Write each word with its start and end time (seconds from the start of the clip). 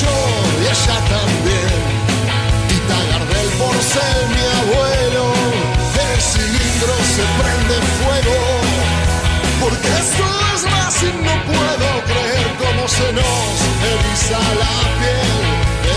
yo 0.00 0.16
y 0.60 0.64
ella 0.72 0.98
también. 1.14 1.80
Tita 2.68 2.98
Gardel 3.10 3.48
por 3.60 3.76
ser 3.92 4.18
mi 4.34 4.44
abuelo, 4.60 5.24
el 6.06 6.20
cilindro 6.20 6.94
se 7.14 7.24
prende 7.40 7.76
fuego. 7.98 8.36
Porque 9.62 9.88
esto 10.04 10.24
es 10.54 10.62
más 10.72 10.94
y 11.02 11.10
no 11.26 11.34
puedo 11.50 11.88
creer 12.10 12.48
cómo 12.62 12.88
se 12.88 13.12
nos 13.12 13.50
eriza 13.92 14.38
la 14.62 14.76
piel. 14.98 15.42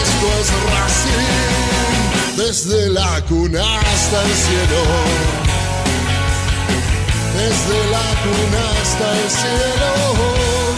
Esto 0.01 0.27
es 0.39 0.47
Racing, 0.71 2.37
desde 2.37 2.89
la 2.89 3.21
cuna 3.27 3.63
hasta 3.79 4.17
el 4.23 4.33
cielo. 4.45 4.81
Desde 7.37 7.77
la 7.95 8.07
cuna 8.23 8.61
hasta 8.81 9.05
el 9.19 9.29
cielo. 9.29 10.70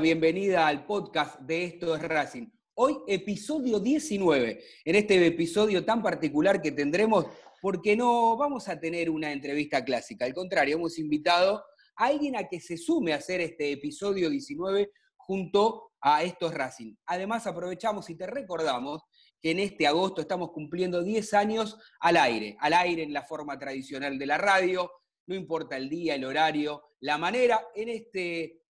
Bienvenida 0.00 0.66
al 0.66 0.86
podcast 0.86 1.40
de 1.40 1.64
Esto 1.64 1.94
es 1.94 2.02
Racing. 2.02 2.46
Hoy 2.74 2.96
episodio 3.06 3.78
19, 3.78 4.60
en 4.84 4.94
este 4.94 5.26
episodio 5.26 5.84
tan 5.84 6.02
particular 6.02 6.62
que 6.62 6.72
tendremos, 6.72 7.26
porque 7.60 7.96
no 7.96 8.36
vamos 8.36 8.68
a 8.68 8.80
tener 8.80 9.10
una 9.10 9.30
entrevista 9.30 9.84
clásica, 9.84 10.24
al 10.24 10.32
contrario, 10.32 10.76
hemos 10.76 10.98
invitado 10.98 11.62
a 11.96 12.06
alguien 12.06 12.34
a 12.34 12.48
que 12.48 12.60
se 12.60 12.78
sume 12.78 13.12
a 13.12 13.16
hacer 13.16 13.40
este 13.40 13.72
episodio 13.72 14.30
19 14.30 14.90
junto 15.16 15.92
a 16.00 16.22
Esto 16.22 16.48
es 16.48 16.54
Racing. 16.54 16.94
Además, 17.06 17.46
aprovechamos 17.46 18.08
y 18.08 18.16
te 18.16 18.26
recordamos 18.26 19.02
que 19.40 19.50
en 19.52 19.58
este 19.58 19.86
agosto 19.86 20.20
estamos 20.20 20.50
cumpliendo 20.52 21.02
10 21.02 21.34
años 21.34 21.78
al 22.00 22.16
aire, 22.16 22.56
al 22.60 22.74
aire 22.74 23.02
en 23.02 23.12
la 23.12 23.22
forma 23.22 23.58
tradicional 23.58 24.18
de 24.18 24.26
la 24.26 24.38
radio, 24.38 24.90
no 25.26 25.34
importa 25.34 25.76
el 25.76 25.88
día, 25.88 26.14
el 26.14 26.24
horario, 26.24 26.82
la 27.00 27.16
manera, 27.16 27.60
en 27.74 27.88
este 27.88 28.62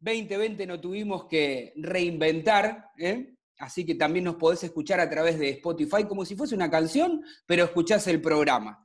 2020 0.00 0.66
no 0.66 0.80
tuvimos 0.80 1.26
que 1.26 1.72
reinventar, 1.76 2.90
¿eh? 2.98 3.34
así 3.58 3.84
que 3.84 3.94
también 3.94 4.24
nos 4.24 4.36
podés 4.36 4.62
escuchar 4.64 5.00
a 5.00 5.08
través 5.08 5.38
de 5.38 5.50
Spotify 5.50 6.04
como 6.04 6.24
si 6.24 6.36
fuese 6.36 6.54
una 6.54 6.70
canción, 6.70 7.22
pero 7.46 7.64
escuchás 7.64 8.06
el 8.06 8.20
programa. 8.20 8.84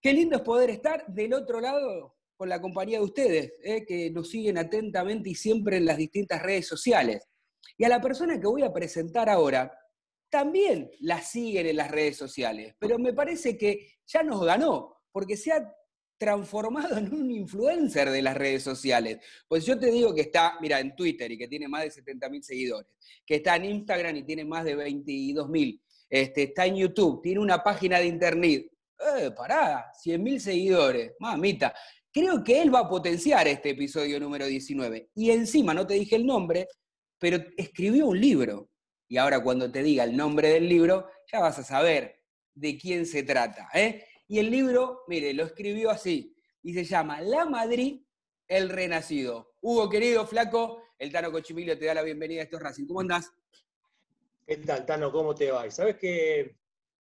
Qué 0.00 0.12
lindo 0.12 0.36
es 0.36 0.42
poder 0.42 0.70
estar 0.70 1.06
del 1.06 1.32
otro 1.32 1.60
lado 1.60 2.16
con 2.36 2.48
la 2.48 2.60
compañía 2.60 2.98
de 2.98 3.04
ustedes, 3.04 3.52
¿eh? 3.62 3.84
que 3.86 4.10
nos 4.10 4.28
siguen 4.28 4.58
atentamente 4.58 5.30
y 5.30 5.34
siempre 5.34 5.76
en 5.76 5.86
las 5.86 5.96
distintas 5.96 6.42
redes 6.42 6.66
sociales. 6.66 7.26
Y 7.78 7.84
a 7.84 7.88
la 7.88 8.00
persona 8.00 8.38
que 8.38 8.46
voy 8.46 8.62
a 8.62 8.72
presentar 8.72 9.28
ahora, 9.28 9.72
también 10.34 10.90
la 10.98 11.22
siguen 11.22 11.68
en 11.68 11.76
las 11.76 11.92
redes 11.92 12.16
sociales, 12.16 12.74
pero 12.80 12.98
me 12.98 13.12
parece 13.12 13.56
que 13.56 13.98
ya 14.04 14.24
nos 14.24 14.44
ganó, 14.44 14.96
porque 15.12 15.36
se 15.36 15.52
ha 15.52 15.72
transformado 16.18 16.98
en 16.98 17.14
un 17.14 17.30
influencer 17.30 18.10
de 18.10 18.20
las 18.20 18.36
redes 18.36 18.64
sociales. 18.64 19.18
Pues 19.46 19.64
yo 19.64 19.78
te 19.78 19.92
digo 19.92 20.12
que 20.12 20.22
está, 20.22 20.54
mira, 20.60 20.80
en 20.80 20.96
Twitter 20.96 21.30
y 21.30 21.38
que 21.38 21.46
tiene 21.46 21.68
más 21.68 21.84
de 21.84 21.92
70 21.92 22.28
mil 22.30 22.42
seguidores, 22.42 22.90
que 23.24 23.36
está 23.36 23.54
en 23.54 23.66
Instagram 23.66 24.16
y 24.16 24.22
tiene 24.24 24.44
más 24.44 24.64
de 24.64 24.74
22 24.74 25.48
mil, 25.48 25.80
este, 26.10 26.42
está 26.42 26.66
en 26.66 26.78
YouTube, 26.78 27.22
tiene 27.22 27.38
una 27.38 27.62
página 27.62 28.00
de 28.00 28.06
internet. 28.06 28.66
Eh, 29.16 29.30
pará, 29.36 29.92
100 30.02 30.20
mil 30.20 30.40
seguidores, 30.40 31.12
mamita. 31.20 31.72
Creo 32.10 32.42
que 32.42 32.60
él 32.60 32.74
va 32.74 32.80
a 32.80 32.88
potenciar 32.88 33.46
este 33.46 33.70
episodio 33.70 34.18
número 34.18 34.46
19. 34.46 35.10
Y 35.14 35.30
encima, 35.30 35.72
no 35.72 35.86
te 35.86 35.94
dije 35.94 36.16
el 36.16 36.26
nombre, 36.26 36.66
pero 37.20 37.38
escribió 37.56 38.08
un 38.08 38.20
libro. 38.20 38.68
Y 39.14 39.16
ahora 39.16 39.40
cuando 39.44 39.70
te 39.70 39.80
diga 39.80 40.02
el 40.02 40.16
nombre 40.16 40.48
del 40.48 40.68
libro, 40.68 41.08
ya 41.32 41.38
vas 41.38 41.56
a 41.60 41.62
saber 41.62 42.20
de 42.52 42.76
quién 42.76 43.06
se 43.06 43.22
trata. 43.22 43.68
¿eh? 43.72 44.04
Y 44.26 44.40
el 44.40 44.50
libro, 44.50 45.04
mire, 45.06 45.32
lo 45.34 45.44
escribió 45.44 45.90
así, 45.90 46.36
y 46.64 46.74
se 46.74 46.82
llama 46.82 47.20
La 47.20 47.44
Madrid, 47.44 48.02
el 48.48 48.68
Renacido. 48.68 49.54
Hugo, 49.60 49.88
querido, 49.88 50.26
flaco, 50.26 50.82
el 50.98 51.12
Tano 51.12 51.30
Cochimilio 51.30 51.78
te 51.78 51.84
da 51.84 51.94
la 51.94 52.02
bienvenida 52.02 52.40
a 52.40 52.44
estos 52.46 52.60
Racing. 52.60 52.86
¿Cómo 52.88 53.02
andás? 53.02 53.30
¿Qué 54.44 54.56
tal, 54.56 54.84
Tano? 54.84 55.12
¿Cómo 55.12 55.32
te 55.32 55.48
va? 55.52 55.64
Y 55.64 55.70
sabes 55.70 55.96
que, 55.96 56.56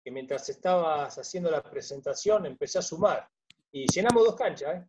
mientras 0.05 0.49
estabas 0.49 1.19
haciendo 1.19 1.51
la 1.51 1.61
presentación 1.61 2.47
empecé 2.47 2.79
a 2.79 2.83
sumar 2.83 3.29
y 3.73 3.85
llenamos 3.93 4.25
dos 4.25 4.37
canchas, 4.37 4.77
¿eh? 4.77 4.87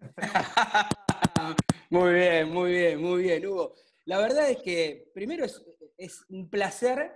muy 1.90 2.14
bien, 2.14 2.48
muy 2.48 2.70
bien, 2.70 3.02
muy 3.02 3.22
bien, 3.24 3.46
Hugo. 3.46 3.74
La 4.06 4.18
verdad 4.18 4.48
es 4.48 4.58
que 4.62 5.10
primero 5.12 5.44
es, 5.44 5.60
es 5.96 6.24
un 6.28 6.48
placer 6.48 7.12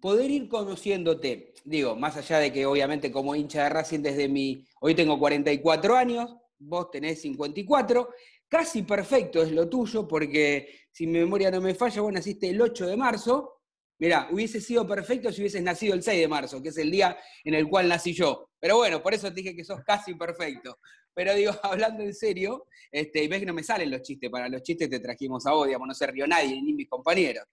poder 0.00 0.30
ir 0.30 0.48
conociéndote, 0.48 1.54
digo, 1.64 1.96
más 1.96 2.16
allá 2.16 2.38
de 2.38 2.52
que 2.52 2.66
obviamente 2.66 3.10
como 3.10 3.34
hincha 3.34 3.64
de 3.64 3.70
Racing 3.70 4.00
desde 4.00 4.28
mi, 4.28 4.64
hoy 4.80 4.94
tengo 4.94 5.18
44 5.18 5.96
años, 5.96 6.36
vos 6.58 6.90
tenés 6.90 7.22
54, 7.22 8.10
casi 8.48 8.82
perfecto 8.82 9.42
es 9.42 9.52
lo 9.52 9.68
tuyo, 9.68 10.06
porque 10.06 10.80
si 10.92 11.06
mi 11.06 11.18
memoria 11.18 11.50
no 11.50 11.60
me 11.60 11.74
falla, 11.74 12.02
vos 12.02 12.12
naciste 12.12 12.50
el 12.50 12.60
8 12.60 12.86
de 12.86 12.96
marzo, 12.96 13.56
Mirá, 13.98 14.28
hubiese 14.30 14.60
sido 14.60 14.86
perfecto 14.86 15.32
si 15.32 15.40
hubieses 15.40 15.62
nacido 15.62 15.94
el 15.94 16.02
6 16.02 16.20
de 16.20 16.28
marzo, 16.28 16.62
que 16.62 16.68
es 16.68 16.76
el 16.76 16.90
día 16.90 17.16
en 17.44 17.54
el 17.54 17.66
cual 17.68 17.88
nací 17.88 18.12
yo. 18.12 18.50
Pero 18.60 18.76
bueno, 18.76 19.02
por 19.02 19.14
eso 19.14 19.28
te 19.28 19.36
dije 19.36 19.56
que 19.56 19.64
sos 19.64 19.80
casi 19.84 20.14
perfecto. 20.14 20.78
Pero 21.16 21.34
digo, 21.34 21.52
hablando 21.62 22.02
en 22.04 22.14
serio, 22.14 22.66
este, 22.92 23.24
y 23.24 23.28
ves 23.28 23.40
que 23.40 23.46
no 23.46 23.54
me 23.54 23.62
salen 23.62 23.90
los 23.90 24.02
chistes, 24.02 24.28
para 24.28 24.50
los 24.50 24.62
chistes 24.62 24.90
te 24.90 25.00
trajimos 25.00 25.46
a 25.46 25.52
vos, 25.52 25.66
digamos, 25.66 25.88
no 25.88 25.94
se 25.94 26.06
rió 26.06 26.26
nadie, 26.26 26.60
ni 26.60 26.74
mis 26.74 26.88
compañeros. 26.88 27.44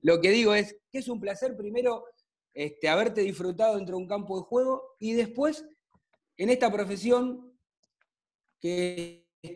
Lo 0.00 0.18
que 0.18 0.30
digo 0.30 0.54
es 0.54 0.74
que 0.90 0.98
es 0.98 1.08
un 1.08 1.20
placer 1.20 1.54
primero 1.54 2.06
este, 2.54 2.88
haberte 2.88 3.20
disfrutado 3.20 3.76
dentro 3.76 3.96
de 3.96 4.02
un 4.02 4.08
campo 4.08 4.38
de 4.38 4.44
juego 4.44 4.96
y 4.98 5.12
después 5.12 5.64
en 6.38 6.48
esta 6.48 6.72
profesión 6.72 7.54
que 8.58 9.26
he 9.42 9.48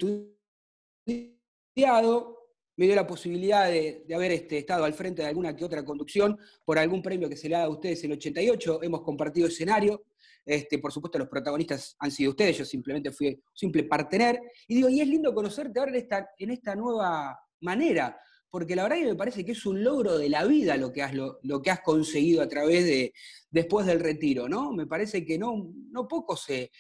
estudiado, 1.74 2.36
me 2.76 2.84
dio 2.84 2.94
la 2.94 3.06
posibilidad 3.06 3.70
de, 3.70 4.04
haber 4.14 4.32
este, 4.32 4.58
estado 4.58 4.84
al 4.84 4.92
frente 4.92 5.22
de 5.22 5.28
alguna 5.28 5.56
que 5.56 5.64
otra 5.64 5.82
conducción 5.82 6.38
por 6.62 6.78
algún 6.78 7.00
premio 7.00 7.28
que 7.28 7.36
se 7.36 7.48
le 7.48 7.54
ha 7.54 7.60
dado 7.60 7.70
a 7.70 7.74
ustedes 7.74 8.04
en 8.04 8.12
el 8.12 8.18
88. 8.18 8.82
Hemos 8.82 9.00
compartido 9.00 9.48
escenario. 9.48 10.04
Este, 10.46 10.78
por 10.78 10.92
supuesto, 10.92 11.18
los 11.18 11.28
protagonistas 11.28 11.96
han 11.98 12.12
sido 12.12 12.30
ustedes, 12.30 12.58
yo 12.58 12.64
simplemente 12.64 13.10
fui 13.10 13.28
un 13.28 13.42
simple 13.52 13.82
partener. 13.82 14.40
Y 14.68 14.76
digo, 14.76 14.88
y 14.88 15.00
es 15.00 15.08
lindo 15.08 15.34
conocerte 15.34 15.80
ahora 15.80 15.90
en 15.90 15.96
esta, 15.96 16.30
en 16.38 16.50
esta 16.52 16.76
nueva 16.76 17.36
manera, 17.60 18.16
porque 18.48 18.76
la 18.76 18.84
verdad 18.84 18.98
que 18.98 19.06
me 19.06 19.16
parece 19.16 19.44
que 19.44 19.52
es 19.52 19.66
un 19.66 19.82
logro 19.82 20.16
de 20.16 20.28
la 20.28 20.44
vida 20.44 20.76
lo 20.76 20.92
que 20.92 21.02
has, 21.02 21.12
lo, 21.12 21.62
que 21.62 21.70
has 21.70 21.80
conseguido 21.80 22.42
a 22.42 22.48
través 22.48 22.84
de, 22.84 23.12
después 23.50 23.86
del 23.86 23.98
retiro, 23.98 24.48
¿no? 24.48 24.72
Me 24.72 24.86
parece 24.86 25.26
que 25.26 25.36
no, 25.36 25.72
no 25.90 26.06
pocos 26.06 26.44
se, 26.44 26.70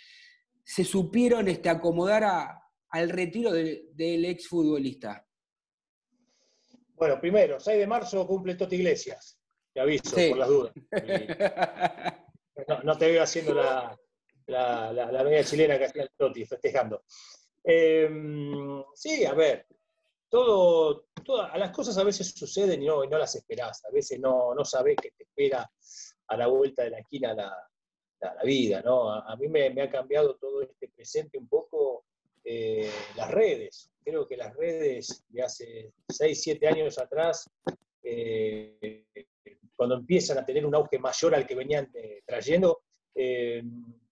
se 0.64 0.84
supieron 0.84 1.48
este, 1.48 1.68
acomodar 1.68 2.24
al 2.90 3.10
retiro 3.10 3.50
del 3.50 4.24
exfutbolista. 4.24 5.26
Bueno, 6.94 7.20
primero, 7.20 7.58
6 7.58 7.78
de 7.78 7.86
marzo 7.86 8.26
cumple 8.26 8.54
Toti 8.54 8.76
Iglesias. 8.76 9.38
Te 9.74 9.80
aviso, 9.80 10.16
por 10.30 10.38
las 10.38 10.48
dudas. 10.48 10.72
no, 12.84 12.98
te 12.98 13.10
veo 13.10 13.22
haciendo 13.22 13.54
la, 13.54 13.96
la, 14.46 15.24
media 15.24 15.44
chilena 15.44 15.78
que 15.78 15.86
hacía 15.86 16.02
el 16.02 16.10
Toti, 16.16 16.44
festejando. 16.44 17.02
Em, 17.62 18.84
sí, 18.94 19.24
a 19.24 19.34
ver, 19.34 19.66
todo, 20.28 21.06
todas, 21.24 21.58
las 21.58 21.70
cosas 21.70 21.98
a 21.98 22.04
veces 22.04 22.30
suceden 22.30 22.82
y 22.82 22.86
no, 22.86 23.04
no 23.04 23.18
las 23.18 23.34
esperás. 23.34 23.84
A 23.84 23.90
veces 23.90 24.18
no, 24.20 24.54
no 24.54 24.64
sabés 24.64 24.96
que 24.96 25.10
te 25.10 25.24
espera 25.24 25.70
a 26.28 26.36
la 26.36 26.46
vuelta 26.46 26.84
de 26.84 26.90
la 26.90 26.98
esquina 26.98 27.34
la, 27.34 27.56
la, 28.20 28.42
vida, 28.44 28.82
¿no? 28.82 29.12
A, 29.12 29.36
mí 29.36 29.48
me, 29.48 29.82
ha 29.82 29.90
cambiado 29.90 30.36
todo 30.36 30.62
este 30.62 30.88
presente 30.88 31.38
un 31.38 31.48
poco 31.48 32.04
eh, 32.44 32.90
las 33.16 33.30
redes 33.30 33.90
creo 34.06 34.26
que 34.26 34.36
las 34.36 34.54
redes 34.54 35.24
de 35.28 35.42
hace 35.42 35.92
6, 36.08 36.40
7 36.40 36.68
años 36.68 36.96
atrás, 36.98 37.50
eh, 38.04 39.04
cuando 39.76 39.96
empiezan 39.96 40.38
a 40.38 40.44
tener 40.44 40.64
un 40.64 40.74
auge 40.74 40.98
mayor 40.98 41.34
al 41.34 41.46
que 41.46 41.54
venían 41.54 41.90
eh, 41.94 42.22
trayendo, 42.26 42.82
eh, 43.14 43.62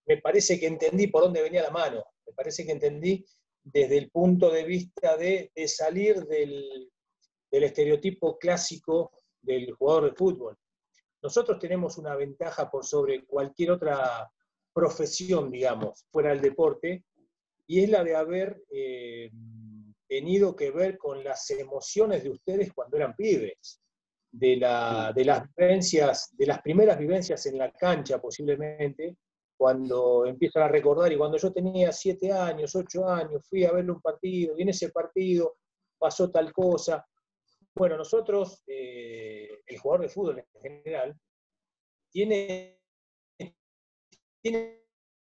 me 0.05 0.17
parece 0.17 0.59
que 0.59 0.67
entendí 0.67 1.07
por 1.07 1.23
dónde 1.23 1.41
venía 1.41 1.63
la 1.63 1.71
mano, 1.71 2.03
me 2.25 2.33
parece 2.33 2.65
que 2.65 2.71
entendí 2.71 3.25
desde 3.63 3.97
el 3.97 4.11
punto 4.11 4.51
de 4.51 4.63
vista 4.63 5.17
de, 5.17 5.51
salir 5.67 6.23
del, 6.25 6.91
estereotipo 7.49 8.37
clásico 8.37 9.11
del 9.41 9.71
jugador 9.73 10.11
de 10.11 10.15
fútbol. 10.15 10.57
Nosotros 11.23 11.57
tenemos 11.57 11.97
una 11.97 12.15
ventaja 12.15 12.69
por 12.69 12.85
sobre 12.85 13.25
cualquier 13.25 13.71
otra 13.71 14.29
profesión, 14.71 15.49
digamos, 15.49 16.05
fuera 16.11 16.29
del 16.29 16.41
deporte, 16.41 17.05
y 17.65 17.81
es 17.81 17.89
la 17.89 18.03
de 18.03 18.15
haber 18.15 18.61
tenido 20.07 20.55
que 20.55 20.69
ver 20.69 20.97
con 20.97 21.23
las 21.23 21.49
emociones 21.49 22.23
de 22.23 22.29
ustedes 22.29 22.71
cuando 22.73 22.97
eran 22.97 23.15
pibes, 23.15 23.81
de, 24.37 24.57
la, 24.57 25.13
de 25.15 25.25
las 25.25 25.55
vivencias, 25.55 26.35
de 26.37 26.45
las 26.45 26.61
primeras 26.61 26.97
vivencias 26.97 27.45
en 27.45 27.57
la 27.57 27.71
cancha 27.71 28.19
posiblemente, 28.19 29.17
cuando 29.57 30.25
empiezan 30.25 30.63
a 30.63 30.67
recordar, 30.67 31.11
y 31.11 31.17
cuando 31.17 31.37
yo 31.37 31.51
tenía 31.53 31.91
siete 31.91 32.31
años, 32.31 32.75
ocho 32.75 33.07
años, 33.07 33.47
fui 33.47 33.63
a 33.63 33.71
verle 33.71 33.93
un 33.93 34.01
partido, 34.01 34.57
y 34.57 34.63
en 34.63 34.69
ese 34.69 34.89
partido 34.89 35.57
pasó 35.97 36.29
tal 36.29 36.51
cosa. 36.51 37.05
Bueno, 37.73 37.97
nosotros, 37.97 38.63
eh, 38.67 39.49
el 39.65 39.77
jugador 39.77 40.01
de 40.01 40.09
fútbol 40.09 40.39
en 40.39 40.61
general, 40.61 41.17
tiene, 42.11 42.79
tiene 44.41 44.81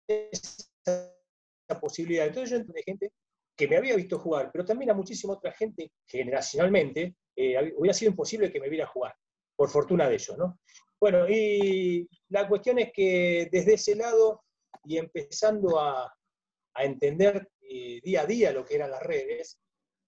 esa 0.07 1.79
posibilidad. 1.81 2.27
Entonces 2.27 2.51
yo 2.51 2.55
entiendo 2.57 2.81
gente 2.85 3.11
que 3.57 3.67
me 3.67 3.77
había 3.77 3.95
visto 3.95 4.19
jugar, 4.19 4.49
pero 4.51 4.65
también 4.65 4.91
a 4.91 4.93
muchísima 4.93 5.33
otra 5.33 5.51
gente, 5.51 5.91
generacionalmente, 6.05 7.15
eh, 7.35 7.73
hubiera 7.77 7.93
sido 7.93 8.11
imposible 8.11 8.51
que 8.51 8.59
me 8.59 8.69
viera 8.69 8.87
jugar, 8.87 9.15
por 9.55 9.69
fortuna 9.69 10.07
de 10.07 10.15
ellos, 10.15 10.37
¿no? 10.37 10.59
Bueno, 10.99 11.27
y 11.29 12.09
la 12.29 12.47
cuestión 12.47 12.79
es 12.79 12.91
que 12.93 13.49
desde 13.51 13.73
ese 13.73 13.95
lado, 13.95 14.43
y 14.85 14.97
empezando 14.97 15.79
a, 15.79 16.13
entender 16.77 17.49
eh, 17.61 18.01
día 18.03 18.21
a 18.21 18.25
día 18.25 18.51
lo 18.51 18.65
que 18.65 18.75
eran 18.75 18.91
las 18.91 19.01
redes, 19.01 19.57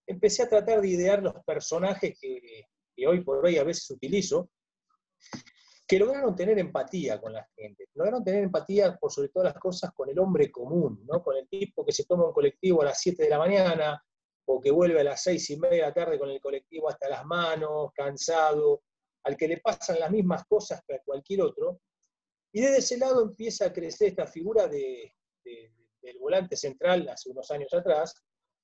empecé 0.05 0.43
a 0.43 0.49
tratar 0.49 0.81
de 0.81 0.89
idear 0.89 1.23
los 1.23 1.33
personajes 1.45 2.17
que, 2.19 2.65
que 2.93 3.07
hoy 3.07 3.23
por 3.23 3.45
hoy 3.45 3.57
a 3.57 3.63
veces 3.63 3.89
utilizo, 3.89 4.49
que 5.87 5.99
lograron 5.99 6.35
tener 6.35 6.59
empatía 6.59 7.19
con 7.21 7.31
la 7.31 7.47
gente, 7.55 7.87
lograron 7.93 8.23
tener 8.23 8.43
empatía 8.43 8.97
por 8.97 9.11
sobre 9.11 9.29
todas 9.29 9.53
las 9.53 9.61
cosas 9.61 9.91
con 9.93 10.09
el 10.09 10.19
hombre 10.19 10.51
común, 10.51 11.05
¿no? 11.07 11.23
con 11.23 11.37
el 11.37 11.47
tipo 11.47 11.85
que 11.85 11.93
se 11.93 12.05
toma 12.05 12.27
un 12.27 12.33
colectivo 12.33 12.81
a 12.81 12.85
las 12.85 12.99
7 12.99 13.23
de 13.23 13.29
la 13.29 13.37
mañana 13.37 14.03
o 14.49 14.61
que 14.61 14.71
vuelve 14.71 15.01
a 15.01 15.03
las 15.03 15.23
6 15.23 15.49
y 15.51 15.57
media 15.57 15.75
de 15.75 15.81
la 15.83 15.93
tarde 15.93 16.19
con 16.19 16.29
el 16.29 16.39
colectivo 16.39 16.89
hasta 16.89 17.09
las 17.09 17.25
manos, 17.25 17.91
cansado, 17.93 18.83
al 19.23 19.35
que 19.35 19.47
le 19.47 19.57
pasan 19.57 19.99
las 19.99 20.11
mismas 20.11 20.45
cosas 20.45 20.81
que 20.87 20.95
a 20.95 21.01
cualquier 21.03 21.41
otro. 21.41 21.81
Y 22.51 22.61
desde 22.61 22.77
ese 22.77 22.97
lado 22.97 23.21
empieza 23.23 23.65
a 23.65 23.73
crecer 23.73 24.09
esta 24.09 24.25
figura 24.25 24.67
de, 24.67 25.13
del 25.43 26.17
volante 26.19 26.55
central 26.55 27.07
hace 27.09 27.29
unos 27.29 27.49
años 27.51 27.73
atrás, 27.73 28.13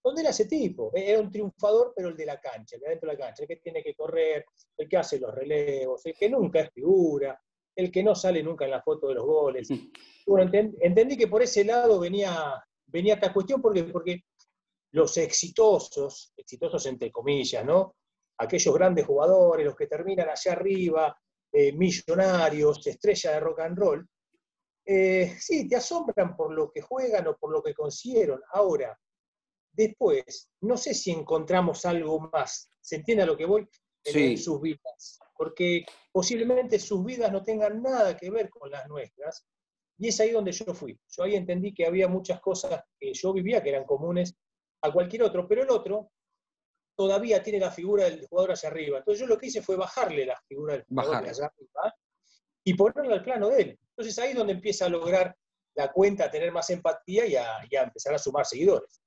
¿Dónde 0.04 0.20
era 0.20 0.32
ese 0.32 0.46
tipo? 0.46 0.92
Era 0.94 1.22
un 1.22 1.32
triunfador, 1.32 1.94
pero 1.96 2.10
el 2.10 2.18
de 2.18 2.26
la 2.26 2.38
cancha, 2.40 2.76
el 2.76 2.82
de 2.82 2.88
adentro 2.88 3.10
de 3.10 3.16
la 3.16 3.24
cancha, 3.24 3.44
el 3.44 3.48
que 3.48 3.56
tiene 3.56 3.82
que 3.82 3.96
correr, 3.96 4.46
el 4.78 4.90
que 4.90 4.98
hace 4.98 5.18
los 5.18 5.34
relevos, 5.34 6.06
el 6.06 6.14
que 6.14 6.30
nunca 6.30 6.60
es 6.60 6.72
figura, 6.74 7.40
el 7.74 7.90
que 7.90 8.04
no 8.04 8.14
sale 8.14 8.44
nunca 8.44 8.66
en 8.66 8.72
la 8.72 8.82
foto 8.82 9.08
de 9.08 9.16
los 9.16 9.26
goles. 9.26 9.70
Bueno, 10.26 10.50
entendí 10.54 11.18
que 11.18 11.28
por 11.28 11.42
ese 11.42 11.66
lado 11.66 12.00
venía, 12.00 12.54
venía 12.86 13.16
esta 13.16 13.34
cuestión, 13.34 13.62
porque, 13.62 13.84
porque 13.84 14.22
los 14.94 15.18
exitosos, 15.18 16.34
exitosos 16.38 16.86
entre 16.86 17.12
comillas, 17.12 17.66
¿no? 17.66 17.96
Aquellos 18.38 18.74
grandes 18.74 19.06
jugadores, 19.06 19.66
los 19.66 19.76
que 19.76 19.88
terminan 19.88 20.30
allá 20.30 20.54
arriba, 20.54 21.16
eh, 21.52 21.72
millonarios, 21.74 22.86
estrella 22.88 23.32
de 23.32 23.40
rock 23.40 23.60
and 23.60 23.78
roll, 23.78 24.10
eh, 24.86 25.36
sí, 25.40 25.68
te 25.68 25.76
asombran 25.76 26.36
por 26.36 26.54
lo 26.54 26.72
que 26.72 26.82
juegan 26.82 27.28
o 27.28 27.38
por 27.38 27.52
lo 27.52 27.62
que 27.62 27.74
consiguieron. 27.74 28.42
Ahora, 28.52 28.98
Después, 29.74 30.50
no 30.62 30.78
sé 30.78 30.94
si 30.94 31.12
encontramos 31.12 31.84
algo 31.86 32.30
más, 32.32 32.70
¿se 32.80 32.98
entiende 32.98 33.24
a 33.24 33.26
lo 33.26 33.36
que 33.36 33.46
voy? 33.46 33.68
En, 34.06 34.38
sus 34.38 34.60
vidas, 34.60 35.18
porque 35.38 35.86
posiblemente 36.12 36.78
sus 36.78 37.06
vidas 37.06 37.32
no 37.32 37.42
tengan 37.42 37.82
nada 37.82 38.18
que 38.18 38.30
ver 38.30 38.50
con 38.50 38.70
las 38.70 38.86
nuestras, 38.88 39.48
y 39.98 40.10
es 40.10 40.20
ahí 40.20 40.32
donde 40.32 40.52
yo 40.52 40.74
fui. 40.74 41.00
Yo 41.08 41.24
ahí 41.24 41.36
entendí 41.36 41.74
que 41.74 41.86
había 41.86 42.10
muchas 42.10 42.42
cosas 42.42 42.84
que 43.00 43.14
yo 43.14 43.32
vivía 43.32 43.64
que 43.64 43.70
eran 43.70 43.86
comunes 43.86 44.36
a 44.84 44.92
cualquier 44.92 45.24
otro, 45.24 45.48
pero 45.48 45.64
el 45.64 45.70
otro 45.70 46.12
todavía 46.96 47.42
tiene 47.42 47.60
la 47.60 47.72
figura 47.72 48.06
del 48.06 48.28
jugador 48.28 48.52
hacia 48.52 48.70
arriba. 48.70 49.00
Entonces 49.00 49.22
yo 49.22 49.28
lo 49.28 49.38
que 49.38 49.48
hice 49.48 49.62
fue 49.62 49.76
bajarle 49.76 50.26
la 50.26 50.40
figura 50.48 50.74
del 50.74 50.84
jugador 50.84 51.28
hacia 51.28 51.46
arriba 51.46 51.96
y 52.64 52.74
ponerlo 52.76 53.14
al 53.14 53.24
plano 53.24 53.50
de 53.50 53.62
él. 53.62 53.80
Entonces 53.90 54.20
ahí 54.20 54.32
es 54.32 54.36
donde 54.36 54.54
empieza 54.54 54.86
a 54.86 54.90
lograr 54.90 55.36
la 55.76 55.92
cuenta, 55.92 56.26
a 56.26 56.32
tener 56.32 56.52
más 56.52 56.70
empatía 56.70 57.26
y 57.26 57.36
a 57.36 57.84
empezar 57.84 58.14
a 58.14 58.20
sumar 58.20 58.46
seguidores. 58.46 59.04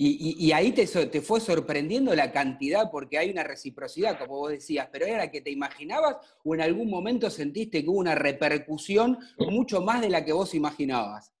Y, 0.00 0.52
ahí 0.52 0.70
te, 0.70 0.86
te, 0.86 1.20
fue 1.20 1.40
sorprendiendo 1.40 2.14
la 2.14 2.30
cantidad, 2.30 2.88
porque 2.88 3.18
hay 3.18 3.30
una 3.30 3.42
reciprocidad, 3.42 4.16
como 4.16 4.38
vos 4.38 4.52
decías, 4.52 4.88
pero 4.92 5.06
¿era 5.06 5.18
la 5.18 5.30
que 5.32 5.40
te 5.40 5.50
imaginabas 5.50 6.18
o 6.44 6.54
en 6.54 6.60
algún 6.60 6.88
momento 6.88 7.28
sentiste 7.30 7.82
que 7.82 7.90
hubo 7.90 7.98
una 7.98 8.14
repercusión 8.14 9.18
mucho 9.38 9.80
más 9.80 10.00
de 10.00 10.08
la 10.08 10.24
que 10.24 10.32
vos 10.32 10.54
imaginabas? 10.54 11.32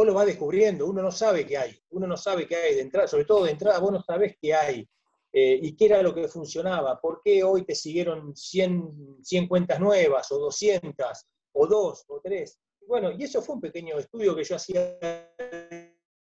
Vos 0.00 0.06
lo 0.06 0.14
vas 0.14 0.24
descubriendo, 0.24 0.86
uno 0.86 1.02
no 1.02 1.10
sabe 1.10 1.44
qué 1.44 1.58
hay, 1.58 1.78
uno 1.90 2.06
no 2.06 2.16
sabe 2.16 2.46
qué 2.46 2.56
hay 2.56 2.74
de 2.74 2.80
entrada, 2.80 3.06
sobre 3.06 3.26
todo 3.26 3.44
de 3.44 3.50
entrada 3.50 3.78
vos 3.80 3.92
no 3.92 4.02
sabés 4.02 4.34
qué 4.40 4.54
hay 4.54 4.88
eh, 5.30 5.60
y 5.60 5.76
qué 5.76 5.84
era 5.84 6.02
lo 6.02 6.14
que 6.14 6.26
funcionaba, 6.26 6.98
por 6.98 7.20
qué 7.22 7.44
hoy 7.44 7.66
te 7.66 7.74
siguieron 7.74 8.34
100, 8.34 9.18
100 9.22 9.46
cuentas 9.46 9.78
nuevas 9.78 10.32
o 10.32 10.38
200 10.38 11.26
o 11.52 11.66
2 11.66 12.04
o 12.08 12.20
3. 12.24 12.60
Bueno, 12.88 13.10
y 13.12 13.24
eso 13.24 13.42
fue 13.42 13.56
un 13.56 13.60
pequeño 13.60 13.98
estudio 13.98 14.34
que 14.34 14.42
yo 14.42 14.56
hacía 14.56 14.98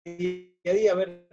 día 0.04 0.52
a 0.66 0.74
día, 0.74 0.92
a 0.94 0.96
ver 0.96 1.28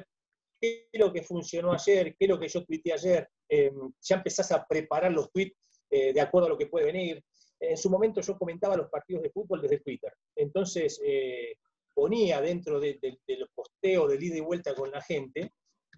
qué 0.61 0.91
es 0.93 1.01
lo 1.01 1.11
que 1.15 1.23
funcionó 1.23 1.73
ayer, 1.73 2.15
qué 2.15 2.27
es 2.27 2.29
lo 2.29 2.39
que 2.39 2.49
yo 2.49 2.63
tuiteé 2.63 2.93
ayer. 2.93 3.27
Em, 3.49 3.91
ya 4.03 4.17
empezás 4.17 4.53
a 4.53 4.67
preparar 4.67 5.13
los 5.13 5.33
tweets 5.33 5.57
eh, 5.89 6.13
de 6.13 6.21
acuerdo 6.21 6.49
a 6.49 6.51
lo 6.51 6.59
que 6.59 6.67
puede 6.67 6.85
venir. 6.85 7.25
En 7.59 7.79
su 7.79 7.89
momento 7.89 8.21
yo 8.21 8.37
comentaba 8.37 8.77
los 8.77 8.91
partidos 8.91 9.23
de 9.23 9.31
fútbol 9.31 9.63
desde 9.63 9.81
Twitter. 9.81 10.13
Entonces 10.37 11.01
eh, 11.03 11.55
ponía 11.95 12.41
dentro 12.41 12.81
de, 12.81 12.99
los 13.39 13.49
posteos 13.55 14.11
de 14.11 14.25
ida 14.25 14.37
y 14.37 14.41
vuelta 14.41 14.75
con 14.75 14.91
la 14.91 15.01
gente, 15.01 15.53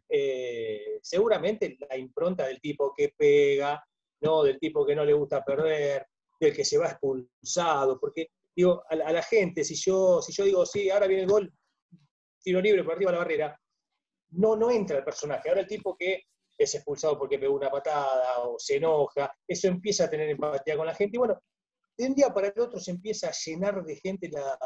eh, 0.09 0.99
seguramente 1.03 1.77
la 1.89 1.97
impronta 1.97 2.47
del 2.47 2.61
tipo 2.61 2.93
que 2.97 3.13
pega, 3.17 3.83
¿no? 4.21 4.43
del 4.43 4.59
tipo 4.59 4.87
que 4.87 4.95
no 4.95 5.05
le 5.05 5.15
gusta 5.15 5.45
perder, 5.45 6.07
del 6.39 6.55
que 6.55 6.65
se 6.65 6.79
va 6.79 6.89
expulsado, 6.89 7.99
porque 7.99 8.29
digo, 8.55 8.83
a, 8.89 8.95
la 8.95 9.23
gente, 9.23 9.65
si 9.65 9.75
yo, 9.75 10.21
si 10.23 10.33
yo 10.33 10.45
digo, 10.45 10.67
sí, 10.67 10.91
ahora 10.91 11.07
viene 11.07 11.23
el 11.23 11.29
gol, 11.29 11.53
tiro 12.43 12.61
libre 12.61 12.85
por 12.85 12.95
arriba 12.95 13.11
de 13.11 13.17
la 13.17 13.25
barrera, 13.25 13.61
no, 14.31 14.57
no 14.57 14.71
entra 14.71 14.99
el 14.99 15.05
personaje. 15.05 15.49
Ahora 15.49 15.63
el 15.63 15.67
tipo 15.67 15.97
que 15.97 16.25
es 16.59 16.75
expulsado 16.75 17.19
porque 17.19 17.39
pegó 17.39 17.55
una 17.55 17.71
patada 17.71 18.41
o 18.41 18.59
se 18.59 18.77
enoja, 18.77 19.33
eso 19.47 19.69
empieza 19.69 20.05
a 20.05 20.11
tener 20.11 20.29
empatía 20.29 20.77
con 20.77 20.87
la 20.87 20.95
gente. 20.95 21.17
Y 21.17 21.19
bueno, 21.19 21.41
de 21.97 22.07
un 22.07 22.15
día 22.15 22.33
para 22.33 22.49
el 22.49 22.61
otro 22.61 22.79
se 22.81 22.91
empieza 22.91 23.29
a 23.29 23.33
llenar 23.33 23.83
de 23.85 23.97
gente 23.97 24.29
la, 24.29 24.59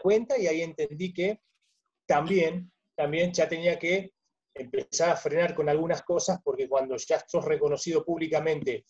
cuenta 0.00 0.38
y 0.38 0.46
ahí 0.46 0.62
entendí 0.62 1.12
que 1.12 1.40
también, 2.06 2.70
también 2.94 3.32
ya 3.32 3.48
tenía 3.48 3.78
que 3.78 4.12
empezar 4.54 5.10
a 5.10 5.16
frenar 5.16 5.54
con 5.54 5.68
algunas 5.68 6.02
cosas, 6.02 6.40
porque 6.42 6.68
cuando 6.68 6.96
ya 6.96 7.24
sos 7.26 7.44
reconocido 7.44 8.04
públicamente 8.04 8.84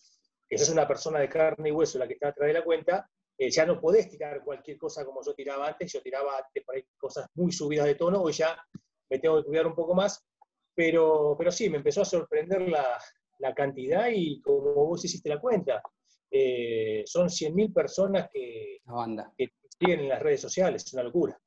que 0.49 0.57
sos 0.57 0.69
una 0.69 0.87
persona 0.87 1.19
de 1.19 1.29
carne 1.29 1.69
y 1.69 1.71
hueso 1.71 1.97
la 1.97 2.07
que 2.07 2.13
está 2.13 2.29
atrás 2.29 2.47
de 2.47 2.53
la 2.53 2.63
cuenta, 2.63 3.09
eh, 3.37 3.49
ya 3.49 3.65
no 3.65 3.79
podés 3.79 4.09
tirar 4.09 4.43
cualquier 4.43 4.77
cosa 4.77 5.05
como 5.05 5.21
yo 5.23 5.33
tiraba 5.33 5.67
antes, 5.67 5.91
yo 5.91 6.01
tiraba 6.01 6.37
antes 6.37 6.63
por 6.63 6.75
ahí 6.75 6.85
cosas 6.97 7.27
muy 7.35 7.51
subidas 7.51 7.85
de 7.85 7.95
tono, 7.95 8.21
hoy 8.21 8.33
ya 8.33 8.57
me 9.09 9.19
tengo 9.19 9.41
que 9.41 9.47
cuidar 9.47 9.67
un 9.67 9.75
poco 9.75 9.95
más, 9.95 10.23
pero, 10.75 11.35
pero 11.37 11.51
sí, 11.51 11.69
me 11.69 11.77
empezó 11.77 12.01
a 12.01 12.05
sorprender 12.05 12.69
la, 12.69 12.99
la 13.39 13.53
cantidad 13.53 14.09
y 14.13 14.41
como 14.41 14.73
vos 14.73 15.03
hiciste 15.05 15.29
la 15.29 15.39
cuenta, 15.39 15.81
eh, 16.29 17.03
son 17.05 17.29
100.000 17.29 17.73
personas 17.73 18.29
que, 18.31 18.79
que 19.37 19.51
en 19.91 20.09
las 20.09 20.21
redes 20.21 20.41
sociales, 20.41 20.83
es 20.85 20.93
una 20.93 21.03
locura. 21.03 21.39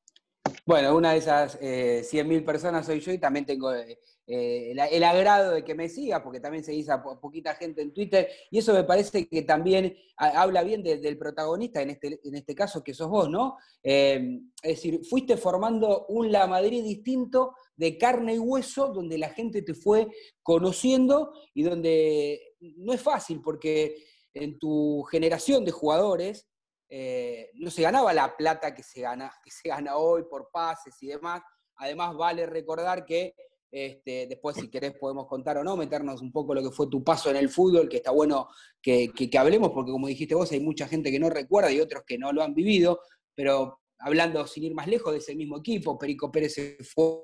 Bueno, 0.65 0.95
una 0.95 1.13
de 1.13 1.19
esas 1.19 1.57
eh, 1.61 2.01
100.000 2.03 2.45
personas 2.45 2.85
soy 2.85 2.99
yo 2.99 3.11
y 3.11 3.17
también 3.17 3.45
tengo 3.45 3.73
eh, 3.73 3.99
eh, 4.27 4.73
el, 4.73 5.03
agrado 5.03 5.53
de 5.53 5.63
que 5.63 5.75
me 5.75 5.87
siga, 5.87 6.23
porque 6.23 6.39
también 6.39 6.63
se 6.63 6.73
dice 6.73 6.91
a 6.91 7.01
poquita 7.01 7.55
gente 7.55 7.81
en 7.81 7.93
Twitter, 7.93 8.27
y 8.51 8.59
eso 8.59 8.73
me 8.73 8.83
parece 8.83 9.27
que 9.27 9.41
también 9.43 9.95
habla 10.17 10.63
bien 10.63 10.83
del 10.83 11.17
protagonista, 11.17 11.81
en 11.81 11.91
este, 11.91 12.19
en 12.23 12.35
este 12.35 12.53
caso 12.53 12.83
que 12.83 12.93
sos 12.93 13.09
vos, 13.09 13.29
¿no? 13.29 13.57
es 13.81 14.41
decir, 14.61 15.05
fuiste 15.05 15.37
formando 15.37 16.05
un 16.09 16.31
La 16.31 16.47
Madrid 16.47 16.83
distinto 16.83 17.55
de 17.75 17.97
carne 17.97 18.35
y 18.35 18.39
hueso, 18.39 18.89
donde 18.89 19.17
la 19.17 19.29
gente 19.29 19.61
te 19.61 19.73
fue 19.73 20.07
conociendo 20.43 21.31
y 21.53 21.63
donde 21.63 22.55
no 22.59 22.91
es 22.91 23.01
fácil, 23.01 23.41
porque 23.41 23.95
en 24.33 24.59
tu 24.59 25.03
generación 25.03 25.63
de 25.63 25.71
jugadores, 25.71 26.47
eh, 26.89 27.51
no 27.55 27.69
se 27.69 27.81
ganaba 27.81 28.13
la 28.13 28.35
plata 28.35 28.73
que 28.73 28.83
se, 28.83 29.01
gana, 29.01 29.31
que 29.43 29.51
se 29.51 29.69
gana 29.69 29.97
hoy 29.97 30.23
por 30.29 30.49
pases 30.51 30.95
y 31.01 31.07
demás. 31.07 31.41
Además, 31.77 32.15
vale 32.15 32.45
recordar 32.45 33.05
que 33.05 33.35
este, 33.69 34.27
después, 34.27 34.55
si 34.55 34.69
querés, 34.69 34.93
podemos 34.97 35.27
contar 35.27 35.57
o 35.57 35.63
no, 35.63 35.75
meternos 35.75 36.21
un 36.21 36.31
poco 36.31 36.55
lo 36.55 36.63
que 36.63 36.71
fue 36.71 36.87
tu 36.87 37.03
paso 37.03 37.29
en 37.29 37.35
el 37.35 37.49
fútbol, 37.49 37.89
que 37.89 37.97
está 37.97 38.11
bueno 38.11 38.47
que, 38.81 39.11
hablemos, 39.37 39.71
porque 39.71 39.91
como 39.91 40.07
dijiste 40.07 40.35
vos, 40.35 40.51
hay 40.51 40.61
mucha 40.61 40.87
gente 40.87 41.11
que 41.11 41.19
no 41.19 41.29
recuerda 41.29 41.71
y 41.71 41.81
otros 41.81 42.03
que 42.07 42.17
no 42.17 42.31
lo 42.31 42.43
han 42.43 42.53
vivido, 42.53 43.01
pero 43.35 43.81
hablando 43.99 44.45
sin 44.47 44.63
ir 44.63 44.73
más 44.73 44.87
lejos 44.87 45.11
de 45.11 45.19
ese 45.19 45.35
mismo 45.35 45.57
equipo, 45.57 45.97
Perico 45.97 46.31
Pérez 46.31 46.53
se 46.53 46.77
fue 46.83 47.23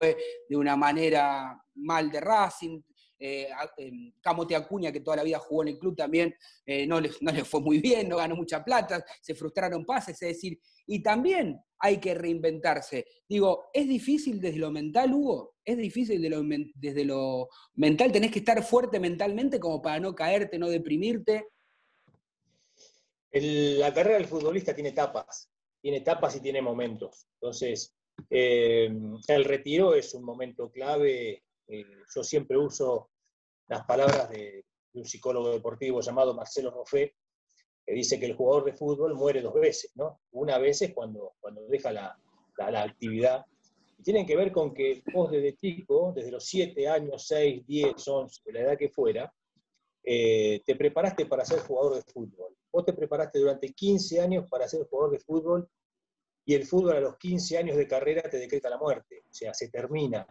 de 0.00 0.56
una 0.56 0.76
manera 0.76 1.62
mal 1.74 2.10
de 2.10 2.20
Racing, 2.20 2.80
eh, 3.18 3.48
em, 3.76 4.12
Camote 4.20 4.56
Acuña, 4.56 4.92
que 4.92 5.00
toda 5.00 5.18
la 5.18 5.22
vida 5.22 5.38
jugó 5.38 5.62
en 5.62 5.68
el 5.68 5.78
club 5.78 5.96
también, 5.96 6.34
eh, 6.66 6.86
no, 6.86 7.00
les, 7.00 7.20
no 7.22 7.32
fue 7.44 7.60
muy 7.60 7.78
bien, 7.78 8.08
no 8.08 8.16
ganó 8.16 8.36
mucha 8.36 8.64
plata, 8.64 9.04
se 9.20 9.34
frustraron 9.34 9.84
pases, 9.84 10.20
es 10.22 10.28
decir, 10.28 10.58
y 10.86 11.02
también 11.02 11.60
hay 11.78 11.98
que 11.98 12.14
reinventarse. 12.14 13.06
Digo, 13.28 13.70
¿es 13.72 13.88
difícil 13.88 14.40
desde 14.40 14.58
lo 14.58 14.70
mental, 14.70 15.12
Hugo? 15.12 15.56
¿Es 15.64 15.76
difícil 15.76 16.20
desde 16.74 17.04
lo 17.04 17.48
mental? 17.74 18.12
¿Tenés 18.12 18.30
que 18.30 18.38
estar 18.40 18.62
fuerte 18.62 19.00
mentalmente 19.00 19.58
como 19.60 19.80
para 19.80 20.00
no 20.00 20.14
caerte, 20.14 20.58
no 20.58 20.68
deprimirte? 20.68 21.46
la 23.36 23.92
carrera 23.92 24.18
del 24.18 24.28
futbolista 24.28 24.74
tiene 24.74 24.90
etapas, 24.90 25.50
tiene 25.80 25.96
etapas 25.96 26.36
y 26.36 26.40
tiene 26.40 26.62
momentos. 26.62 27.26
Entonces, 27.40 27.92
eh, 28.30 28.88
el 29.28 29.44
retiro 29.44 29.94
es 29.94 30.14
un 30.14 30.24
momento 30.24 30.70
clave 30.70 31.42
eh, 31.68 31.84
yo 32.14 32.22
siempre 32.22 32.56
uso 32.56 33.10
las 33.68 33.84
palabras 33.84 34.28
de, 34.30 34.64
un 34.94 35.04
psicólogo 35.04 35.50
deportivo 35.50 36.00
llamado 36.00 36.34
Marcelo 36.34 36.70
Roffé, 36.70 37.16
que 37.84 37.92
dice 37.92 38.18
que 38.18 38.26
el 38.26 38.36
jugador 38.36 38.64
de 38.64 38.74
fútbol 38.74 39.14
muere 39.14 39.42
dos 39.42 39.54
veces, 39.54 39.90
¿no? 39.96 40.20
Una 40.32 40.58
vez 40.58 40.82
es 40.82 40.94
cuando, 40.94 41.34
cuando 41.40 41.62
deja 41.66 41.92
la, 41.92 42.16
actividad. 42.56 43.44
Y 43.98 44.02
tienen 44.02 44.24
que 44.24 44.36
ver 44.36 44.52
con 44.52 44.72
que 44.72 45.02
vos 45.12 45.30
desde 45.30 45.56
chico, 45.56 46.12
desde 46.14 46.30
los 46.30 46.44
7 46.44 46.88
años, 46.88 47.26
6, 47.26 47.66
10, 47.66 48.08
11, 48.08 48.42
de 48.44 48.52
la 48.52 48.60
edad 48.60 48.78
que 48.78 48.88
fuera, 48.88 49.32
eh, 50.04 50.62
te 50.64 50.76
preparaste 50.76 51.26
para 51.26 51.44
ser 51.44 51.60
jugador 51.60 51.96
de 51.96 52.02
fútbol. 52.02 52.56
Vos 52.70 52.84
te 52.84 52.92
preparaste 52.92 53.40
durante 53.40 53.72
15 53.72 54.20
años 54.20 54.46
para 54.48 54.68
ser 54.68 54.86
jugador 54.88 55.12
de 55.12 55.20
fútbol 55.20 55.68
y 56.44 56.54
el 56.54 56.64
fútbol 56.64 56.96
a 56.96 57.00
los 57.00 57.16
15 57.16 57.58
años 57.58 57.76
de 57.76 57.88
carrera 57.88 58.22
te 58.22 58.38
decreta 58.38 58.68
la 58.68 58.78
muerte, 58.78 59.24
o 59.28 59.32
sea, 59.32 59.54
se 59.54 59.68
termina. 59.68 60.26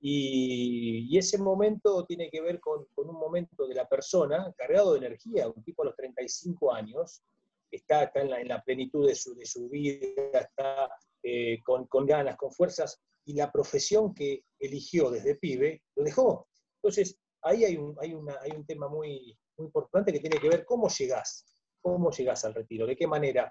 Y, 0.00 1.16
ese 1.18 1.38
momento 1.38 2.04
tiene 2.06 2.30
que 2.30 2.40
ver 2.40 2.60
con, 2.60 2.86
un 2.96 3.14
momento 3.18 3.66
de 3.66 3.74
la 3.74 3.88
persona 3.88 4.52
cargado 4.56 4.92
de 4.92 4.98
energía, 4.98 5.48
un 5.48 5.62
tipo 5.64 5.82
a 5.82 5.86
los 5.86 5.96
35 5.96 6.72
años, 6.72 7.22
está, 7.70 8.04
está 8.04 8.20
en, 8.20 8.48
la, 8.48 8.62
plenitud 8.62 9.06
de 9.06 9.14
su, 9.14 9.34
de 9.34 9.44
su, 9.44 9.68
vida, 9.68 10.40
está 10.40 10.90
eh, 11.22 11.60
con, 11.64 11.86
con, 11.86 12.06
ganas, 12.06 12.36
con 12.36 12.52
fuerzas, 12.52 13.00
y 13.24 13.34
la 13.34 13.50
profesión 13.50 14.14
que 14.14 14.44
eligió 14.58 15.10
desde 15.10 15.34
pibe 15.34 15.82
lo 15.96 16.04
dejó. 16.04 16.48
Entonces, 16.76 17.18
ahí 17.42 17.64
hay 17.64 17.76
un, 17.76 17.96
hay 18.00 18.14
una, 18.14 18.38
hay 18.40 18.52
un 18.52 18.64
tema 18.64 18.88
muy, 18.88 19.36
muy 19.56 19.66
importante 19.66 20.12
que 20.12 20.20
tiene 20.20 20.38
que 20.38 20.48
ver 20.48 20.64
cómo 20.64 20.88
llegás, 20.88 21.44
cómo 21.80 22.10
llegás 22.10 22.44
al 22.44 22.54
retiro, 22.54 22.86
de 22.86 22.96
qué 22.96 23.06
manera. 23.06 23.50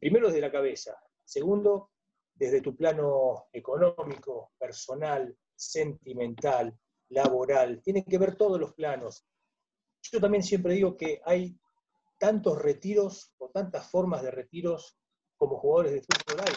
Primero 0.00 0.28
desde 0.28 0.40
la 0.40 0.50
cabeza, 0.50 0.98
segundo 1.24 1.90
desde 2.34 2.60
tu 2.60 2.76
plano 2.76 3.46
económico, 3.52 4.52
personal, 4.58 5.36
sentimental, 5.58 6.78
laboral, 7.10 7.82
tiene 7.82 8.04
que 8.04 8.18
ver 8.18 8.36
todos 8.36 8.60
los 8.60 8.72
planos. 8.74 9.26
Yo 10.02 10.20
también 10.20 10.42
siempre 10.42 10.74
digo 10.74 10.96
que 10.96 11.20
hay 11.24 11.58
tantos 12.18 12.60
retiros 12.60 13.32
o 13.38 13.50
tantas 13.50 13.90
formas 13.90 14.22
de 14.22 14.30
retiros 14.30 14.96
como 15.36 15.58
jugadores 15.58 15.92
de 15.92 16.02
fútbol 16.02 16.44
hay, 16.46 16.52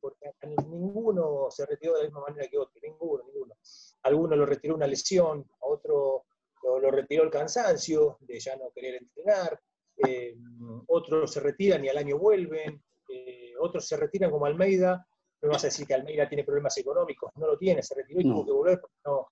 porque, 0.00 0.22
ninguno 0.46 1.50
se 1.50 1.64
retiró 1.66 1.94
de 1.94 2.00
la 2.00 2.04
misma 2.06 2.22
manera 2.22 2.48
que 2.48 2.58
otro, 2.58 2.80
ninguno, 2.82 3.24
ninguno. 3.24 3.54
Alguno 4.02 4.36
lo 4.36 4.44
retiró 4.44 4.74
una 4.74 4.86
lesión, 4.86 5.48
a 5.60 5.66
otro 5.66 6.24
lo, 6.62 6.90
retiró 6.90 7.24
el 7.24 7.30
cansancio 7.30 8.18
de 8.20 8.40
ya 8.40 8.56
no 8.56 8.70
querer 8.70 9.02
entrenar, 9.02 9.60
eh, 9.96 10.36
otros 10.88 11.32
se 11.32 11.40
retiran 11.40 11.84
y 11.84 11.88
al 11.88 11.98
año 11.98 12.18
vuelven, 12.18 12.82
eh, 13.08 13.52
otros 13.60 13.86
se 13.86 13.96
retiran 13.96 14.30
como 14.30 14.46
Almeida 14.46 15.06
no 15.42 15.50
vas 15.50 15.64
a 15.64 15.66
decir 15.66 15.86
que 15.86 15.94
Almeida 15.94 16.28
tiene 16.28 16.44
problemas 16.44 16.76
económicos, 16.78 17.32
no 17.36 17.48
lo 17.48 17.51
tiene, 17.62 17.80
se 17.80 17.94
retiró 17.94 18.20
y 18.20 18.24
tuvo 18.24 18.44
que 18.44 18.50
volver 18.50 18.80
porque 18.80 18.96
no, 19.04 19.28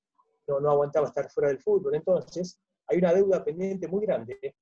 no, 0.61 0.71
aguantaba 0.71 1.09
estar 1.09 1.29
fuera 1.33 1.49
del 1.49 1.59
fútbol. 1.59 1.97
Entonces, 1.97 2.61
hay 2.87 2.99
una 2.99 3.13
deuda 3.13 3.45
pendiente 3.45 3.89
muy 3.89 4.07
grande, 4.07 4.55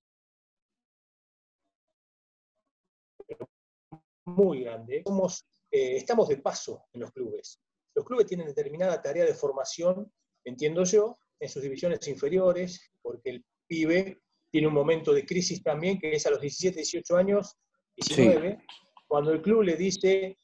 muy 4.24 4.64
grande. 4.64 5.02
Somos, 5.04 5.44
eh, 5.70 5.96
estamos 5.96 6.28
de 6.28 6.38
paso 6.38 6.86
en 6.94 7.02
los 7.02 7.12
clubes. 7.12 7.60
Los 7.94 8.06
clubes 8.06 8.26
tienen 8.26 8.46
determinada 8.46 9.02
tarea 9.02 9.26
de 9.26 9.34
formación, 9.34 10.10
entiendo 10.44 10.84
yo, 10.84 11.18
en 11.38 11.50
sus 11.50 11.62
divisiones 11.62 12.08
inferiores, 12.08 12.90
porque 13.02 13.30
el 13.30 13.44
pibe 13.66 14.22
tiene 14.50 14.66
un 14.66 14.74
momento 14.74 15.12
de 15.12 15.26
crisis 15.26 15.62
también, 15.62 15.98
que 15.98 16.12
es 16.12 16.26
a 16.26 16.30
los 16.30 16.40
17, 16.40 16.76
18 16.76 17.16
años, 17.18 17.58
19, 17.96 18.64
cuando 19.06 19.30
el 19.30 19.42
club 19.42 19.62
le 19.62 19.76
dice, 19.76 20.38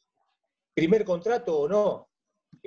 primer 0.74 1.06
contrato 1.06 1.58
o 1.58 1.68
no, 1.68 2.08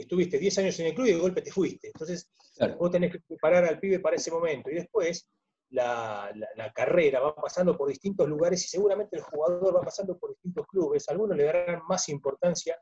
estuviste 0.02 0.38
10 0.38 0.60
años 0.60 0.80
en 0.80 0.88
el 0.88 0.94
club 0.94 1.08
y 1.08 1.14
de 1.14 1.20
golpe 1.20 1.42
te 1.42 1.52
fuiste. 1.52 1.88
Entonces, 1.88 2.30
vos 2.78 2.92
tenés 2.92 3.12
que 3.12 3.20
preparar 3.20 3.66
al 3.66 3.80
pibe 3.80 4.00
para 4.00 4.16
ese 4.16 4.32
momento. 4.32 4.70
Y 4.70 4.76
después, 4.76 5.30
la, 5.72 6.32
carrera 6.74 7.20
va 7.20 7.36
pasando 7.36 7.76
por 7.76 7.90
distintos 7.90 8.28
lugares 8.30 8.64
y 8.64 8.68
seguramente 8.68 9.18
el 9.18 9.24
jugador 9.24 9.76
va 9.76 9.82
pasando 9.82 10.18
por 10.18 10.30
distintos 10.32 10.66
clubes. 10.68 11.10
Algunos 11.10 11.36
le 11.36 11.46
darán 11.46 11.82
más 11.88 12.08
importancia 12.10 12.78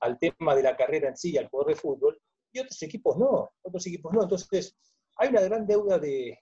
al 0.00 0.18
tema 0.18 0.54
de 0.54 0.62
la 0.62 0.76
carrera 0.76 1.08
en 1.08 1.16
sí, 1.16 1.36
al 1.38 1.48
jugador 1.48 1.74
de 1.74 1.80
fútbol, 1.80 2.20
y 2.52 2.60
otros 2.60 2.80
equipos 2.82 3.16
no, 3.16 3.50
otros 3.62 3.86
equipos 3.86 4.12
no. 4.12 4.22
Entonces, 4.22 4.76
hay 5.16 5.30
una 5.30 5.40
gran 5.40 5.66
deuda 5.66 5.98
de, 5.98 6.38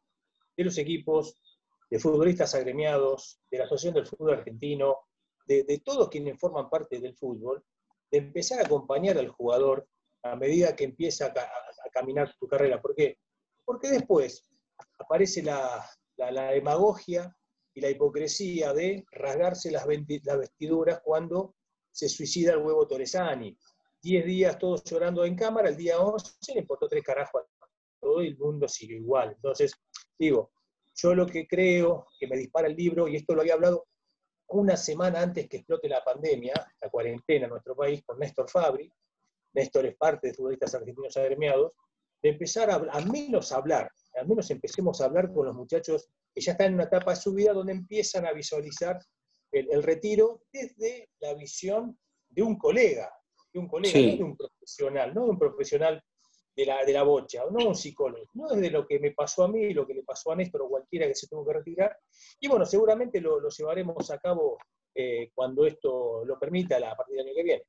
los 0.57 0.77
equipos, 0.79 1.41
de 1.89 1.99
futbolistas 1.99 2.55
agremiados, 2.55 3.41
de 3.51 3.59
la 3.59 3.65
Asociación 3.65 3.95
del 3.95 4.07
Fútbol 4.07 4.35
Argentino, 4.35 4.99
de, 5.47 5.63
de 5.63 5.79
todos 5.79 6.09
quienes 6.09 6.39
forman 6.39 6.69
parte 6.69 7.01
del 7.01 7.15
fútbol, 7.15 7.65
de 8.11 8.19
empezar 8.19 8.61
a 8.61 8.67
acompañar 8.67 9.17
al 9.19 9.29
jugador 9.29 9.89
a 10.33 10.37
medida 10.37 10.75
que 10.75 10.85
empieza 10.85 11.27
a, 11.27 11.91
caminar 11.93 12.35
tu 12.39 12.47
carrera. 12.47 12.81
¿Por 12.81 12.95
qué? 12.95 13.19
Porque 13.65 13.89
después 13.89 14.51
aparece 14.99 15.43
la, 15.43 15.89
demagogia 16.17 17.35
y 17.75 17.81
la 17.81 17.89
hipocresía 17.89 18.75
de 18.75 19.05
rasgarse 19.13 19.71
las, 19.71 19.87
vestiduras 19.87 21.01
cuando 21.03 21.55
se 21.91 22.09
suicida 22.09 22.53
el 22.53 22.59
huevo 22.59 22.87
Torresani. 22.87 23.57
Diez 24.03 24.27
días 24.27 24.59
todos 24.59 24.85
llorando 24.85 25.25
en 25.25 25.35
cámara, 25.35 25.71
el 25.71 25.77
día 25.77 25.99
11 25.99 26.53
le 26.55 26.61
importó 26.61 26.87
tres 26.87 27.03
carajos 27.03 27.43
a 27.61 27.67
todo 27.99 28.21
el 28.21 28.37
mundo 28.37 28.69
sigue 28.69 28.97
igual. 28.97 29.33
Entonces, 29.35 29.73
digo, 30.19 30.51
yo 30.95 31.15
lo 31.15 31.27
que 31.27 31.47
creo 31.47 32.07
que 32.19 32.27
me 32.27 32.37
dispara 32.37 32.69
el 32.69 32.77
libro, 32.77 33.09
y 33.09 33.17
esto 33.17 33.35
lo 33.35 33.41
había 33.41 33.55
hablado 33.55 33.87
una 34.49 34.77
semana 34.77 35.21
antes 35.21 35.49
que 35.49 35.59
explote 35.59 35.89
la 35.89 36.05
pandemia, 36.05 36.55
la 36.81 36.91
cuarentena 36.91 37.47
en 37.47 37.51
nuestro 37.51 37.75
país, 37.75 38.03
con 38.05 38.19
Néstor 38.19 38.49
Fabri, 38.49 38.91
Néstor 39.57 39.87
es 39.87 39.97
parte 39.97 40.29
de 40.29 40.35
futbolistas 40.35 40.75
argentinos 40.75 41.17
agremiados, 41.17 41.73
de 42.23 42.29
empezar 42.29 42.71
a, 42.71 42.75
al 42.75 43.11
menos 43.11 43.53
hablar, 43.53 43.91
al 44.15 44.29
menos 44.29 44.51
empecemos 44.51 45.01
a 45.01 45.07
hablar 45.07 45.33
con 45.33 45.47
los 45.47 45.55
muchachos 45.55 46.09
que 46.35 46.43
ya 46.43 46.53
están 46.53 46.69
en 46.69 46.75
una 46.75 46.85
etapa 46.85 47.13
de 47.13 47.21
su 47.21 47.33
vida 47.33 47.53
donde 47.53 47.73
empiezan 47.73 48.27
a 48.27 48.33
visualizar 48.33 48.99
el, 49.51 49.83
retiro 49.83 50.43
desde 50.53 51.09
la 51.21 51.33
visión 51.35 51.99
de 52.29 52.43
un 52.43 52.59
colega. 52.59 53.11
de 53.53 53.59
un 53.59 53.69
colega, 53.69 53.99
no 53.99 54.17
de 54.17 54.23
un 54.23 54.37
profesional, 54.37 55.15
no 55.15 55.25
de 55.25 55.31
un 55.31 55.39
profesional 55.39 56.03
de 56.55 56.67
la, 56.67 56.85
de 56.85 56.93
la 56.93 57.03
bocha, 57.03 57.45
no 57.51 57.69
un 57.69 57.75
psicólogo, 57.75 58.27
no 58.35 58.51
es 58.51 58.61
de 58.61 58.71
lo 58.71 58.87
que 58.87 58.99
me 58.99 59.13
pasó 59.13 59.45
a 59.45 59.49
mí, 59.49 59.73
lo 59.73 59.87
que 59.87 59.95
le 59.95 60.03
pasó 60.03 60.33
a 60.33 60.37
Néstor 60.37 60.63
o 60.63 60.69
cualquiera 60.69 61.07
que 61.07 61.15
se 61.15 61.29
tuvo 61.29 61.47
que 61.47 61.55
retirar. 61.55 61.97
Y 62.41 62.49
bueno, 62.49 62.67
seguramente 62.67 63.21
lo, 63.21 63.49
llevaremos 63.49 64.11
a 64.11 64.19
cabo 64.19 64.59
eh, 64.95 65.31
cuando 65.35 65.65
esto 65.65 66.25
lo 66.27 66.39
permita 66.39 66.77
a 66.77 66.97
partir 66.97 67.17
del 67.17 67.27
año 67.27 67.35
que 67.35 67.43
viene. 67.43 67.63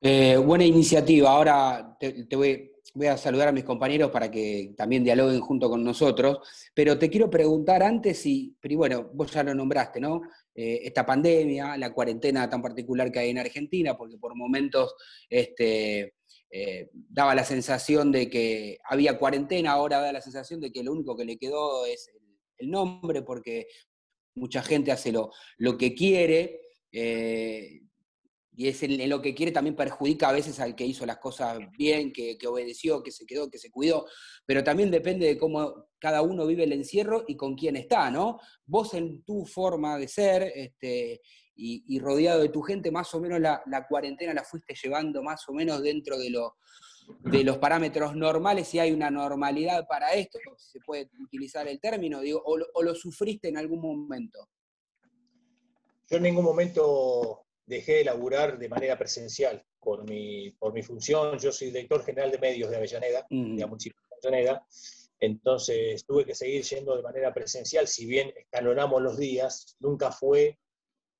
Eh, 0.00 0.36
buena 0.36 0.64
iniciativa. 0.64 1.30
Ahora 1.30 1.96
te, 1.98 2.36
voy, 2.36 2.70
a 3.08 3.16
saludar 3.16 3.48
a 3.48 3.52
mis 3.52 3.64
compañeros 3.64 4.10
para 4.12 4.30
que 4.30 4.72
también 4.76 5.02
dialoguen 5.02 5.40
junto 5.40 5.68
con 5.68 5.82
nosotros, 5.82 6.38
pero 6.72 6.98
te 6.98 7.10
quiero 7.10 7.28
preguntar 7.28 7.82
antes 7.82 8.20
si, 8.20 8.56
pero 8.60 8.76
bueno, 8.76 9.10
vos 9.12 9.32
ya 9.32 9.42
lo 9.42 9.54
nombraste, 9.54 10.00
¿no? 10.00 10.22
Eh, 10.54 10.80
esta 10.84 11.04
pandemia, 11.04 11.76
la 11.76 11.92
cuarentena 11.92 12.48
tan 12.48 12.62
particular 12.62 13.10
que 13.10 13.18
hay 13.18 13.30
en 13.30 13.38
Argentina, 13.38 13.96
porque 13.96 14.18
por 14.18 14.36
momentos 14.36 14.94
este, 15.28 16.14
eh, 16.50 16.90
daba 16.92 17.34
la 17.34 17.44
sensación 17.44 18.12
de 18.12 18.30
que 18.30 18.78
había 18.84 19.18
cuarentena, 19.18 19.72
ahora 19.72 20.00
da 20.00 20.12
la 20.12 20.20
sensación 20.20 20.60
de 20.60 20.70
que 20.70 20.84
lo 20.84 20.92
único 20.92 21.16
que 21.16 21.24
le 21.24 21.38
quedó 21.38 21.86
es 21.86 22.08
el, 22.58 22.70
nombre, 22.70 23.22
porque 23.22 23.66
mucha 24.34 24.62
gente 24.62 24.90
hace 24.92 25.12
lo, 25.12 25.30
lo 25.58 25.78
que 25.78 25.94
quiere 25.94 26.60
y 28.58 28.66
es 28.66 28.82
en, 28.82 29.08
lo 29.08 29.22
que 29.22 29.36
quiere 29.36 29.52
también 29.52 29.76
perjudica 29.76 30.28
a 30.28 30.32
veces 30.32 30.58
al 30.58 30.74
que 30.74 30.84
hizo 30.84 31.06
las 31.06 31.18
cosas 31.18 31.60
bien, 31.78 32.12
que, 32.12 32.36
obedeció, 32.48 33.04
que 33.04 33.12
se 33.12 33.24
quedó, 33.24 33.48
que 33.48 33.56
se 33.56 33.70
cuidó, 33.70 34.04
pero 34.44 34.64
también 34.64 34.90
depende 34.90 35.26
de 35.26 35.38
cómo 35.38 35.86
cada 36.00 36.22
uno 36.22 36.44
vive 36.44 36.64
el 36.64 36.72
encierro 36.72 37.24
y 37.28 37.36
con 37.36 37.54
quién 37.54 37.76
está, 37.76 38.10
¿no? 38.10 38.40
Vos 38.66 38.94
en 38.94 39.22
tu 39.22 39.46
forma 39.46 39.96
de 39.96 40.08
ser 40.08 40.42
este, 40.56 41.20
y, 41.54 42.00
rodeado 42.00 42.40
de 42.40 42.48
tu 42.48 42.60
gente, 42.62 42.90
más 42.90 43.14
o 43.14 43.20
menos 43.20 43.38
la, 43.38 43.62
cuarentena 43.88 44.34
la 44.34 44.42
fuiste 44.42 44.74
llevando 44.74 45.22
más 45.22 45.48
o 45.48 45.52
menos 45.52 45.80
dentro 45.80 46.18
de, 46.18 46.36
de 47.30 47.44
los 47.44 47.58
parámetros 47.58 48.16
normales, 48.16 48.66
si 48.66 48.80
hay 48.80 48.90
una 48.90 49.08
normalidad 49.08 49.86
para 49.86 50.14
esto, 50.14 50.40
si 50.56 50.72
se 50.72 50.80
puede 50.80 51.08
utilizar 51.22 51.68
el 51.68 51.78
término, 51.78 52.22
digo, 52.22 52.42
o 52.44 52.82
lo 52.82 52.94
sufriste 52.96 53.50
en 53.50 53.56
algún 53.56 53.80
momento. 53.80 54.48
Yo 56.10 56.16
en 56.16 56.24
ningún 56.24 56.44
momento 56.44 57.44
dejé 57.68 57.96
de 57.96 58.04
laburar 58.04 58.58
de 58.58 58.68
manera 58.68 58.98
presencial 58.98 59.62
por 59.78 60.08
mi, 60.08 60.50
por 60.52 60.72
mi 60.72 60.82
función. 60.82 61.38
Yo 61.38 61.52
soy 61.52 61.68
director 61.68 62.02
general 62.04 62.30
de 62.30 62.38
medios 62.38 62.70
de 62.70 62.76
Avellaneda, 62.76 63.26
de 63.28 63.60
la 63.60 63.66
municipio 63.66 64.00
de 64.10 64.28
Avellaneda. 64.28 64.66
Entonces 65.20 66.04
tuve 66.06 66.24
que 66.24 66.34
seguir 66.34 66.62
yendo 66.62 66.96
de 66.96 67.02
manera 67.02 67.32
presencial, 67.34 67.86
si 67.86 68.06
bien 68.06 68.32
escalonamos 68.36 69.02
los 69.02 69.18
días, 69.18 69.76
nunca 69.80 70.10
fue 70.10 70.58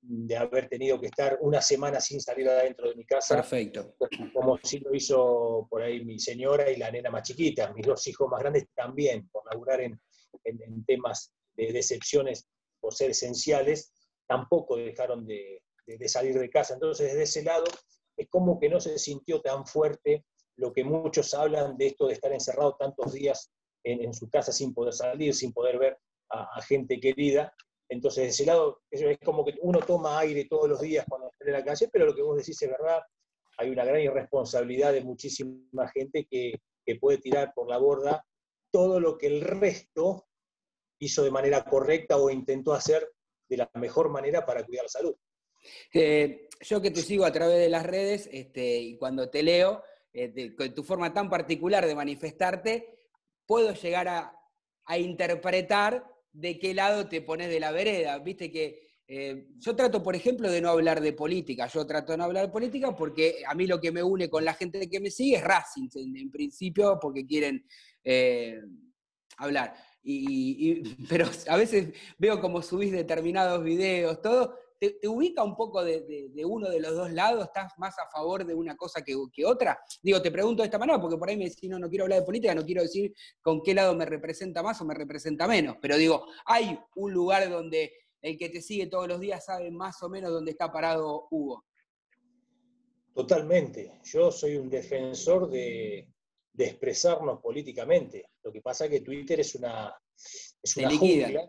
de 0.01 0.37
haber 0.37 0.69
tenido 0.69 1.01
que 1.01 1.07
estar 1.07 1.39
una 1.41 1.61
semana 1.61 2.01
sin 2.01 2.21
salir 2.21 2.49
adentro 2.49 2.89
de 2.89 2.95
mi 2.95 3.05
casa. 3.05 3.35
Perfecto. 3.35 3.97
Como 4.33 4.57
si 4.63 4.79
lo 4.79 4.95
hizo 4.95 5.67
por 5.69 5.83
ahí 5.83 6.05
mi 6.05 6.19
señora 6.21 6.71
y 6.71 6.77
la 6.77 6.91
nena 6.91 7.11
más 7.11 7.25
chiquita. 7.25 7.73
Mis 7.75 7.85
dos 7.85 8.07
hijos 8.07 8.29
más 8.31 8.41
grandes 8.41 8.69
también, 8.75 9.29
por 9.29 9.45
laburar 9.51 9.81
en, 9.81 10.01
en 10.45 10.85
temas 10.85 11.33
de 11.57 11.73
decepciones 11.73 12.47
por 12.81 12.95
ser 12.95 13.11
esenciales, 13.11 13.93
tampoco 14.29 14.77
dejaron 14.77 15.27
de, 15.27 15.61
de, 15.97 16.09
salir 16.09 16.39
de 16.39 16.51
casa. 16.51 16.75
Entonces, 16.75 17.09
desde 17.09 17.23
ese 17.23 17.43
lado, 17.43 17.65
es 18.17 18.29
como 18.29 18.59
que 18.59 18.69
no 18.69 18.81
se 18.81 18.99
sintió 18.99 19.41
tan 19.41 19.67
fuerte 19.67 20.25
lo 20.57 20.73
que 20.73 20.85
muchos 20.85 21.33
hablan 21.35 21.77
de 21.77 21.87
esto 21.87 22.07
de 22.07 22.15
estar 22.15 22.33
encerrado 22.33 22.77
tantos 22.77 23.13
días 23.13 23.51
en, 23.85 24.13
su 24.13 24.29
casa 24.29 24.53
sin 24.53 24.75
poder 24.75 24.93
salir, 24.93 25.35
sin 25.35 25.53
poder 25.53 25.79
ver 25.79 25.99
a, 26.31 26.61
gente 26.63 27.01
querida. 27.01 27.53
Entonces, 27.89 28.25
de 28.25 28.29
ese 28.31 28.45
lado, 28.45 28.81
es, 28.91 29.19
como 29.25 29.45
que 29.45 29.55
uno 29.63 29.79
toma 29.81 30.19
aire 30.19 30.47
todos 30.47 30.69
los 30.69 30.81
días 30.81 31.07
cuando 31.09 31.29
está 31.29 31.45
en 31.47 31.53
la 31.53 31.65
calle, 31.65 31.89
pero 31.91 32.07
lo 32.07 32.15
que 32.15 32.23
vos 32.23 32.37
decís 32.37 32.61
es 32.61 32.69
verdad, 32.69 33.01
hay 33.57 33.71
una 33.71 33.85
gran 33.85 34.01
irresponsabilidad 34.01 34.93
de 34.93 35.03
muchísima 35.03 35.89
gente 35.95 36.27
que, 36.29 36.61
que 36.85 36.97
puede 36.97 37.19
tirar 37.19 37.53
por 37.55 37.69
la 37.69 37.79
borda 37.79 38.25
todo 38.71 39.01
lo 39.01 39.17
que 39.17 39.29
el 39.29 39.41
resto 39.41 40.27
hizo 41.01 41.23
de 41.23 41.31
manera 41.31 41.65
correcta 41.65 42.19
o 42.19 42.29
intentó 42.29 42.75
hacer 42.75 43.09
de 43.49 43.57
la 43.57 43.71
mejor 43.75 44.11
manera 44.11 44.45
para 44.45 44.65
cuidar 44.65 44.85
la 44.85 44.91
salud 44.91 45.17
yo 45.93 46.83
que 46.83 46.91
te 46.91 47.03
sigo 47.03 47.25
a 47.25 47.33
través 47.33 47.59
de 47.59 47.69
las 47.69 47.85
redes 47.85 48.29
este, 48.33 48.79
y 48.79 48.97
cuando 48.97 49.31
te 49.31 49.43
leo, 49.43 49.83
eh, 50.13 50.55
con 50.57 50.75
tu 50.75 50.83
forma 50.83 51.13
tan 51.13 51.29
particular 51.29 51.87
de 51.87 51.95
manifestarte, 51.95 52.99
puedo 53.47 53.73
llegar 53.75 54.09
a, 54.09 54.35
interpretar 54.99 56.03
de 56.33 56.59
qué 56.59 56.73
lado 56.73 57.09
te 57.09 57.21
pones 57.21 57.51
de 57.51 57.61
la 57.61 57.73
vereda. 57.73 58.19
Viste 58.21 58.51
que 58.51 58.89
eh, 59.07 59.49
yo 59.59 59.77
trato, 59.77 60.03
por 60.03 60.17
ejemplo, 60.17 60.51
de 60.51 60.63
no 60.63 60.71
hablar 60.71 61.03
de 61.03 61.13
política. 61.13 61.67
Yo 61.67 61.87
trato 61.87 62.13
de 62.13 62.19
no 62.19 62.25
hablar 62.25 62.47
de 62.47 62.53
política 62.53 62.97
porque 62.97 63.43
a 63.47 63.55
mí 63.55 63.67
lo 63.67 63.79
que 63.81 63.93
me 63.93 64.03
une 64.03 64.31
con 64.31 64.47
la 64.47 64.55
gente 64.55 64.89
que 64.89 64.99
me 64.99 65.11
sigue 65.11 65.37
es 65.37 65.45
Racing, 65.45 65.89
en, 65.95 66.31
principio, 66.31 66.99
porque 66.99 67.27
quieren 67.27 67.67
eh, 68.03 68.59
hablar. 69.37 69.75
pero 71.11 71.27
a 71.49 71.57
veces 71.59 71.93
veo 72.17 72.41
como 72.41 72.63
subís 72.63 72.93
determinados 72.93 73.63
videos, 73.63 74.23
todo, 74.23 74.59
te, 74.79 75.09
ubica 75.09 75.43
un 75.43 75.57
poco 75.57 75.85
de, 75.85 76.31
uno 76.45 76.69
de 76.69 76.81
los 76.81 76.95
dos 76.95 77.13
lados? 77.13 77.45
¿Estás 77.45 77.73
más 77.79 77.99
a 77.99 78.09
favor 78.11 78.45
de 78.45 78.55
una 78.55 78.77
cosa 78.77 79.03
que, 79.03 79.15
otra? 79.45 79.79
Digo, 80.03 80.23
te 80.23 80.31
pregunto 80.31 80.63
de 80.63 80.67
esta 80.67 80.79
manera, 80.79 81.01
porque 81.01 81.17
por 81.17 81.29
ahí 81.29 81.37
me 81.37 81.49
decís, 81.49 81.69
no, 81.69 81.79
no 81.79 81.89
quiero 81.89 82.05
hablar 82.05 82.21
de 82.21 82.27
política, 82.27 82.55
no 82.55 82.65
quiero 82.65 82.83
decir 82.83 83.13
con 83.41 83.63
qué 83.63 83.75
lado 83.75 83.95
me 83.95 84.05
representa 84.05 84.63
más 84.63 84.81
o 84.81 84.85
me 84.85 84.95
representa 84.95 85.47
menos, 85.47 85.77
pero 85.81 85.97
digo, 85.97 86.27
hay 86.45 86.79
un 86.97 87.13
lugar 87.13 87.49
donde 87.51 87.93
el 88.23 88.37
que 88.37 88.49
te 88.49 88.61
sigue 88.61 88.87
todos 88.87 89.09
los 89.09 89.21
días 89.21 89.45
sabe 89.45 89.71
más 89.71 90.03
o 90.03 90.09
menos 90.09 90.31
dónde 90.31 90.51
está 90.51 90.73
parado 90.73 91.29
Hugo. 91.31 91.65
Totalmente. 93.15 94.01
Yo 94.05 94.31
soy 94.31 94.57
un 94.57 94.69
defensor 94.69 95.51
de, 95.51 96.09
expresarnos 96.57 97.41
políticamente. 97.41 98.31
Lo 98.43 98.53
que 98.53 98.61
pasa 98.61 98.85
es 98.85 98.91
que 98.91 99.01
Twitter 99.01 99.41
es 99.41 99.55
una, 99.55 99.95
es 100.63 100.77
una 100.77 100.91
jungla 100.91 101.49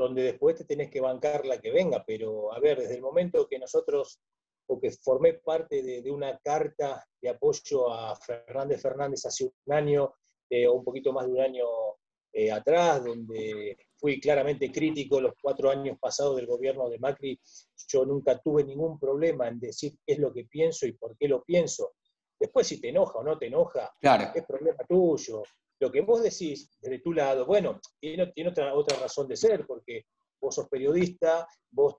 donde 0.00 0.22
después 0.22 0.56
te 0.56 0.64
tenés 0.64 0.90
que 0.90 1.00
bancar 1.00 1.44
la 1.44 1.60
que 1.60 1.70
venga, 1.70 2.02
pero 2.06 2.52
a 2.52 2.58
ver, 2.58 2.78
desde 2.80 2.94
el 2.94 3.02
momento 3.02 3.46
que 3.46 3.58
nosotros, 3.58 4.20
o 4.66 4.80
que 4.80 4.90
formé 4.90 5.34
parte 5.34 5.82
de, 5.82 6.10
una 6.10 6.38
carta 6.38 7.04
de 7.20 7.28
apoyo 7.28 7.92
a 7.92 8.16
Fernández 8.16 8.80
Fernández 8.80 9.26
hace 9.26 9.44
un 9.44 9.72
año, 9.72 10.14
eh, 10.48 10.66
o 10.66 10.74
un 10.74 10.84
poquito 10.84 11.12
más 11.12 11.26
de 11.26 11.32
un 11.32 11.40
año 11.40 11.66
eh, 12.32 12.50
atrás, 12.50 13.04
donde 13.04 13.76
fui 13.96 14.20
claramente 14.20 14.72
crítico 14.72 15.20
los 15.20 15.34
cuatro 15.42 15.68
años 15.68 15.98
pasados 16.00 16.36
del 16.36 16.46
gobierno 16.46 16.88
de 16.88 16.98
Macri, 16.98 17.38
yo 17.88 18.06
nunca 18.06 18.38
tuve 18.38 18.64
ningún 18.64 18.98
problema 18.98 19.48
en 19.48 19.60
decir 19.60 19.92
qué 20.06 20.14
es 20.14 20.18
lo 20.18 20.32
que 20.32 20.44
pienso 20.44 20.86
y 20.86 20.92
por 20.92 21.16
qué 21.16 21.28
lo 21.28 21.42
pienso. 21.44 21.92
Después, 22.38 22.66
si 22.66 22.80
te 22.80 22.88
enoja 22.88 23.18
o 23.18 23.22
no 23.22 23.36
te 23.36 23.46
enoja, 23.46 23.92
es 24.34 24.46
problema 24.46 24.78
tuyo. 24.88 25.42
Lo 25.80 25.90
que 25.90 26.02
vos 26.02 26.22
decís 26.22 26.70
desde 26.80 27.00
tu 27.00 27.12
lado, 27.12 27.46
bueno, 27.46 27.80
tiene, 27.98 28.30
otra, 28.46 28.74
otra 28.74 28.98
razón 28.98 29.26
de 29.26 29.36
ser, 29.36 29.66
porque 29.66 30.04
vos 30.40 30.54
sos 30.54 30.68
periodista, 30.68 31.46
vos 31.70 31.96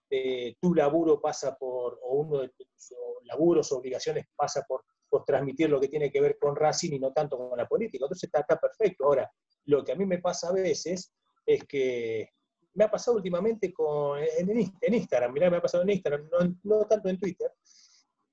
tu 0.59 0.73
laburo 0.73 1.19
pasa 1.19 1.55
por, 1.55 1.99
o 2.03 2.15
uno 2.21 2.39
de 2.41 2.49
tus 2.49 2.93
laburos 3.23 3.71
obligaciones 3.71 4.25
pasa 4.35 4.65
por, 4.67 4.83
transmitir 5.25 5.69
lo 5.69 5.81
que 5.81 5.89
tiene 5.89 6.09
que 6.09 6.21
ver 6.21 6.37
con 6.39 6.55
Racing 6.55 6.93
y 6.93 6.99
no 6.99 7.11
tanto 7.11 7.37
con 7.37 7.57
la 7.57 7.67
política. 7.67 8.05
Entonces 8.05 8.23
está, 8.23 8.39
está 8.39 8.57
perfecto. 8.57 9.03
Ahora, 9.03 9.29
lo 9.65 9.83
que 9.83 9.91
a 9.91 9.95
mí 9.95 10.05
me 10.05 10.19
pasa 10.19 10.47
a 10.47 10.53
veces 10.53 11.11
es 11.45 11.65
que 11.65 12.29
me 12.75 12.85
ha 12.85 12.91
pasado 12.91 13.17
últimamente 13.17 13.73
con, 13.73 14.19
en, 14.19 14.93
Instagram, 14.93 15.33
mirá, 15.33 15.49
me 15.49 15.57
ha 15.57 15.61
pasado 15.61 15.83
en 15.83 15.89
Instagram, 15.89 16.29
no, 16.31 16.55
no 16.63 16.85
tanto 16.85 17.09
en 17.09 17.19
Twitter, 17.19 17.51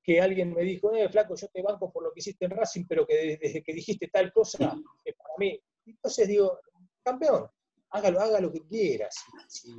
que 0.09 0.23
alguien 0.23 0.55
me 0.55 0.63
dijo, 0.63 0.91
eh, 0.95 1.07
flaco, 1.11 1.35
yo 1.35 1.49
te 1.49 1.61
banco 1.61 1.93
por 1.93 2.03
lo 2.03 2.15
que 2.15 2.21
hiciste 2.21 2.47
en 2.47 2.53
Racing, 2.53 2.87
pero 2.89 3.07
que 3.07 3.37
desde 3.39 3.63
que 3.63 3.75
dijiste 3.75 4.09
tal 4.09 4.33
cosa, 4.33 4.57
para 4.59 5.35
mí. 5.37 5.61
Entonces 5.85 6.27
digo, 6.27 6.61
campeón, 7.03 7.47
hágalo, 7.91 8.19
haga 8.19 8.41
lo 8.41 8.51
que 8.51 8.67
quieras. 8.67 9.15
Si, 9.47 9.71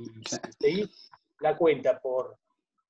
si, 0.60 0.88
la 1.40 1.56
cuenta 1.56 2.00
por, 2.00 2.38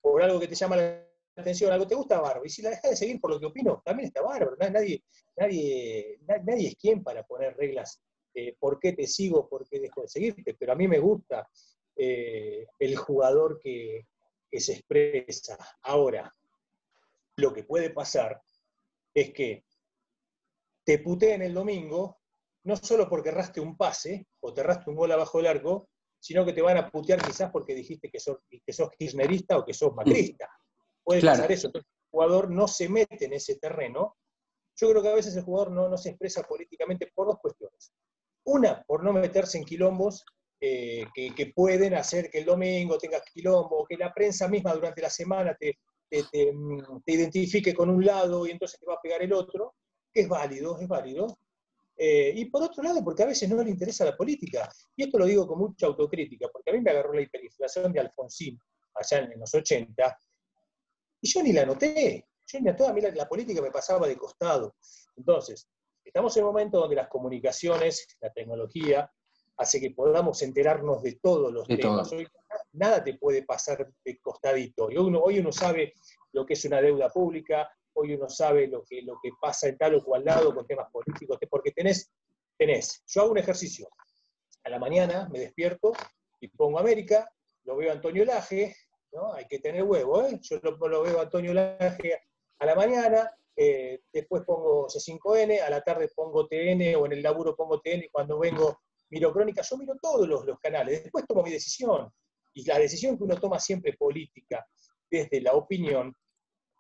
por 0.03 0.22
algo 0.22 0.38
que 0.38 0.48
te 0.48 0.55
llama 0.55 0.76
la 0.76 1.03
atención, 1.35 1.72
algo 1.72 1.87
te 1.87 1.94
gusta, 1.94 2.20
bárbaro. 2.20 2.44
Y 2.44 2.50
si 2.50 2.61
la 2.61 2.68
dejas 2.68 2.90
de 2.90 2.96
seguir 2.96 3.18
por 3.18 3.31
lo 3.31 3.40
que 3.40 3.46
opino, 3.46 3.81
también 3.87 4.09
está 4.09 4.20
bárbaro. 4.20 4.55
Nadie, 4.59 5.03
nadie, 5.35 6.18
nadie 6.44 6.68
es 6.68 6.76
quien 6.76 7.03
para 7.03 7.22
poner 7.22 7.57
reglas. 7.57 8.03
Eh, 8.35 8.55
¿Por 8.59 8.79
qué 8.79 8.92
te 8.92 9.07
sigo? 9.07 9.48
¿Por 9.48 9.66
qué 9.66 9.81
dejo 9.81 10.03
de 10.03 10.09
seguirte? 10.09 10.55
Pero 10.59 10.72
a 10.72 10.76
mí 10.76 10.87
me 10.87 10.98
gusta 10.98 11.48
eh, 11.96 12.66
el 12.79 12.96
jugador 12.96 13.59
que, 13.59 14.09
que 14.50 14.61
se 14.61 14.74
expresa. 14.74 15.57
Ahora, 15.85 16.31
lo 17.40 17.53
que 17.53 17.64
puede 17.64 17.90
pasar 17.90 18.40
es 19.14 19.33
que 19.33 19.64
te 20.85 20.98
puteen 20.98 21.42
el 21.42 21.55
domingo, 21.55 22.20
no 22.64 22.76
solo 22.76 23.09
porque 23.09 23.31
erraste 23.31 23.61
un 23.61 23.76
pase 23.76 24.26
o 24.40 24.53
te 24.53 24.61
erraste 24.61 24.90
un 24.90 24.96
gol 24.96 25.12
abajo 25.12 25.38
del 25.38 25.46
arco, 25.48 25.88
sino 26.18 26.44
que 26.44 26.53
te 26.53 26.62
van 26.62 26.76
a 26.76 26.90
putear 26.90 27.22
quizás 27.22 27.50
porque 27.50 27.74
dijiste 27.74 28.11
que 28.11 28.20
sos, 28.20 28.38
que 28.48 28.72
sos 28.72 28.90
kirchnerista 28.90 29.59
o 29.59 29.64
que 29.64 29.72
sos 29.72 29.94
macrista. 29.94 30.48
Puede 31.03 31.22
pasar 31.22 31.50
eso. 31.50 31.68
Entonces, 31.68 31.90
el 31.90 32.11
jugador 32.11 32.50
no 32.50 32.68
se 32.68 32.88
mete 32.88 33.24
en 33.24 33.33
ese 33.33 33.57
terreno. 33.57 34.16
Yo 34.76 34.90
creo 34.90 35.03
que 35.03 35.09
a 35.09 35.14
veces 35.14 35.35
el 35.37 35.42
jugador 35.42 35.72
no, 35.72 35.88
no 35.88 35.96
se 35.96 36.11
expresa 36.11 36.42
políticamente 36.42 37.11
por 37.14 37.26
dos 37.26 37.38
cuestiones. 37.40 37.92
Una, 38.44 38.83
por 38.83 39.03
no 39.03 39.12
meterse 39.12 39.59
en 39.59 39.64
quilombos 39.64 40.24
eh, 40.61 41.07
que, 41.14 41.35
que, 41.35 41.53
pueden 41.55 41.94
hacer 41.94 42.31
que 42.31 42.40
el 42.40 42.44
domingo 42.44 42.98
tengas 42.98 43.22
quilombo, 43.33 43.87
que 43.87 43.96
la 43.96 44.12
prensa 44.12 44.46
misma 44.46 44.74
durante 44.74 45.00
la 45.00 45.09
semana 45.09 45.57
te, 45.59 45.79
mm, 46.11 47.03
te, 47.05 47.12
identifique 47.12 47.75
con 47.75 47.90
un 47.90 48.05
lado 48.05 48.46
y 48.46 48.51
entonces 48.51 48.79
te 48.79 48.87
va 48.87 48.94
a 48.94 49.01
pegar 49.01 49.23
el 49.23 49.33
otro, 49.33 49.75
que 50.12 50.23
es 50.23 50.29
válido, 50.29 50.79
es 50.79 50.88
válido. 50.88 51.38
Eh, 51.96 52.33
y 52.35 52.46
por 52.46 52.62
otro 52.62 52.83
lado, 52.83 53.05
porque 53.05 53.23
a 53.23 53.27
veces 53.27 53.49
no 53.49 53.62
le 53.62 53.70
interesa 53.70 54.05
la 54.05 54.16
política. 54.16 54.70
Y 54.96 55.05
esto 55.05 55.18
lo 55.18 55.27
digo 55.27 55.46
con 55.46 55.59
mucha 55.59 55.87
autocrítica, 55.87 56.49
porque 56.53 56.70
a 56.70 56.73
mí 56.73 56.81
me 56.81 56.90
agarró 56.90 57.12
la 57.12 57.20
hiperinflación 57.20 57.92
de 57.92 58.01
Alfonsín 58.01 58.59
allá 58.94 59.18
en, 59.18 59.38
los 59.38 59.55
80, 59.55 60.18
y 61.20 61.29
yo 61.29 61.42
ni 61.42 61.53
la 61.53 61.66
noté. 61.66 62.27
Yo 62.46 62.61
ni 62.61 62.68
a 62.68 62.92
mí 62.92 63.01
la, 63.01 63.29
política 63.29 63.62
me 63.62 63.70
pasaba 63.70 64.09
de 64.09 64.16
costado. 64.16 64.75
Entonces, 65.16 65.68
estamos 66.05 66.37
en 66.37 66.44
un 66.44 66.49
momento 66.49 66.81
donde 66.81 66.96
las 66.96 67.09
comunicaciones, 67.09 68.16
la 68.20 68.33
tecnología, 68.33 69.11
hace 69.57 69.81
que 69.81 69.90
podamos 69.90 70.42
enterarnos 70.42 71.03
de 71.03 71.20
todos 71.23 71.53
los 71.53 71.68
temas. 71.68 72.11
Hoy, 72.12 72.27
nada 72.72 73.02
te 73.02 73.14
puede 73.14 73.42
pasar 73.42 73.88
de 74.04 74.18
costadito. 74.18 74.87
Hoy 74.87 74.96
uno, 74.96 75.20
hoy 75.20 75.38
uno 75.38 75.52
sabe 75.52 75.94
lo 76.33 76.46
que 76.46 76.54
es 76.54 76.64
una 76.64 76.80
deuda 76.80 77.09
pública, 77.09 77.68
hoy 77.94 78.14
uno 78.14 78.28
sabe 78.28 78.68
lo 78.68 78.85
que, 78.85 79.02
lo 79.02 79.18
que 79.22 79.30
pasa 79.40 79.68
en 79.68 79.76
tal 79.76 79.96
o 79.96 80.04
cual 80.04 80.24
lado 80.24 80.54
con 80.54 80.66
temas 80.66 80.90
políticos, 80.90 81.38
porque 81.48 81.72
tenés, 81.72 82.12
tenés, 82.56 83.02
yo 83.06 83.22
hago 83.22 83.33
un 83.33 83.38
ejercicio. 83.38 83.88
A 84.64 84.70
la 84.70 84.78
mañana 84.78 85.28
me 85.30 85.40
despierto 85.40 85.92
y 86.40 86.48
pongo 86.48 86.78
América, 86.78 87.30
lo 87.64 87.76
veo 87.76 87.90
a 87.90 87.94
Antonio 87.94 88.24
Laje, 88.24 88.76
¿no? 89.12 89.33
Hay 89.33 89.46
que 89.46 89.59
tener 89.59 89.83
huevo, 89.83 90.22
¿eh? 90.24 90.38
Yo 90.42 90.59
lo, 90.62 91.02
veo 91.02 91.18
a 91.18 91.22
Antonio 91.22 91.52
Laje 91.52 92.20
a 92.59 92.66
la 92.66 92.74
mañana, 92.74 93.30
eh, 93.56 94.02
después 94.12 94.42
pongo 94.44 94.87
C5N, 94.87 95.61
a 95.62 95.70
la 95.70 95.83
tarde 95.83 96.09
pongo 96.14 96.46
TN 96.46 96.94
o 96.96 97.06
en 97.06 97.12
el 97.12 97.22
laburo 97.22 97.56
pongo 97.56 97.80
TN 97.80 98.04
y 98.04 98.09
cuando 98.09 98.38
vengo 98.38 98.80
miro 99.11 99.33
crónica, 99.33 99.62
yo 99.62 99.76
miro 99.76 99.96
todos 100.00 100.28
los, 100.28 100.44
los 100.46 100.59
canales, 100.61 101.02
después 101.02 101.26
tomo 101.26 101.42
mi 101.42 101.50
decisión. 101.50 102.12
Y 102.55 102.65
la 102.65 102.79
decisión 102.79 103.17
que 103.17 103.25
uno 103.25 103.37
toma 103.37 103.59
siempre 103.59 103.97
política, 103.97 104.67
desde 105.11 105.41
la 105.41 105.53
opinión, 105.53 106.15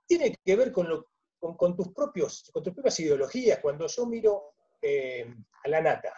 tiene 0.06 0.36
que 0.44 0.56
ver 0.56 0.72
con, 0.72 0.88
lo, 0.88 1.06
con, 1.38 1.76
tus, 1.76 1.92
propios, 1.92 2.50
con 2.52 2.62
tus 2.62 2.74
propias 2.74 2.98
ideologías. 3.00 3.60
Cuando 3.60 3.86
yo 3.86 4.06
miro 4.06 4.54
eh, 4.82 5.32
a 5.64 5.68
la 5.68 5.80
nata, 5.80 6.12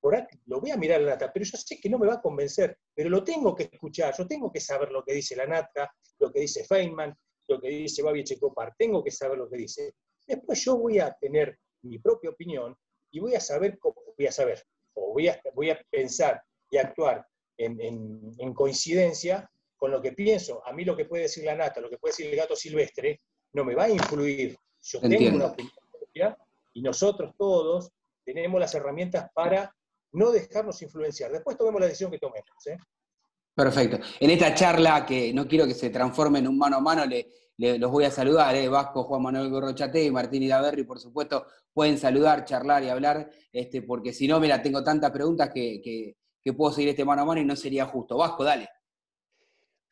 por 0.00 0.14
ahí, 0.14 0.24
lo 0.46 0.60
voy 0.60 0.70
a 0.70 0.76
mirar 0.76 1.00
a 1.00 1.04
la 1.04 1.10
nata, 1.12 1.32
pero 1.32 1.44
yo 1.44 1.58
sé 1.58 1.80
que 1.80 1.88
no 1.88 1.98
me 1.98 2.06
va 2.06 2.14
a 2.14 2.20
convencer, 2.20 2.78
pero 2.94 3.10
lo 3.10 3.24
tengo 3.24 3.54
que 3.54 3.64
escuchar, 3.64 4.14
yo 4.16 4.26
tengo 4.26 4.52
que 4.52 4.60
saber 4.60 4.90
lo 4.92 5.04
que 5.04 5.12
dice 5.12 5.34
la 5.34 5.46
nata, 5.46 5.92
lo 6.20 6.30
que 6.30 6.40
dice 6.40 6.64
Feynman, 6.64 7.14
lo 7.48 7.60
que 7.60 7.68
dice 7.68 8.02
Babi 8.02 8.24
Checopar, 8.24 8.74
tengo 8.78 9.02
que 9.02 9.10
saber 9.10 9.38
lo 9.38 9.48
que 9.48 9.56
dice. 9.56 9.94
Después 10.26 10.64
yo 10.64 10.76
voy 10.76 11.00
a 11.00 11.12
tener 11.20 11.58
mi 11.82 11.98
propia 11.98 12.30
opinión 12.30 12.76
y 13.10 13.20
voy 13.20 13.34
a 13.34 13.40
saber 13.40 13.78
cómo, 13.78 13.96
voy 14.16 14.26
a 14.26 14.32
saber, 14.32 14.62
o 14.94 15.12
voy 15.12 15.28
a, 15.28 15.40
voy 15.54 15.70
a 15.70 15.80
pensar 15.90 16.42
y 16.70 16.76
actuar 16.76 17.26
en, 17.58 18.54
coincidencia 18.54 19.50
con 19.76 19.90
lo 19.90 20.00
que 20.00 20.12
pienso. 20.12 20.62
A 20.66 20.72
mí 20.72 20.84
lo 20.84 20.96
que 20.96 21.04
puede 21.04 21.24
decir 21.24 21.44
la 21.44 21.56
nata, 21.56 21.80
lo 21.80 21.90
que 21.90 21.98
puede 21.98 22.12
decir 22.12 22.26
el 22.26 22.36
gato 22.36 22.56
silvestre, 22.56 23.20
no 23.52 23.64
me 23.64 23.74
va 23.74 23.84
a 23.84 23.90
influir. 23.90 24.56
Yo 24.82 25.00
tengo 25.00 25.36
una 25.36 25.46
opinión 25.46 26.36
y 26.72 26.82
nosotros 26.82 27.34
todos 27.36 27.90
tenemos 28.24 28.60
las 28.60 28.74
herramientas 28.74 29.30
para 29.34 29.74
no 30.12 30.30
dejarnos 30.30 30.80
influenciar. 30.82 31.32
Después 31.32 31.56
tomemos 31.56 31.80
la 31.80 31.86
decisión 31.86 32.10
que 32.10 32.18
tomemos. 32.18 32.66
¿eh? 32.66 32.76
Perfecto. 33.54 33.98
En 34.20 34.30
esta 34.30 34.54
charla, 34.54 35.04
que 35.04 35.32
no 35.32 35.46
quiero 35.46 35.66
que 35.66 35.74
se 35.74 35.90
transforme 35.90 36.38
en 36.38 36.48
un 36.48 36.58
mano 36.58 36.76
a 36.76 36.80
mano, 36.80 37.04
le, 37.06 37.26
los 37.78 37.90
voy 37.90 38.04
a 38.04 38.10
saludar, 38.10 38.54
¿eh? 38.54 38.68
Vasco, 38.68 39.02
Juan 39.04 39.22
Manuel 39.22 39.50
Gorrochate 39.50 40.04
y 40.04 40.10
Martín 40.10 40.44
Idaverri, 40.44 40.84
por 40.84 41.00
supuesto, 41.00 41.46
pueden 41.72 41.98
saludar, 41.98 42.44
charlar 42.44 42.84
y 42.84 42.88
hablar, 42.88 43.28
este, 43.52 43.82
porque 43.82 44.12
si 44.12 44.28
no, 44.28 44.38
mira, 44.38 44.62
tengo 44.62 44.84
tantas 44.84 45.10
preguntas 45.10 45.50
que, 45.52 45.80
que 45.82 46.16
puedo 46.52 46.72
seguir 46.72 46.90
este 46.90 47.04
mano 47.04 47.22
a 47.22 47.24
mano 47.24 47.40
y 47.40 47.44
no 47.44 47.56
sería 47.56 47.86
justo. 47.86 48.16
Vasco, 48.16 48.44
dale. 48.44 48.68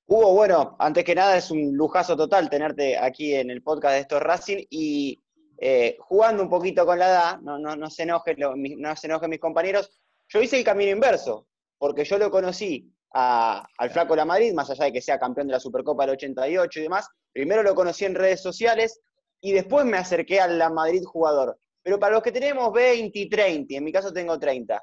Hugo, 0.08 0.34
bueno, 0.34 0.76
antes 0.78 1.04
que 1.04 1.16
nada 1.16 1.36
es 1.36 1.50
un 1.50 1.76
lujazo 1.76 2.16
total 2.16 2.48
tenerte 2.48 2.96
aquí 2.96 3.34
en 3.34 3.50
el 3.50 3.62
podcast 3.62 3.94
de 3.94 4.00
Esto 4.00 4.20
Racing 4.20 4.64
y 4.70 5.20
eh, 5.58 5.96
jugando 5.98 6.42
un 6.42 6.48
poquito 6.48 6.86
con 6.86 6.98
la 6.98 7.08
edad, 7.08 7.40
no, 7.40 7.90
se 7.90 8.04
enojen, 8.04 8.36
no 8.78 8.94
se 8.96 9.06
enojen 9.08 9.30
mis 9.30 9.40
compañeros, 9.40 9.90
yo 10.28 10.40
hice 10.40 10.58
el 10.58 10.64
camino 10.64 10.92
inverso, 10.92 11.48
porque 11.78 12.04
yo 12.04 12.18
lo 12.18 12.30
conocí 12.30 12.92
al 13.10 13.90
Flaco 13.90 14.14
La 14.14 14.24
Madrid, 14.24 14.52
más 14.52 14.70
allá 14.70 14.84
de 14.84 14.92
que 14.92 15.00
sea 15.00 15.18
campeón 15.18 15.46
de 15.46 15.54
la 15.54 15.60
Supercopa 15.60 16.04
del 16.04 16.14
88 16.14 16.78
y 16.78 16.82
demás, 16.82 17.08
primero 17.32 17.62
lo 17.62 17.74
conocí 17.74 18.04
en 18.04 18.14
redes 18.14 18.42
sociales 18.42 19.00
y 19.40 19.52
después 19.52 19.86
me 19.86 19.96
acerqué 19.96 20.40
al 20.40 20.58
La 20.58 20.70
Madrid 20.70 21.02
jugador. 21.04 21.58
Pero 21.82 21.98
para 21.98 22.14
los 22.14 22.22
que 22.22 22.32
tenemos 22.32 22.72
20 22.72 23.18
y 23.18 23.28
30, 23.28 23.76
en 23.76 23.84
mi 23.84 23.92
caso 23.92 24.12
tengo 24.12 24.38
30, 24.38 24.82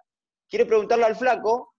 quiero 0.54 0.68
preguntarle 0.68 1.06
al 1.06 1.16
flaco, 1.16 1.74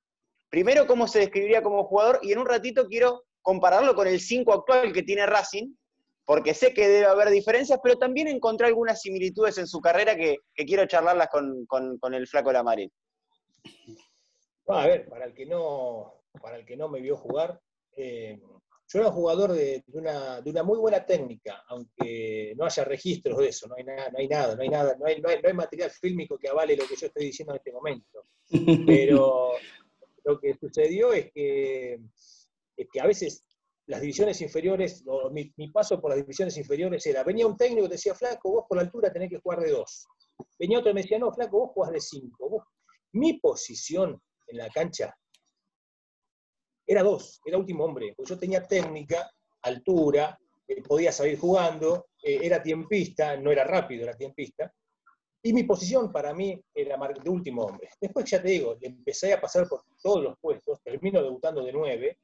primero 0.51 0.89
cómo 0.89 1.07
se 1.07 1.21
describiría 1.21 1.63
como 1.63 1.85
jugador 1.85 2.19
y 2.23 2.33
en 2.33 2.41
un 2.41 2.47
ratito 2.47 2.89
quiero 2.89 3.23
compararlo 3.41 3.95
con 3.95 4.09
el 4.09 4.19
5 4.19 4.53
actual 4.53 4.93
que 4.93 5.05
tiene 5.05 5.27
Racing, 5.27 5.77
porque 6.25 6.55
sé 6.55 6.75
que 6.75 6.89
debe 6.89 7.07
haber 7.07 7.31
diferencias, 7.31 7.79
pero 7.81 7.99
también 7.99 8.27
encontré 8.27 8.67
algunas 8.67 9.01
similitudes 9.01 9.59
en 9.59 9.69
su 9.69 9.81
carrera 9.81 10.17
que, 10.17 10.39
quiero 10.57 10.87
charlarlas 10.87 11.29
con, 11.29 12.15
el 12.15 12.27
flaco 12.27 12.51
Lamarín. 12.51 12.91
a 14.67 14.87
ver, 14.89 15.09
para 15.09 15.27
el 15.27 15.35
que 15.35 15.47
no, 15.47 16.25
para 16.43 16.57
el 16.57 16.67
que 16.67 16.77
no 16.77 16.89
me 16.89 17.01
vio 17.01 17.17
jugar, 17.17 17.61
eh, 17.97 18.41
yo 18.95 19.01
era 19.01 19.09
un 19.09 19.15
jugador 19.17 19.53
de, 19.53 19.83
una, 19.89 20.63
muy 20.63 20.79
buena 20.79 21.05
técnica, 21.05 21.65
aunque 21.67 22.55
no 22.57 22.65
haya 22.65 22.85
registros 22.85 23.39
de 23.39 23.49
eso, 23.49 23.67
no 23.67 23.75
hay, 23.75 23.83
nada, 23.83 24.09
no 24.13 24.19
hay 24.19 24.29
nada, 24.29 24.55
no 24.55 24.63
hay 24.63 24.69
nada, 24.69 24.97
no 24.97 25.07
hay, 25.07 25.21
no 25.21 25.29
hay, 25.29 25.53
material 25.53 25.91
fílmico 25.91 26.39
que 26.39 26.49
avale 26.49 26.77
lo 26.77 26.87
que 26.87 26.95
yo 26.95 27.09
estoy 27.09 27.25
diciendo 27.25 27.53
en 27.53 27.57
este 27.57 27.73
momento. 27.73 28.23
Pero 28.87 29.55
lo 30.25 30.39
que 30.39 30.55
sucedió 30.55 31.13
es 31.13 31.33
que, 31.33 31.99
que 32.93 33.01
a 33.01 33.07
veces 33.07 33.45
las 33.87 34.01
divisiones 34.01 34.41
inferiores, 34.43 35.03
mi, 35.33 35.69
paso 35.73 36.01
por 36.01 36.11
las 36.11 36.21
divisiones 36.21 36.57
inferiores 36.57 37.05
era, 37.05 37.25
venía 37.25 37.49
un 37.49 37.57
técnico 37.57 37.87
y 37.87 37.91
decía, 37.91 38.15
flaco, 38.15 38.53
vos 38.53 38.65
por 38.69 38.77
la 38.77 38.85
altura 38.85 39.13
tenés 39.13 39.29
que 39.29 39.41
jugar 39.41 39.59
de 39.59 39.73
dos. 39.73 40.07
Venía 40.57 40.79
otro 40.79 40.93
y 40.93 40.95
me 40.95 41.03
decía, 41.03 41.19
no, 41.19 41.33
flaco, 41.33 41.59
vos 41.59 41.71
jugás 41.75 41.91
de 41.91 42.01
cinco. 42.01 42.65
Mi 43.11 43.41
posición 43.41 44.23
en 44.47 44.57
la 44.57 44.69
cancha 44.69 45.17
era 46.87 47.03
dos, 47.03 47.41
era 47.45 47.59
último 47.59 47.85
hombre, 47.85 48.13
porque 48.17 48.31
yo 48.31 48.39
tenía 48.39 48.67
técnica, 48.67 49.31
altura, 49.63 50.39
eh, 50.67 50.83
podía 50.83 51.13
salir 51.13 51.39
jugando, 51.39 52.09
eh, 52.23 52.41
era 52.43 52.63
tiempista, 52.63 53.37
no 53.37 53.51
era 53.51 53.65
rápido, 53.65 54.05
era 54.05 54.17
tiempista, 54.17 54.73
y 55.43 55.53
mi 55.53 55.65
posición 55.65 56.11
para 56.11 56.33
mí 56.33 56.59
era 56.75 56.97
de 56.97 57.31
último 57.31 57.65
hombre. 57.65 57.91
Después, 58.01 58.31
ya 58.31 58.41
te 58.41 58.49
digo, 58.49 58.77
empecé 58.81 59.35
a 59.35 59.41
pasar 59.41 59.69
por 59.69 59.83
todos 60.03 60.23
los 60.23 60.39
puestos, 60.39 60.81
termino 60.83 61.23
debutando 61.23 61.63
de 61.63 61.73
nueve, 61.73 62.19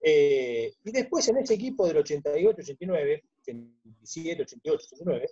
eh, 0.00 0.74
y 0.84 0.92
después 0.92 1.26
en 1.28 1.38
ese 1.38 1.54
equipo 1.54 1.86
del 1.86 1.98
88, 1.98 2.60
89, 2.60 3.22
87, 3.38 4.42
88, 4.42 4.84
89, 4.92 5.30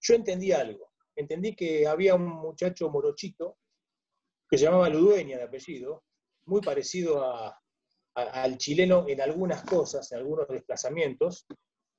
yo 0.00 0.14
entendí 0.14 0.52
algo. 0.52 0.90
Entendí 1.16 1.54
que 1.54 1.86
había 1.86 2.14
un 2.14 2.26
muchacho 2.26 2.90
morochito 2.90 3.56
que 4.48 4.58
se 4.58 4.64
llamaba 4.64 4.88
Ludueña 4.88 5.38
de 5.38 5.44
apellido, 5.44 6.04
muy 6.44 6.60
parecido 6.60 7.24
a, 7.24 7.58
al 8.14 8.56
chileno 8.58 9.06
en 9.08 9.20
algunas 9.20 9.62
cosas, 9.64 10.10
en 10.12 10.18
algunos 10.18 10.46
desplazamientos, 10.48 11.46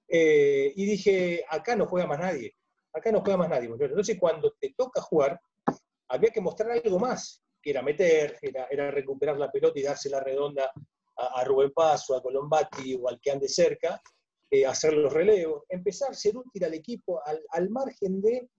eh, 0.07 0.71
y 0.75 0.85
dije, 0.85 1.43
acá 1.49 1.75
no 1.75 1.87
juega 1.87 2.07
más 2.07 2.19
nadie, 2.19 2.55
acá 2.93 3.11
no 3.11 3.21
juega 3.21 3.37
más 3.37 3.49
nadie. 3.49 3.69
Entonces 3.69 4.17
cuando 4.19 4.53
te 4.59 4.73
toca 4.77 5.01
jugar, 5.01 5.39
había 6.09 6.29
que 6.29 6.41
mostrar 6.41 6.71
algo 6.71 6.99
más, 6.99 7.43
que 7.61 7.71
era 7.71 7.81
meter, 7.81 8.37
era, 8.41 8.91
recuperar 8.91 9.37
la 9.37 9.51
pelota 9.51 9.79
y 9.79 9.83
darse 9.83 10.09
la 10.09 10.19
redonda 10.19 10.71
a, 11.17 11.43
Rubén 11.43 11.71
Paso, 11.71 12.15
a 12.15 12.21
Colombati 12.21 12.95
o 13.01 13.09
al 13.09 13.19
que 13.19 13.31
ande 13.31 13.47
cerca, 13.47 14.01
eh, 14.51 14.65
hacer 14.65 14.93
los 14.93 15.11
relevos, 15.11 15.63
empezar 15.69 16.11
a 16.11 16.13
ser 16.13 16.37
útil 16.37 16.63
al 16.63 16.73
equipo 16.73 17.21
al, 17.25 17.69
margen 17.69 18.21
de 18.21 18.49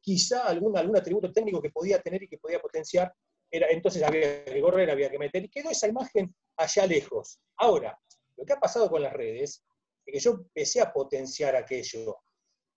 quizá 0.00 0.46
algún, 0.46 0.76
algún 0.78 0.96
atributo 0.96 1.32
técnico 1.32 1.60
que 1.60 1.70
podía 1.70 2.00
tener 2.00 2.22
y 2.22 2.28
que 2.28 2.38
podía 2.38 2.60
potenciar, 2.60 3.12
era, 3.56 3.68
entonces 3.70 4.02
había 4.02 4.44
que 4.44 4.60
correr, 4.60 4.90
había 4.90 5.10
que 5.10 5.18
meter, 5.18 5.44
y 5.44 5.48
quedó 5.48 5.70
esa 5.70 5.86
imagen 5.86 6.34
allá 6.56 6.86
lejos. 6.86 7.38
Ahora, 7.56 7.98
lo 8.36 8.44
que 8.44 8.52
ha 8.52 8.58
pasado 8.58 8.90
con 8.90 9.02
las 9.02 9.12
redes 9.12 9.62
es 10.04 10.12
que 10.12 10.18
yo 10.18 10.32
empecé 10.32 10.80
a 10.80 10.92
potenciar 10.92 11.54
aquello. 11.54 12.18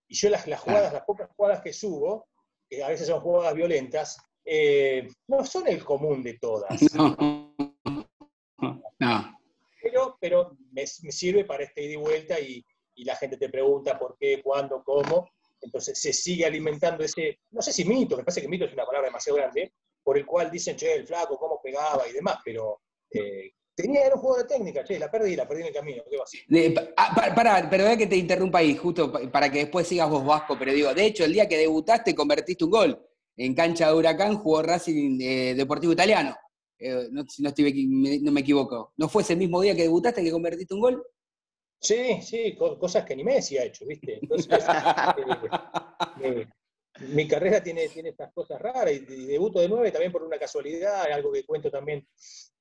Y 0.07 0.15
yo 0.15 0.29
las, 0.29 0.47
las 0.47 0.59
jugadas, 0.59 0.93
las 0.93 1.03
pocas 1.03 1.29
jugadas 1.35 1.61
que 1.61 1.73
subo, 1.73 2.27
que 2.69 2.83
a 2.83 2.89
veces 2.89 3.07
son 3.07 3.21
jugadas 3.21 3.55
violentas, 3.55 4.17
eh, 4.45 5.07
no 5.27 5.43
son 5.45 5.67
el 5.67 5.83
común 5.83 6.23
de 6.23 6.37
todas. 6.37 6.79
No. 8.99 9.37
Pero, 9.79 10.17
pero 10.19 10.57
me, 10.71 10.87
sirve 10.87 11.45
para 11.45 11.63
este 11.63 11.83
ida 11.83 11.93
y 11.93 11.97
vuelta 11.97 12.39
y, 12.39 12.65
y 12.95 13.03
la 13.03 13.15
gente 13.15 13.37
te 13.37 13.47
pregunta 13.47 13.99
por 13.99 14.17
qué, 14.17 14.41
cuándo, 14.41 14.83
cómo. 14.83 15.29
Entonces 15.61 16.01
se 16.01 16.11
sigue 16.13 16.45
alimentando 16.45 17.03
ese, 17.03 17.39
no 17.51 17.61
sé 17.61 17.71
si 17.71 17.85
mito, 17.85 18.17
me 18.17 18.23
parece 18.23 18.41
que 18.41 18.47
mito 18.47 18.65
es 18.65 18.73
una 18.73 18.85
palabra 18.85 19.09
demasiado 19.09 19.37
grande, 19.37 19.71
por 20.07 20.17
el 20.17 20.25
cual 20.25 20.49
dicen, 20.49 20.77
che, 20.77 20.93
el 20.93 21.05
flaco, 21.05 21.37
cómo 21.37 21.59
pegaba 21.61 22.07
y 22.07 22.13
demás, 22.13 22.37
pero 22.41 22.79
eh, 23.11 23.51
Tenía, 23.75 24.05
era 24.05 24.15
un 24.15 24.21
juego 24.21 24.37
de 24.37 24.45
técnica, 24.45 24.81
che, 24.85 24.97
la 24.97 25.11
perdí, 25.11 25.35
la 25.35 25.45
perdí 25.45 25.63
en 25.63 25.67
el 25.67 25.73
camino, 25.73 26.01
¿qué 26.09 26.15
va 26.15 26.23
a 26.23 26.93
ah, 26.95 27.35
para, 27.35 27.69
pero 27.69 27.85
que 27.97 28.07
te 28.07 28.15
interrumpa 28.15 28.59
ahí, 28.59 28.77
justo 28.77 29.11
para 29.29 29.51
que 29.51 29.59
después 29.59 29.85
sigas 29.85 30.09
vos 30.09 30.25
vasco, 30.25 30.55
pero 30.57 30.71
digo, 30.71 30.93
de 30.93 31.07
hecho, 31.07 31.25
el 31.25 31.33
día 31.33 31.49
que 31.49 31.57
debutaste 31.57 32.15
convertiste 32.15 32.63
un 32.63 32.71
gol. 32.71 33.05
En 33.35 33.53
cancha 33.53 33.89
de 33.89 33.95
Huracán 33.95 34.37
jugó 34.37 34.61
Racing 34.61 35.19
eh, 35.21 35.55
Deportivo 35.55 35.91
Italiano. 35.91 36.37
Eh, 36.79 37.09
no, 37.11 37.25
si 37.27 37.43
no, 37.43 37.51
no, 38.21 38.31
me 38.31 38.41
equivoco. 38.41 38.93
¿No 38.95 39.09
fue 39.09 39.23
ese 39.23 39.35
mismo 39.35 39.59
día 39.59 39.75
que 39.75 39.83
debutaste 39.83 40.23
que 40.23 40.31
convertiste 40.31 40.73
un 40.73 40.79
gol? 40.79 41.05
Sí, 41.81 42.21
sí, 42.21 42.55
cosas 42.55 43.03
que 43.03 43.13
ni 43.13 43.25
Messi 43.25 43.57
ha 43.57 43.65
hecho, 43.65 43.85
¿viste? 43.85 44.19
Entonces, 44.21 44.47
eh, 46.23 46.47
mi 46.99 47.27
carrera 47.27 47.61
tiene, 47.61 47.87
tiene 47.89 48.09
estas 48.09 48.31
cosas 48.33 48.59
raras 48.61 48.91
y, 48.91 49.25
debuto 49.25 49.59
de 49.59 49.69
nueve 49.69 49.91
también 49.91 50.11
por 50.11 50.23
una 50.23 50.37
casualidad, 50.37 51.11
algo 51.11 51.31
que 51.31 51.45
cuento 51.45 51.69
también 51.69 52.07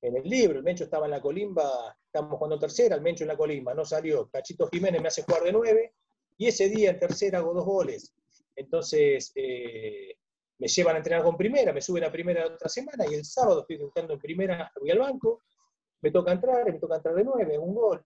en 0.00 0.16
el 0.16 0.24
libro. 0.24 0.58
El 0.58 0.64
Mencho 0.64 0.84
estaba 0.84 1.06
en 1.06 1.12
la 1.12 1.20
colimba, 1.20 1.96
estamos 2.04 2.36
jugando 2.36 2.58
tercera, 2.58 2.96
el 2.96 3.02
Mencho 3.02 3.24
en 3.24 3.28
la 3.28 3.36
colimba, 3.36 3.74
no 3.74 3.84
salió. 3.84 4.28
Cachito 4.30 4.68
Jiménez 4.68 5.00
me 5.00 5.08
hace 5.08 5.22
jugar 5.22 5.42
de 5.42 5.52
nueve 5.52 5.94
y 6.36 6.46
ese 6.48 6.68
día 6.68 6.90
en 6.90 6.98
tercera 6.98 7.38
hago 7.38 7.54
dos 7.54 7.64
goles. 7.64 8.14
Entonces 8.54 9.32
eh, 9.34 10.16
me 10.58 10.68
llevan 10.68 10.96
a 10.96 10.98
entrenar 10.98 11.24
con 11.24 11.36
primera, 11.36 11.72
me 11.72 11.82
suben 11.82 12.04
a 12.04 12.12
primera 12.12 12.46
otra 12.46 12.68
semana 12.68 13.04
y 13.10 13.14
el 13.14 13.24
sábado 13.24 13.60
estoy 13.60 13.78
debutando 13.78 14.14
en 14.14 14.20
primera, 14.20 14.70
voy 14.80 14.90
al 14.90 14.98
banco, 14.98 15.42
me 16.02 16.10
toca 16.10 16.32
entrar, 16.32 16.70
me 16.70 16.78
toca 16.78 16.96
entrar 16.96 17.14
de 17.14 17.24
nueve, 17.24 17.58
un 17.58 17.74
gol. 17.74 18.04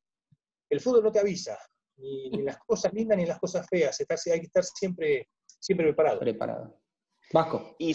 El 0.69 0.81
fútbol 0.81 1.03
no 1.03 1.13
te 1.13 1.19
avisa, 1.19 1.59
ni, 1.97 2.31
ni 2.31 2.43
las 2.43 2.59
cosas 2.59 2.93
lindas 2.93 3.19
ni 3.19 3.27
las 3.27 3.41
cosas 3.41 3.67
feas, 3.69 3.99
hay 4.01 4.41
que 4.41 4.47
estar 4.47 4.65
siempre 4.65 5.29
siempre 5.61 5.87
preparado. 5.87 6.19
Preparado. 6.19 6.81
Vasco. 7.33 7.77
Y, 7.79 7.95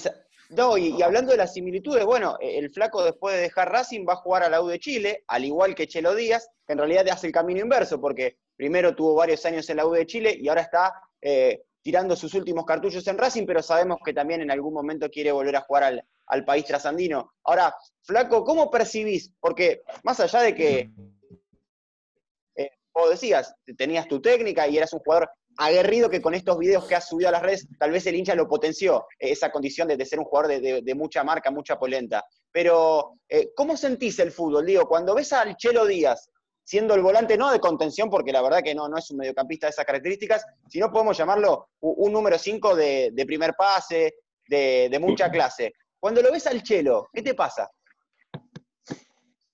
no, 0.49 0.77
y, 0.77 1.01
hablando 1.01 1.31
de 1.31 1.37
las 1.37 1.53
similitudes, 1.53 2.05
bueno, 2.05 2.37
e, 2.39 2.57
el 2.59 2.71
flaco 2.71 3.03
después 3.03 3.35
de 3.35 3.41
dejar 3.41 3.71
Racing 3.71 4.05
va 4.07 4.13
a 4.13 4.17
jugar 4.17 4.43
a 4.43 4.49
la 4.49 4.61
U 4.61 4.67
de 4.67 4.79
Chile, 4.79 5.23
al 5.27 5.43
igual 5.43 5.75
que 5.75 5.87
Chelo 5.87 6.15
Díaz, 6.15 6.49
que 6.65 6.73
en 6.73 6.79
realidad 6.79 7.07
hace 7.09 7.27
el 7.27 7.33
camino 7.33 7.59
inverso, 7.59 7.99
porque 7.99 8.37
primero 8.55 8.95
tuvo 8.95 9.15
varios 9.15 9.45
años 9.45 9.69
en 9.69 9.77
la 9.77 9.85
U 9.85 9.91
de 9.91 10.05
Chile 10.05 10.37
y 10.39 10.47
ahora 10.47 10.61
está 10.61 10.93
eh, 11.21 11.63
tirando 11.81 12.15
sus 12.15 12.33
últimos 12.35 12.65
cartuchos 12.65 13.05
en 13.07 13.17
Racing, 13.17 13.45
pero 13.45 13.61
sabemos 13.61 13.97
que 14.03 14.13
también 14.13 14.41
en 14.41 14.51
algún 14.51 14.73
momento 14.73 15.09
quiere 15.09 15.31
volver 15.31 15.55
a 15.55 15.61
jugar 15.61 15.83
al, 16.27 16.45
país 16.45 16.65
trasandino. 16.65 17.33
Ahora, 17.43 17.75
Flaco, 18.01 18.43
¿cómo 18.43 18.71
percibís? 18.71 19.31
Porque 19.39 19.81
más 20.03 20.19
allá 20.19 20.41
de 20.41 20.55
que, 20.55 20.89
eh, 22.55 22.71
vos 22.93 23.09
decías, 23.09 23.53
tenías 23.77 24.07
tu 24.07 24.21
técnica 24.21 24.67
y 24.67 24.77
eras 24.77 24.93
un 24.93 24.99
jugador 24.99 25.29
aguerrido 25.57 26.09
que 26.09 26.21
con 26.21 26.33
estos 26.33 26.57
videos 26.57 26.85
que 26.85 26.95
has 26.95 27.07
subido 27.07 27.29
a 27.29 27.31
las 27.31 27.41
redes, 27.41 27.67
tal 27.79 27.91
vez 27.91 28.05
el 28.07 28.15
hincha 28.15 28.35
lo 28.35 28.47
potenció, 28.47 29.07
eh, 29.19 29.31
esa 29.31 29.51
condición 29.51 29.87
de, 29.87 30.05
ser 30.05 30.19
un 30.19 30.25
jugador 30.25 30.59
de, 30.59 30.95
mucha 30.95 31.23
marca, 31.23 31.51
mucha 31.51 31.77
polenta. 31.77 32.25
Pero, 32.51 33.19
eh, 33.29 33.51
¿cómo 33.55 33.77
sentís 33.77 34.19
el 34.19 34.31
fútbol? 34.31 34.65
Digo, 34.65 34.87
cuando 34.87 35.15
ves 35.15 35.33
al 35.33 35.55
Chelo 35.57 35.85
Díaz 35.85 36.29
siendo 36.65 36.95
el 36.95 37.01
volante 37.01 37.37
no 37.37 37.51
de 37.51 37.59
contención, 37.59 38.09
porque 38.09 38.31
la 38.31 38.41
verdad 38.41 38.63
que 38.63 38.73
no, 38.73 38.89
no 38.89 38.97
es 38.97 39.09
un 39.11 39.17
mediocampista 39.17 39.67
de 39.67 39.71
esas 39.71 39.85
características, 39.85 40.43
sino 40.67 40.91
podemos 40.91 41.15
llamarlo 41.15 41.69
un, 41.79 42.11
número 42.11 42.39
5 42.39 42.75
de, 42.75 43.23
primer 43.25 43.53
pase, 43.53 44.15
de, 44.49 44.97
mucha 44.99 45.29
clase. 45.29 45.73
Cuando 45.99 46.21
lo 46.21 46.31
ves 46.31 46.47
al 46.47 46.63
Chelo, 46.63 47.07
¿qué 47.13 47.21
te 47.21 47.35
pasa? 47.35 47.69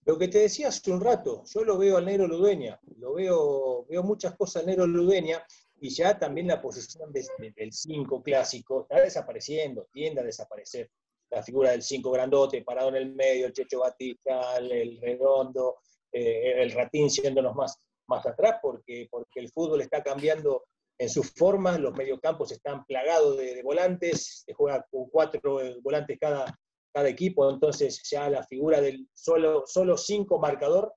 Lo 0.05 0.17
que 0.17 0.29
te 0.29 0.39
decía 0.39 0.69
hace 0.69 0.91
un 0.91 1.01
rato, 1.01 1.43
yo 1.53 1.63
lo 1.63 1.77
veo 1.77 1.97
al 1.97 2.05
Negro 2.05 2.27
Ludueña, 2.27 2.79
lo 2.97 3.13
veo, 3.13 3.85
veo 3.87 4.03
muchas 4.03 4.35
cosas 4.35 4.61
al 4.61 4.67
Negro 4.67 4.87
Ludueña, 4.87 5.45
y 5.83 5.89
ya 5.89 6.17
también 6.17 6.47
la 6.47 6.61
posición 6.61 7.11
del 7.11 7.73
5 7.73 8.21
clásico 8.21 8.83
está 8.83 9.01
desapareciendo, 9.01 9.87
tiende 9.91 10.21
a 10.21 10.23
desaparecer. 10.23 10.91
La 11.31 11.41
figura 11.41 11.71
del 11.71 11.81
5 11.81 12.11
grandote, 12.11 12.61
parado 12.61 12.89
en 12.89 12.97
el 12.97 13.15
medio, 13.15 13.47
el 13.47 13.53
Checho 13.53 13.79
Batista, 13.79 14.57
el, 14.57 14.99
Redondo, 15.01 15.79
eh, 16.11 16.61
el 16.61 16.71
Ratín 16.71 17.09
siéndonos 17.09 17.55
más, 17.55 17.79
más 18.07 18.23
atrás, 18.27 18.59
porque, 18.61 19.07
porque 19.09 19.39
el 19.39 19.49
fútbol 19.49 19.81
está 19.81 20.03
cambiando 20.03 20.65
en 20.99 21.09
sus 21.09 21.33
formas, 21.33 21.79
los 21.79 21.95
mediocampos 21.95 22.51
están 22.51 22.85
plagados 22.85 23.37
de, 23.37 23.63
volantes, 23.63 24.43
se 24.45 24.53
juega 24.53 24.85
con 24.91 25.09
cuatro 25.09 25.61
eh, 25.61 25.79
volantes 25.81 26.19
cada, 26.19 26.45
cada 26.93 27.09
equipo, 27.09 27.49
entonces 27.49 28.07
ya 28.07 28.29
la 28.29 28.43
figura 28.43 28.81
del 28.81 29.07
solo, 29.15 29.63
solo 29.65 29.97
cinco 29.97 30.37
marcador 30.37 30.93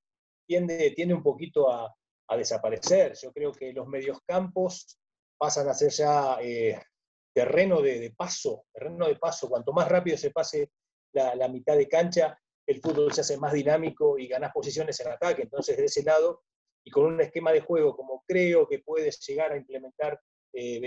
tiende, 0.46 0.90
tiende 0.90 1.14
un 1.14 1.22
poquito 1.22 1.72
a, 1.72 1.90
a 2.28 2.36
desaparecer. 2.36 3.14
Yo 3.20 3.32
creo 3.32 3.52
que 3.52 3.72
los 3.72 3.86
medios-campos 3.86 4.98
pasan 5.38 5.68
a 5.68 5.74
ser 5.74 5.90
ya 5.90 6.38
eh, 6.40 6.80
terreno 7.32 7.82
de, 7.82 8.12
paso, 8.16 8.64
terreno 8.72 9.06
de 9.06 9.16
paso. 9.16 9.48
Cuanto 9.48 9.72
más 9.72 9.88
rápido 9.88 10.16
se 10.16 10.30
pase 10.30 10.70
la, 11.12 11.48
mitad 11.48 11.76
de 11.76 11.88
cancha, 11.88 12.38
el 12.66 12.80
fútbol 12.80 13.12
se 13.12 13.20
hace 13.20 13.36
más 13.36 13.52
dinámico 13.52 14.18
y 14.18 14.28
ganas 14.28 14.52
posiciones 14.52 14.98
en 15.00 15.08
ataque. 15.08 15.42
Entonces, 15.42 15.76
de 15.76 15.84
ese 15.84 16.02
lado, 16.02 16.42
y 16.84 16.90
con 16.90 17.04
un 17.04 17.20
esquema 17.20 17.52
de 17.52 17.60
juego 17.60 17.96
como 17.96 18.24
creo 18.26 18.68
que 18.68 18.80
puede 18.80 19.10
llegar 19.10 19.52
a 19.52 19.56
implementar 19.56 20.20
eh, 20.52 20.80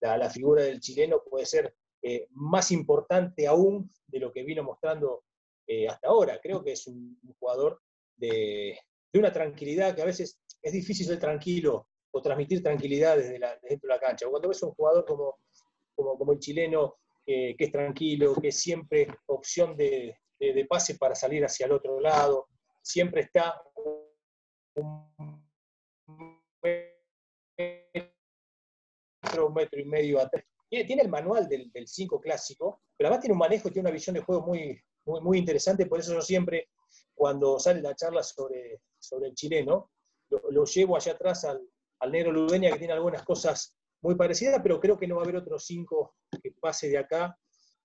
la, 0.00 0.30
figura 0.30 0.62
del 0.62 0.80
chileno 0.80 1.22
puede 1.28 1.46
ser 1.46 1.74
eh, 2.02 2.28
más 2.30 2.70
importante 2.70 3.46
aún 3.46 3.90
de 4.06 4.20
lo 4.20 4.32
que 4.32 4.44
vino 4.44 4.62
mostrando 4.62 5.24
eh, 5.66 5.88
hasta 5.88 6.08
ahora. 6.08 6.38
Creo 6.40 6.62
que 6.62 6.72
es 6.72 6.86
un 6.86 7.18
jugador 7.38 7.80
de, 8.16 8.78
de 9.14 9.20
una 9.20 9.32
tranquilidad 9.32 9.94
que 9.94 10.02
a 10.02 10.06
veces 10.06 10.40
es 10.60 10.72
difícil 10.72 11.06
ser 11.06 11.20
tranquilo 11.20 11.88
o 12.10 12.20
transmitir 12.20 12.60
tranquilidad 12.60 13.16
desde, 13.16 13.38
dentro 13.62 13.88
de 13.88 13.94
la 13.94 14.00
cancha. 14.00 14.26
cuando 14.28 14.48
ves 14.48 14.60
un 14.64 14.72
jugador 14.74 15.04
como, 15.04 15.38
como, 15.94 16.32
el 16.32 16.40
chileno, 16.40 16.96
que 17.24 17.54
es 17.56 17.70
tranquilo, 17.70 18.34
que 18.34 18.48
es 18.48 18.58
siempre 18.58 19.06
opción 19.26 19.76
de, 19.76 20.18
pase 20.68 20.96
para 20.96 21.14
salir 21.14 21.44
hacia 21.44 21.66
el 21.66 21.72
otro 21.72 22.00
lado, 22.00 22.48
siempre 22.82 23.20
está 23.20 23.54
un 24.74 25.14
metro, 29.22 29.46
un 29.46 29.54
metro 29.54 29.80
y 29.80 29.84
medio 29.84 30.20
atrás. 30.20 30.44
Tiene, 30.68 31.02
el 31.02 31.08
manual 31.08 31.48
del 31.48 31.70
5 31.86 32.20
clásico, 32.20 32.82
pero 32.96 33.08
además 33.08 33.22
tiene 33.22 33.34
un 33.34 33.38
manejo 33.38 33.70
tiene 33.70 33.86
una 33.88 33.94
visión 33.94 34.14
de 34.14 34.22
juego 34.22 34.44
muy, 34.44 34.76
muy, 35.04 35.20
muy 35.20 35.38
interesante, 35.38 35.86
por 35.86 36.00
eso 36.00 36.12
yo 36.12 36.20
siempre, 36.20 36.68
cuando 37.14 37.58
sale 37.58 37.80
la 37.80 37.94
charla 37.94 38.22
sobre, 38.22 38.80
sobre 38.98 39.28
el 39.28 39.34
chileno, 39.34 39.90
lo, 40.28 40.64
llevo 40.64 40.96
allá 40.96 41.12
atrás 41.12 41.44
al, 41.44 41.60
negro 42.10 42.32
Ludeña, 42.32 42.70
que 42.70 42.78
tiene 42.78 42.92
algunas 42.92 43.22
cosas 43.22 43.74
muy 44.02 44.14
parecidas, 44.14 44.60
pero 44.62 44.78
creo 44.78 44.98
que 44.98 45.06
no 45.06 45.16
va 45.16 45.22
a 45.22 45.24
haber 45.24 45.36
otro 45.36 45.58
cinco 45.58 46.16
que 46.42 46.52
pase 46.60 46.90
de 46.90 46.98
acá 46.98 47.34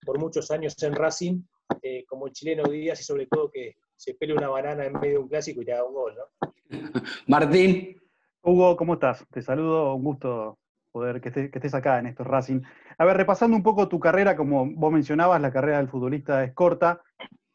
por 0.05 0.19
muchos 0.19 0.51
años 0.51 0.81
en 0.83 0.93
Racing, 0.93 1.41
eh, 1.81 2.03
como 2.05 2.27
el 2.27 2.33
chileno 2.33 2.63
Díaz, 2.63 2.99
y 2.99 3.03
sobre 3.03 3.27
todo 3.27 3.49
que 3.49 3.77
se 3.95 4.15
pele 4.15 4.33
una 4.33 4.49
banana 4.49 4.85
en 4.85 4.93
medio 4.93 5.13
de 5.13 5.17
un 5.19 5.29
clásico 5.29 5.61
y 5.61 5.65
te 5.65 5.73
haga 5.73 5.85
un 5.85 5.93
gol, 5.93 6.15
¿no? 6.15 6.51
Martín. 7.27 7.95
Hugo, 8.41 8.75
¿cómo 8.77 8.93
estás? 8.93 9.25
Te 9.31 9.41
saludo, 9.41 9.95
un 9.95 10.03
gusto 10.03 10.59
poder 10.91 11.21
que 11.21 11.29
estés, 11.29 11.51
que 11.51 11.59
estés 11.59 11.73
acá 11.73 11.99
en 11.99 12.07
estos 12.07 12.25
Racing. 12.25 12.61
A 12.97 13.05
ver, 13.05 13.17
repasando 13.17 13.55
un 13.55 13.63
poco 13.63 13.87
tu 13.87 13.99
carrera, 13.99 14.35
como 14.35 14.65
vos 14.65 14.91
mencionabas, 14.91 15.41
la 15.41 15.51
carrera 15.51 15.77
del 15.77 15.89
futbolista 15.89 16.43
es 16.43 16.53
corta, 16.53 17.01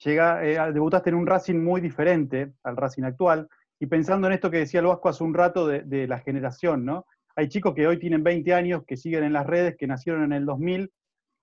llega, 0.04 0.44
eh, 0.44 0.72
debutaste 0.72 1.10
en 1.10 1.16
un 1.16 1.26
Racing 1.26 1.56
muy 1.56 1.80
diferente 1.80 2.52
al 2.62 2.76
Racing 2.76 3.04
actual, 3.04 3.48
y 3.80 3.86
pensando 3.86 4.26
en 4.26 4.34
esto 4.34 4.50
que 4.50 4.58
decía 4.58 4.80
el 4.80 4.86
Vasco 4.86 5.08
hace 5.08 5.24
un 5.24 5.34
rato 5.34 5.66
de, 5.66 6.06
la 6.06 6.20
generación, 6.20 6.84
¿no? 6.84 7.06
Hay 7.36 7.48
chicos 7.48 7.74
que 7.74 7.86
hoy 7.86 7.98
tienen 7.98 8.22
20 8.22 8.54
años, 8.54 8.84
que 8.86 8.96
siguen 8.96 9.24
en 9.24 9.32
las 9.32 9.46
redes, 9.46 9.76
que 9.76 9.86
nacieron 9.86 10.22
en 10.24 10.32
el 10.32 10.46
2000, 10.46 10.92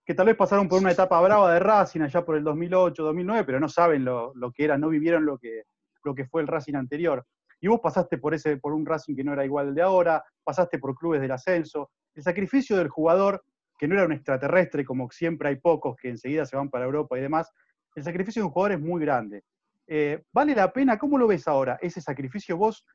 que 0.06 0.15
tal 0.15 0.28
vez 0.28 0.36
pasaron 0.36 0.67
por 0.67 0.80
una 0.80 0.91
etapa 0.91 1.19
brava 1.21 1.54
de 1.54 1.60
Racing 1.60 2.02
allá 2.02 2.24
por 2.24 2.38
el 2.38 2.43
2008, 2.43 3.04
2009, 3.04 3.43
pero 3.45 3.60
no 3.60 3.67
saben 3.67 4.06
lo, 4.06 4.34
que 4.56 4.63
era, 4.63 4.78
no 4.78 4.89
vivieron 4.89 5.26
lo 5.26 5.38
que, 5.38 5.63
lo 6.04 6.15
que 6.15 6.26
fue 6.26 6.41
el 6.41 6.47
Racing 6.47 6.76
anterior. 6.76 7.26
Y 7.60 7.67
vos 7.67 7.80
pasaste 7.82 8.17
por, 8.17 8.34
ese, 8.34 8.58
por 8.58 8.74
un 8.74 8.86
Racing 8.86 9.15
que 9.15 9.24
no 9.24 9.34
era 9.34 9.45
igual 9.45 9.67
al 9.67 9.76
de 9.76 9.82
ahora, 9.82 10.24
pasaste 10.43 10.80
por 10.80 10.95
clubes 10.95 11.21
del 11.21 11.32
ascenso. 11.32 11.91
El 12.15 12.24
sacrificio 12.24 12.78
del 12.78 12.89
jugador, 12.89 13.43
que 13.78 13.88
no 13.88 13.95
era 13.95 14.06
un 14.06 14.13
extraterrestre, 14.13 14.86
como 14.86 15.12
siempre 15.12 15.50
hay 15.50 15.58
pocos 15.58 15.95
que 15.97 16.10
enseguida 16.10 16.45
se 16.45 16.56
van 16.56 16.69
para 16.69 16.86
Europa 16.86 17.17
y 17.17 17.21
demás, 17.21 17.52
el 17.95 18.04
sacrificio 18.04 18.41
de 18.41 18.45
un 18.45 18.51
jugador 18.51 18.73
es 18.73 18.82
muy 18.82 19.01
grande. 19.01 19.43
Eh, 19.88 20.23
¿Vale 20.32 20.56
la 20.56 20.71
pena? 20.71 20.97
¿Cómo 20.97 21.17
lo 21.17 21.27
ves 21.27 21.47
ahora? 21.47 21.77
¿Ese 21.82 22.01
sacrificio 22.01 22.58
vos 22.58 22.86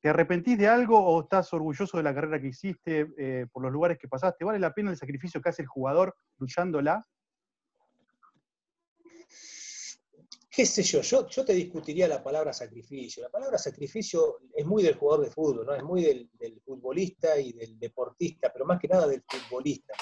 te 0.00 0.08
arrepentís 0.08 0.56
de 0.56 0.68
algo 0.68 0.98
o 0.98 1.22
estás 1.22 1.52
orgulloso 1.52 1.96
de 1.96 2.02
la 2.02 2.14
carrera 2.14 2.40
que 2.40 2.48
hiciste 2.48 3.08
eh, 3.18 3.46
por 3.52 3.62
los 3.62 3.72
lugares 3.72 3.98
que 3.98 4.08
pasaste? 4.08 4.44
¿Vale 4.44 4.58
la 4.58 4.72
pena 4.72 4.90
el 4.90 4.96
sacrificio 4.96 5.40
que 5.40 5.48
hace 5.48 5.62
el 5.62 5.68
jugador 5.68 6.16
luchándola? 6.38 7.04
qué 10.58 10.66
sé 10.66 10.82
yo, 10.82 11.02
yo, 11.02 11.44
te 11.44 11.52
discutiría 11.52 12.08
la 12.08 12.20
palabra 12.20 12.52
sacrificio. 12.52 13.22
La 13.22 13.28
palabra 13.28 13.58
sacrificio 13.58 14.40
es 14.52 14.66
muy 14.66 14.82
del 14.82 14.96
jugador 14.96 15.24
de 15.24 15.30
fútbol, 15.30 15.64
¿no? 15.64 15.72
es 15.72 15.84
muy 15.84 16.02
del, 16.02 16.60
futbolista 16.64 17.38
y 17.38 17.52
del 17.52 17.78
deportista, 17.78 18.52
pero 18.52 18.66
más 18.66 18.80
que 18.80 18.88
nada 18.88 19.06
del 19.06 19.22
futbolista 19.22 19.94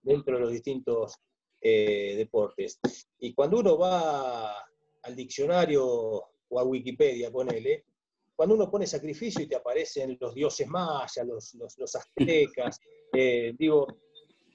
dentro 0.00 0.36
de 0.36 0.40
los 0.40 0.52
distintos 0.52 1.14
eh, 1.60 2.14
deportes. 2.16 2.78
Y 3.18 3.34
cuando 3.34 3.58
uno 3.58 3.78
va 3.78 4.64
al 5.02 5.16
diccionario 5.16 5.84
o 5.86 6.60
a 6.60 6.64
Wikipedia, 6.64 7.30
ponele, 7.30 7.84
cuando 8.34 8.54
uno 8.54 8.70
pone 8.70 8.86
sacrificio 8.86 9.42
y 9.42 9.48
te 9.48 9.56
aparecen 9.56 10.16
los 10.20 10.34
dioses 10.34 10.68
mayas, 10.68 11.26
los, 11.26 11.54
los, 11.76 11.96
aztecas, 11.96 12.80
eh, 13.12 13.52
digo, 13.58 13.86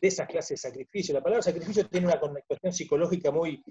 de 0.01 0.07
esas 0.07 0.27
clases 0.27 0.61
de 0.61 0.69
sacrificio. 0.69 1.13
La 1.13 1.21
palabra 1.21 1.41
sacrificio 1.41 1.87
tiene 1.87 2.07
una 2.07 2.19
connotación 2.19 2.71
psicológica 2.71 3.31
muy, 3.31 3.63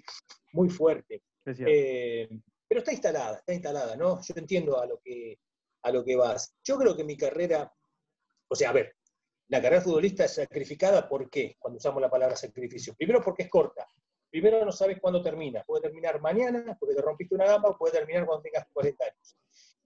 muy 0.52 0.68
fuerte. 0.68 1.22
Eh, 1.46 2.28
pero 2.68 2.80
está 2.80 2.92
instalada, 2.92 3.38
está 3.38 3.54
instalada, 3.54 3.96
¿no? 3.96 4.20
Yo 4.22 4.34
entiendo 4.36 4.80
a 4.80 4.86
lo, 4.86 4.98
que, 5.02 5.38
a 5.82 5.90
lo 5.90 6.04
que 6.04 6.16
vas. 6.16 6.54
Yo 6.64 6.78
creo 6.78 6.96
que 6.96 7.04
mi 7.04 7.16
carrera, 7.16 7.72
o 8.48 8.54
sea, 8.54 8.70
a 8.70 8.72
ver, 8.72 8.94
la 9.52 9.60
carrera 9.60 9.82
futbolista 9.82 10.24
es 10.24 10.32
sacrificada, 10.32 11.06
¿por 11.06 11.28
qué? 11.28 11.56
Cuando 11.58 11.76
usamos 11.76 12.00
la 12.00 12.08
palabra 12.08 12.34
sacrificio. 12.34 12.94
Primero 12.94 13.20
porque 13.22 13.42
es 13.42 13.50
corta. 13.50 13.86
Primero 14.30 14.64
no 14.64 14.72
sabes 14.72 14.98
cuándo 14.98 15.22
termina. 15.22 15.62
Puede 15.62 15.82
terminar 15.82 16.22
mañana, 16.22 16.74
porque 16.80 16.94
te 16.94 17.02
rompiste 17.02 17.34
una 17.34 17.44
gamba, 17.44 17.68
o 17.68 17.76
puede 17.76 17.92
terminar 17.92 18.24
cuando 18.24 18.44
tengas 18.44 18.66
40 18.72 19.04
años. 19.04 19.36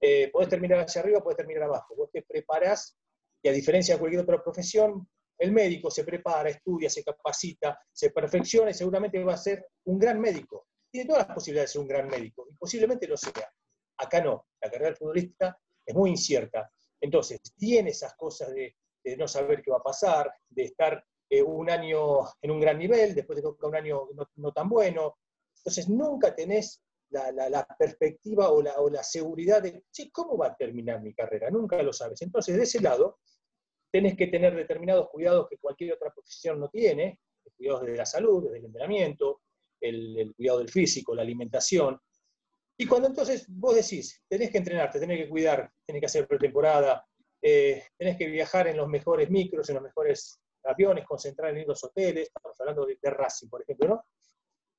eh, 0.00 0.30
podés 0.30 0.50
terminar 0.50 0.78
hacia 0.78 1.00
arriba, 1.00 1.20
podés 1.20 1.38
terminar 1.38 1.64
abajo. 1.64 1.96
Vos 1.96 2.12
te 2.12 2.22
preparás, 2.22 2.96
y 3.42 3.48
a 3.48 3.52
diferencia 3.52 3.94
de 3.94 3.98
cualquier 3.98 4.22
otra 4.22 4.40
profesión, 4.40 5.08
el 5.36 5.50
médico 5.50 5.90
se 5.90 6.04
prepara, 6.04 6.48
estudia, 6.48 6.88
se 6.88 7.02
capacita, 7.02 7.76
se 7.90 8.10
perfecciona 8.10 8.70
y 8.70 8.74
seguramente 8.74 9.20
va 9.24 9.34
a 9.34 9.36
ser 9.36 9.66
un 9.86 9.98
gran 9.98 10.20
médico. 10.20 10.68
Tiene 10.92 11.08
todas 11.08 11.26
las 11.26 11.34
posibilidades 11.34 11.70
de 11.70 11.72
ser 11.72 11.82
un 11.82 11.88
gran 11.88 12.06
médico 12.06 12.46
y 12.48 12.54
posiblemente 12.54 13.08
lo 13.08 13.16
sea. 13.16 13.52
Acá 13.96 14.22
no, 14.22 14.46
la 14.60 14.70
carrera 14.70 14.94
futbolista 14.94 15.58
es 15.84 15.92
muy 15.92 16.10
incierta. 16.10 16.70
Entonces, 17.00 17.40
tiene 17.56 17.90
esas 17.90 18.14
cosas 18.14 18.54
de, 18.54 18.76
no 19.16 19.28
saber 19.28 19.62
qué 19.62 19.70
va 19.70 19.78
a 19.78 19.82
pasar, 19.82 20.32
de 20.48 20.64
estar 20.64 21.04
eh, 21.28 21.42
un 21.42 21.68
año 21.70 22.24
en 22.40 22.50
un 22.50 22.60
gran 22.60 22.78
nivel, 22.78 23.14
después 23.14 23.36
te 23.36 23.42
toca 23.42 23.66
un 23.66 23.76
año 23.76 24.08
no, 24.36 24.52
tan 24.52 24.68
bueno. 24.68 25.18
Entonces, 25.58 25.88
nunca 25.88 26.34
tenés 26.34 26.82
la, 27.10 27.66
perspectiva 27.78 28.50
o 28.50 28.62
la, 28.62 28.74
o 28.78 28.88
la, 28.88 29.02
seguridad 29.02 29.62
de, 29.62 29.84
¿cómo 30.12 30.36
va 30.36 30.48
a 30.48 30.56
terminar 30.56 31.02
mi 31.02 31.14
carrera? 31.14 31.50
Nunca 31.50 31.82
lo 31.82 31.92
sabes. 31.92 32.22
Entonces, 32.22 32.56
de 32.56 32.62
ese 32.62 32.80
lado, 32.80 33.18
tenés 33.90 34.16
que 34.16 34.26
tener 34.26 34.54
determinados 34.54 35.08
cuidados 35.10 35.48
que 35.48 35.58
cualquier 35.58 35.94
otra 35.94 36.12
profesión 36.12 36.60
no 36.60 36.68
tiene, 36.68 37.20
el 37.44 37.52
cuidado 37.52 37.80
de 37.80 37.96
la 37.96 38.06
salud, 38.06 38.50
del 38.50 38.64
entrenamiento, 38.64 39.40
el, 39.80 40.34
cuidado 40.36 40.58
del 40.58 40.68
físico, 40.68 41.14
la 41.14 41.22
alimentación. 41.22 41.98
Y 42.78 42.86
cuando 42.86 43.08
entonces 43.08 43.46
vos 43.48 43.74
decís, 43.74 44.22
tenés 44.28 44.50
que 44.50 44.58
entrenarte, 44.58 45.00
tenés 45.00 45.18
que 45.18 45.28
cuidar, 45.28 45.70
tenés 45.86 46.00
que 46.00 46.06
hacer 46.06 46.26
pretemporada, 46.26 47.06
eh, 47.42 47.82
tenés 47.96 48.16
que 48.16 48.26
viajar 48.26 48.68
en 48.68 48.76
los 48.76 48.88
mejores 48.88 49.30
micros, 49.30 49.68
en 49.68 49.76
los 49.76 49.84
mejores 49.84 50.40
aviones, 50.64 51.04
concentrar 51.04 51.56
en 51.56 51.66
los 51.66 51.82
hoteles, 51.84 52.28
estamos 52.28 52.58
hablando 52.60 52.86
de, 52.86 52.98
de 53.00 53.10
Racing, 53.10 53.48
por 53.48 53.62
ejemplo, 53.62 53.88
¿no? 53.88 54.04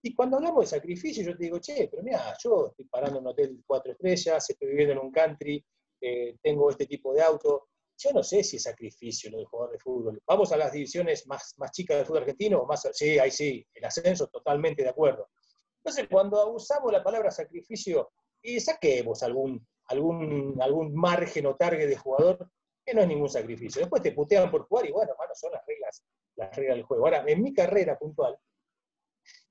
Y 0.01 0.13
cuando 0.13 0.37
hablamos 0.37 0.61
de 0.61 0.77
sacrificio, 0.77 1.23
yo 1.23 1.35
te 1.35 1.45
digo, 1.45 1.59
che, 1.59 1.87
pero 1.89 2.03
mira, 2.03 2.33
yo 2.41 2.67
estoy 2.69 2.85
parando 2.85 3.17
en 3.17 3.25
un 3.25 3.31
hotel 3.31 3.63
cuatro 3.65 3.91
estrellas, 3.91 4.49
estoy 4.49 4.67
viviendo 4.69 4.93
en 4.93 4.99
un 4.99 5.11
country, 5.11 5.63
eh, 5.99 6.37
tengo 6.41 6.69
este 6.69 6.85
tipo 6.85 7.13
de 7.13 7.21
auto, 7.21 7.69
yo 7.97 8.11
no 8.13 8.21
sé 8.21 8.43
si 8.43 8.57
es 8.57 8.63
sacrificio 8.63 9.31
lo 9.31 9.39
de 9.39 9.45
jugador 9.45 9.71
de 9.71 9.79
fútbol. 9.79 10.21
Vamos 10.27 10.51
a 10.51 10.57
las 10.57 10.71
divisiones 10.71 11.25
más, 11.25 11.55
más 11.57 11.71
chicas 11.71 11.97
del 11.97 12.05
fútbol 12.05 12.21
argentino, 12.21 12.63
más, 12.65 12.87
sí, 12.93 13.17
ahí 13.17 13.31
sí, 13.31 13.65
el 13.73 13.85
ascenso, 13.85 14.27
totalmente 14.27 14.83
de 14.83 14.89
acuerdo. 14.89 15.29
Entonces, 15.77 16.07
cuando 16.09 16.51
usamos 16.51 16.91
la 16.91 17.03
palabra 17.03 17.31
sacrificio, 17.31 18.11
y 18.41 18.59
saquemos 18.59 19.23
algún, 19.23 19.65
algún, 19.87 20.57
algún 20.61 20.93
margen 20.95 21.45
o 21.45 21.55
target 21.55 21.87
de 21.87 21.97
jugador, 21.97 22.49
que 22.85 22.93
no 22.93 23.01
es 23.01 23.07
ningún 23.07 23.29
sacrificio. 23.29 23.81
Después 23.81 24.01
te 24.01 24.11
putean 24.11 24.49
por 24.49 24.67
jugar 24.67 24.87
y 24.87 24.91
bueno, 24.91 25.11
hermano, 25.11 25.31
son 25.35 25.51
las 25.51 25.65
reglas, 25.65 26.03
las 26.35 26.55
reglas 26.55 26.77
del 26.77 26.85
juego. 26.85 27.05
Ahora, 27.05 27.23
en 27.27 27.41
mi 27.41 27.53
carrera 27.53 27.97
puntual, 27.97 28.37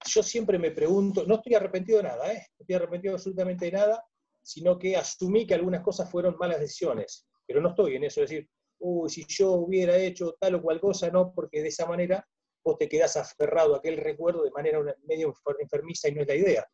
yo 0.07 0.22
siempre 0.22 0.59
me 0.59 0.70
pregunto, 0.70 1.25
no 1.27 1.37
estoy 1.37 1.55
arrepentido 1.55 1.99
de 1.99 2.05
nada, 2.05 2.33
¿eh? 2.33 2.46
no 2.59 2.62
estoy 2.62 2.77
arrepentido 2.77 3.14
absolutamente 3.14 3.66
de 3.66 3.72
nada, 3.72 4.05
sino 4.42 4.79
que 4.79 4.96
asumí 4.96 5.46
que 5.46 5.55
algunas 5.55 5.83
cosas 5.83 6.11
fueron 6.11 6.37
malas 6.38 6.61
decisiones 6.61 7.27
pero 7.46 7.61
no 7.61 7.70
estoy 7.70 7.96
en 7.96 8.05
eso, 8.05 8.20
de 8.20 8.27
decir, 8.27 8.49
uy, 8.81 9.09
si 9.09 9.25
yo 9.29 9.53
hubiera 9.53 9.96
hecho 9.96 10.37
tal 10.40 10.57
o 10.57 10.62
cual 10.62 10.81
cosa, 10.81 11.11
no, 11.11 11.33
porque 11.33 11.62
de 11.62 11.68
esa 11.68 11.87
manera 11.87 12.27
vos 12.64 12.77
te 12.77 12.88
quedás 12.88 13.16
aferrado 13.16 13.75
a 13.75 13.79
aquel 13.79 13.96
recuerdo 13.96 14.42
de 14.42 14.51
manera 14.51 14.81
medio 15.05 15.33
enfermiza 15.61 16.09
y 16.09 16.14
no 16.14 16.22
es 16.22 16.29
la 16.29 16.35
idea. 16.35 16.66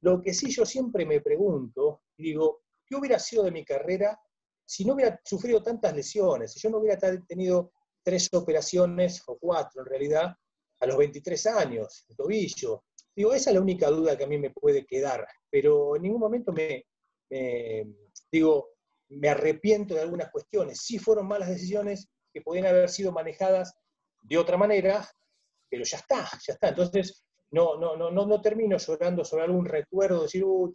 Lo 0.00 0.20
que 0.20 0.34
sí 0.34 0.50
yo 0.50 0.66
siempre 0.66 1.06
me 1.06 1.20
pregunto, 1.20 2.02
digo, 2.16 2.62
¿qué 2.90 2.96
hubiera 2.96 3.18
sido 3.18 3.44
de 3.44 3.52
mi 3.52 3.64
carrera 3.64 4.20
si 4.66 4.84
no 4.84 4.94
hubiera 4.94 5.18
sufrido 5.24 5.62
tantas 5.62 5.94
lesiones, 5.94 6.52
si 6.52 6.60
yo 6.60 6.70
no 6.70 6.78
hubiera 6.78 6.98
tenido 7.26 7.72
tres 8.02 8.28
operaciones, 8.32 9.22
o 9.26 9.38
cuatro 9.38 9.82
en 9.82 9.86
realidad, 9.86 10.34
a 10.80 10.86
los 10.86 10.96
23 10.96 11.46
años, 11.46 12.04
el 12.08 12.16
tobillo? 12.16 12.84
Digo, 13.14 13.32
esa 13.32 13.50
es 13.50 13.54
la 13.54 13.62
única 13.62 13.88
duda 13.88 14.16
que 14.16 14.24
a 14.24 14.28
mí 14.28 14.38
me 14.38 14.50
puede 14.50 14.86
quedar, 14.86 15.26
pero 15.50 15.96
en 15.96 16.02
ningún 16.02 16.20
momento 16.20 16.52
me, 16.52 16.84
digo, 18.30 18.70
me 19.08 19.28
arrepiento 19.28 19.94
de 19.94 20.02
algunas 20.02 20.30
cuestiones. 20.30 20.80
Sí 20.80 20.98
fueron 20.98 21.26
malas 21.26 21.48
decisiones 21.48 22.08
que 22.32 22.42
podían 22.42 22.66
haber 22.66 22.88
sido 22.88 23.12
manejadas 23.12 23.74
de 24.22 24.38
otra 24.38 24.56
manera, 24.56 25.08
pero 25.68 25.84
ya 25.84 25.98
está, 25.98 26.28
ya 26.46 26.54
está. 26.54 26.68
Entonces, 26.68 27.24
no, 27.50 27.76
no, 27.76 27.96
no, 27.96 28.10
no, 28.10 28.26
no 28.26 28.40
termino 28.40 28.76
llorando 28.78 29.24
sobre 29.24 29.44
algún 29.44 29.66
recuerdo, 29.66 30.22
decir, 30.22 30.44
uh, 30.44 30.72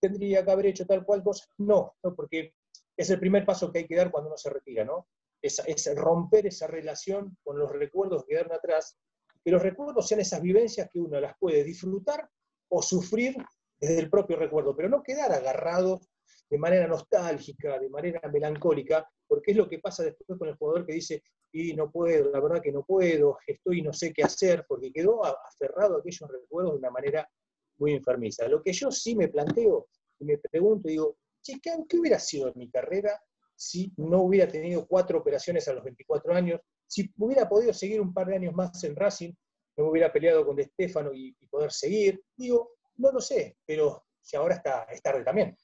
tendría 0.00 0.44
que 0.44 0.50
haber 0.50 0.66
hecho 0.66 0.86
tal 0.86 1.04
cual 1.04 1.22
cosa. 1.22 1.46
No, 1.58 1.94
no, 2.02 2.14
porque 2.14 2.54
es 2.96 3.10
el 3.10 3.20
primer 3.20 3.44
paso 3.44 3.70
que 3.70 3.80
hay 3.80 3.86
que 3.86 3.96
dar 3.96 4.10
cuando 4.10 4.28
uno 4.28 4.36
se 4.36 4.50
retira, 4.50 4.84
¿no? 4.84 5.08
Es, 5.42 5.60
es 5.66 5.94
romper 5.94 6.46
esa 6.46 6.66
relación 6.66 7.36
con 7.42 7.58
los 7.58 7.70
recuerdos 7.72 8.24
que 8.24 8.34
quedaron 8.34 8.52
atrás, 8.52 8.98
que 9.42 9.50
los 9.50 9.62
recuerdos 9.62 10.06
sean 10.06 10.20
esas 10.20 10.42
vivencias 10.42 10.88
que 10.92 11.00
uno 11.00 11.18
las 11.20 11.34
puede 11.38 11.64
disfrutar 11.64 12.28
o 12.68 12.82
sufrir 12.82 13.36
desde 13.80 13.98
el 13.98 14.10
propio 14.10 14.36
recuerdo, 14.36 14.76
pero 14.76 14.88
no 14.88 15.02
quedar 15.02 15.32
agarrado 15.32 16.00
de 16.50 16.58
manera 16.58 16.86
nostálgica, 16.86 17.78
de 17.78 17.88
manera 17.88 18.20
melancólica, 18.30 19.08
porque 19.26 19.52
es 19.52 19.56
lo 19.56 19.68
que 19.68 19.78
pasa 19.78 20.02
después 20.02 20.38
con 20.38 20.48
el 20.48 20.56
jugador 20.56 20.84
que 20.84 20.94
dice, 20.94 21.22
y 21.52 21.74
no 21.74 21.90
puedo, 21.90 22.30
la 22.30 22.40
verdad 22.40 22.62
que 22.62 22.72
no 22.72 22.84
puedo, 22.84 23.38
estoy 23.46 23.78
y 23.78 23.82
no 23.82 23.92
sé 23.92 24.12
qué 24.12 24.22
hacer, 24.22 24.64
porque 24.68 24.92
quedó 24.92 25.24
aferrado 25.24 25.96
a 25.96 25.98
aquellos 26.00 26.30
recuerdos 26.30 26.74
de 26.74 26.78
una 26.78 26.90
manera 26.90 27.28
muy 27.80 27.94
enfermiza. 27.94 28.46
Lo 28.46 28.62
que 28.62 28.72
yo 28.72 28.92
sí 28.92 29.16
me 29.16 29.28
planteo 29.28 29.88
y 30.18 30.24
me 30.24 30.38
pregunto, 30.38 30.88
digo, 30.88 31.16
¿qué, 31.42 31.58
¿qué 31.60 31.98
hubiera 31.98 32.18
sido 32.18 32.52
mi 32.54 32.70
carrera 32.70 33.20
si 33.56 33.92
no 33.96 34.22
hubiera 34.22 34.46
tenido 34.46 34.86
cuatro 34.86 35.18
operaciones 35.18 35.66
a 35.66 35.72
los 35.72 35.82
24 35.82 36.32
años? 36.34 36.60
Si 36.86 37.10
hubiera 37.18 37.48
podido 37.48 37.72
seguir 37.72 38.00
un 38.00 38.12
par 38.12 38.28
de 38.28 38.36
años 38.36 38.54
más 38.54 38.82
en 38.84 38.94
Racing, 38.94 39.32
no 39.76 39.90
hubiera 39.90 40.12
peleado 40.12 40.44
con 40.44 40.56
De 40.56 40.64
Stefano 40.64 41.12
y, 41.12 41.32
poder 41.50 41.72
seguir. 41.72 42.22
Digo, 42.36 42.76
no 42.96 43.10
lo 43.10 43.20
sé, 43.20 43.56
pero 43.64 44.04
si 44.20 44.36
ahora 44.36 44.56
está, 44.56 44.84
es 44.84 45.02
tarde 45.02 45.24
también. 45.24 45.56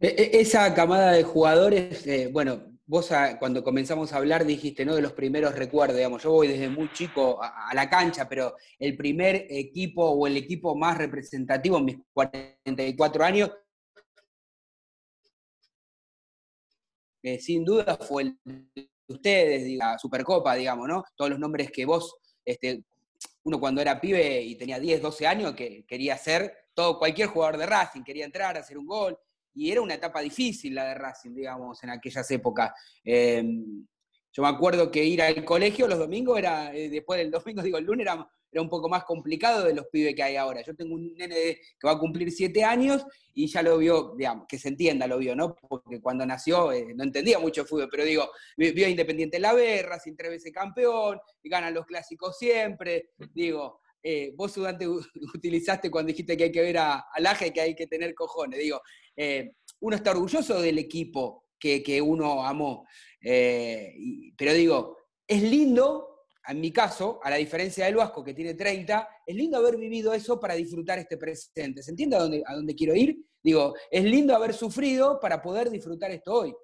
E, 0.00 0.08
e, 0.08 0.40
esa 0.40 0.74
camada 0.74 1.12
de 1.12 1.22
jugadores, 1.22 2.06
eh, 2.06 2.28
bueno, 2.32 2.71
vos 2.92 3.10
cuando 3.38 3.64
comenzamos 3.64 4.12
a 4.12 4.18
hablar 4.18 4.44
dijiste, 4.44 4.84
¿no? 4.84 4.94
De 4.94 5.00
los 5.00 5.14
primeros 5.14 5.54
recuerdos, 5.54 5.96
digamos, 5.96 6.22
yo 6.22 6.30
voy 6.30 6.48
desde 6.48 6.68
muy 6.68 6.92
chico 6.92 7.42
a, 7.42 7.72
la 7.72 7.88
cancha, 7.88 8.28
pero 8.28 8.54
el 8.78 8.98
primer 8.98 9.46
equipo 9.48 10.10
o 10.10 10.26
el 10.26 10.36
equipo 10.36 10.76
más 10.76 10.98
representativo 10.98 11.78
en 11.78 11.86
mis 11.86 11.96
44 12.12 13.24
años, 13.24 13.50
sin 17.40 17.64
duda 17.64 17.96
fue 17.96 18.24
el 18.24 18.38
de 18.44 18.90
ustedes, 19.08 19.74
la 19.74 19.98
Supercopa, 19.98 20.54
digamos, 20.54 20.86
¿no? 20.86 21.02
Todos 21.16 21.30
los 21.30 21.38
nombres 21.38 21.70
que 21.70 21.86
vos, 21.86 22.14
este, 22.44 22.84
uno 23.44 23.58
cuando 23.58 23.80
era 23.80 24.02
pibe 24.02 24.42
y 24.42 24.54
tenía 24.56 24.78
10, 24.78 25.00
12 25.00 25.26
años, 25.26 25.54
que 25.54 25.86
quería 25.86 26.18
ser 26.18 26.68
todo, 26.74 26.98
cualquier 26.98 27.28
jugador 27.28 27.56
de 27.56 27.64
Racing, 27.64 28.02
quería 28.02 28.26
entrar, 28.26 28.58
hacer 28.58 28.76
un 28.76 28.86
gol, 28.86 29.18
y 29.54 29.70
era 29.70 29.80
una 29.80 29.94
etapa 29.94 30.20
difícil 30.20 30.74
la 30.74 30.86
de 30.86 30.94
Racing, 30.94 31.34
digamos, 31.34 31.82
en 31.82 31.90
aquellas 31.90 32.30
épocas. 32.30 32.72
Em, 33.04 33.86
yo 34.32 34.42
me 34.42 34.48
acuerdo 34.48 34.90
que 34.90 35.04
ir 35.04 35.20
al 35.20 35.44
colegio 35.44 35.86
los 35.86 35.98
domingos 35.98 36.38
era, 36.38 36.74
eh, 36.74 36.88
después 36.88 37.18
del 37.18 37.30
domingo, 37.30 37.62
digo, 37.62 37.78
el 37.78 37.84
lunes 37.84 38.06
era, 38.06 38.26
era, 38.50 38.62
un 38.62 38.68
poco 38.68 38.88
más 38.88 39.04
complicado 39.04 39.64
de 39.64 39.74
los 39.74 39.86
pibes 39.88 40.14
que 40.14 40.22
hay 40.22 40.36
ahora. 40.36 40.62
Yo 40.62 40.74
tengo 40.74 40.94
un 40.94 41.14
nene 41.14 41.34
que 41.36 41.86
va 41.86 41.92
a 41.92 41.98
cumplir 41.98 42.30
siete 42.30 42.64
años 42.64 43.04
y 43.34 43.46
ya 43.46 43.62
lo 43.62 43.76
vio, 43.78 44.14
digamos, 44.16 44.46
que 44.48 44.58
se 44.58 44.68
entienda, 44.68 45.06
lo 45.06 45.18
vio, 45.18 45.36
¿no? 45.36 45.54
Porque 45.54 46.00
cuando 46.00 46.24
nació 46.24 46.72
eh, 46.72 46.94
no 46.94 47.04
entendía 47.04 47.38
mucho 47.38 47.66
fútbol, 47.66 47.88
pero 47.90 48.04
digo, 48.04 48.30
vio 48.56 48.88
Independiente 48.88 49.38
La 49.38 49.52
Ver, 49.52 49.86
Racing 49.86 50.16
tres 50.16 50.30
veces 50.30 50.52
campeón, 50.52 51.18
ganan 51.44 51.74
los 51.74 51.84
clásicos 51.84 52.38
siempre, 52.38 53.10
digo, 53.34 53.81
eh, 54.02 54.32
vos 54.34 54.56
antes 54.58 54.88
utilizaste 55.34 55.90
cuando 55.90 56.08
dijiste 56.08 56.36
que 56.36 56.44
hay 56.44 56.52
que 56.52 56.62
ver 56.62 56.78
a, 56.78 57.04
Laje 57.18 57.52
que 57.52 57.60
hay 57.60 57.74
que 57.74 57.86
tener 57.86 58.14
cojones. 58.14 58.58
Digo, 58.58 58.80
eh, 59.16 59.52
uno 59.80 59.96
está 59.96 60.10
orgulloso 60.10 60.60
del 60.60 60.78
equipo 60.78 61.46
que, 61.58 62.02
uno 62.02 62.44
amó. 62.44 62.86
Eh, 63.20 63.94
pero 64.36 64.52
digo, 64.52 64.96
es 65.26 65.42
lindo, 65.42 66.26
en 66.48 66.60
mi 66.60 66.72
caso, 66.72 67.20
a 67.22 67.30
la 67.30 67.36
diferencia 67.36 67.84
del 67.84 67.94
Vasco 67.94 68.24
que 68.24 68.34
tiene 68.34 68.54
30, 68.54 69.08
es 69.24 69.36
lindo 69.36 69.58
haber 69.58 69.76
vivido 69.76 70.12
eso 70.12 70.40
para 70.40 70.54
disfrutar 70.54 70.98
este 70.98 71.16
presente. 71.16 71.82
¿Se 71.82 71.92
entiende 71.92 72.16
a 72.16 72.20
dónde, 72.20 72.42
a 72.44 72.54
dónde 72.54 72.74
quiero 72.74 72.96
ir? 72.96 73.16
Digo, 73.42 73.74
es 73.90 74.04
lindo 74.04 74.34
haber 74.34 74.54
sufrido 74.54 75.20
para 75.20 75.40
poder 75.40 75.70
disfrutar 75.70 76.10
esto 76.10 76.32
hoy. 76.32 76.54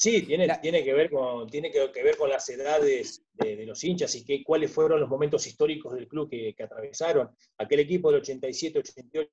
Sí, 0.00 0.22
tiene, 0.22 0.46
tiene, 0.62 0.84
que, 0.84 0.94
ver 0.94 1.10
con, 1.10 1.48
tiene 1.48 1.72
que, 1.72 1.90
ver 2.04 2.16
con 2.16 2.30
las 2.30 2.48
edades 2.48 3.26
de, 3.32 3.66
los 3.66 3.82
hinchas 3.82 4.14
y 4.14 4.24
que, 4.24 4.44
cuáles 4.44 4.72
fueron 4.72 5.00
los 5.00 5.08
momentos 5.08 5.44
históricos 5.44 5.92
del 5.92 6.06
club 6.06 6.30
que, 6.30 6.54
atravesaron. 6.62 7.36
Aquel 7.58 7.80
equipo 7.80 8.12
del 8.12 8.20
87, 8.20 8.78
88, 8.78 9.30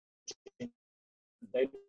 88 1.53 1.85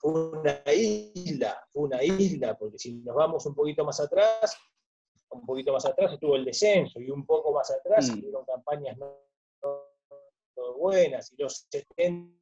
fue 0.00 0.30
una 0.30 0.62
isla, 0.72 1.62
fue 1.70 1.82
una 1.82 2.02
isla, 2.02 2.56
porque 2.56 2.78
si 2.78 2.94
nos 2.94 3.14
vamos 3.14 3.44
un 3.44 3.54
poquito 3.54 3.84
más 3.84 4.00
atrás, 4.00 4.56
un 5.28 5.44
poquito 5.44 5.74
más 5.74 5.84
atrás 5.84 6.14
estuvo 6.14 6.36
el 6.36 6.44
descenso 6.46 6.98
y 7.02 7.10
un 7.10 7.26
poco 7.26 7.52
más 7.52 7.70
atrás 7.70 8.10
mm. 8.10 8.44
campañas 8.46 8.96
no, 8.96 9.18
buenas 10.78 11.30
y 11.32 11.36
los 11.36 11.66
70 11.70 12.32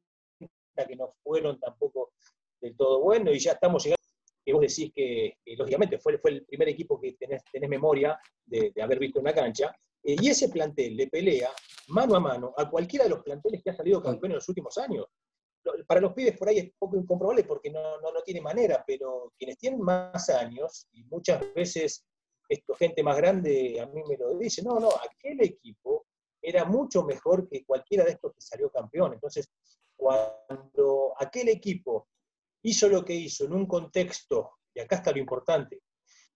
que 0.87 0.95
no 0.95 1.13
fueron 1.21 1.59
tampoco 1.59 2.13
del 2.61 2.77
todo 2.77 3.01
buenos 3.01 3.35
y 3.35 3.39
ya 3.39 3.51
estamos 3.51 3.83
llegando 3.83 4.02
que 4.45 4.53
vos 4.53 4.61
decís 4.61 4.91
que, 4.93 5.37
lógicamente, 5.57 5.99
fue, 5.99 6.17
fue 6.17 6.31
el 6.31 6.45
primer 6.45 6.69
equipo 6.69 6.99
que 6.99 7.13
tenés, 7.13 7.43
memoria 7.69 8.19
de, 8.45 8.73
haber 8.81 8.99
visto 8.99 9.19
en 9.19 9.25
la 9.25 9.33
cancha, 9.33 9.75
eh, 10.03 10.15
y 10.19 10.29
ese 10.29 10.49
plantel 10.49 10.95
le 10.95 11.07
pelea 11.07 11.49
mano 11.87 12.15
a 12.15 12.19
mano 12.19 12.53
a 12.57 12.69
cualquiera 12.69 13.05
de 13.05 13.11
los 13.11 13.23
planteles 13.23 13.61
que 13.63 13.69
ha 13.69 13.75
salido 13.75 14.01
campeón 14.01 14.31
en 14.31 14.35
los 14.37 14.49
últimos 14.49 14.77
años. 14.77 15.05
para 15.87 16.01
los 16.01 16.13
pibes 16.13 16.37
por 16.37 16.49
ahí 16.49 16.59
es 16.59 16.71
poco 16.77 16.97
incomprobable 16.97 17.45
porque 17.45 17.69
no, 17.69 18.01
no, 18.01 18.11
no 18.11 18.21
tiene 18.21 18.41
manera, 18.41 18.83
pero 18.85 19.31
quienes 19.37 19.57
tienen 19.57 19.79
más 19.79 20.29
años, 20.29 20.87
y 20.91 21.03
muchas 21.05 21.41
veces 21.53 22.05
esto, 22.49 22.75
gente 22.75 23.01
más 23.03 23.17
grande 23.17 23.79
a 23.79 23.85
mí 23.85 24.01
me 24.07 24.17
lo 24.17 24.37
dice, 24.37 24.61
no, 24.61 24.79
no, 24.79 24.89
aquel 24.89 25.41
equipo 25.41 26.05
era 26.41 26.65
mucho 26.65 27.03
mejor 27.03 27.47
que 27.47 27.63
cualquiera 27.63 28.03
de 28.03 28.11
estos 28.11 28.33
que 28.33 28.41
salió 28.41 28.69
campeón. 28.69 29.13
Entonces, 29.13 29.49
cuando 29.95 31.13
aquel 31.17 31.47
equipo 31.47 32.09
hizo 32.63 32.89
lo 32.89 33.03
que 33.03 33.13
hizo 33.13 33.45
en 33.45 33.53
un 33.53 33.65
contexto, 33.65 34.51
y 34.73 34.79
acá 34.79 34.97
está 34.97 35.11
lo 35.11 35.19
importante, 35.19 35.81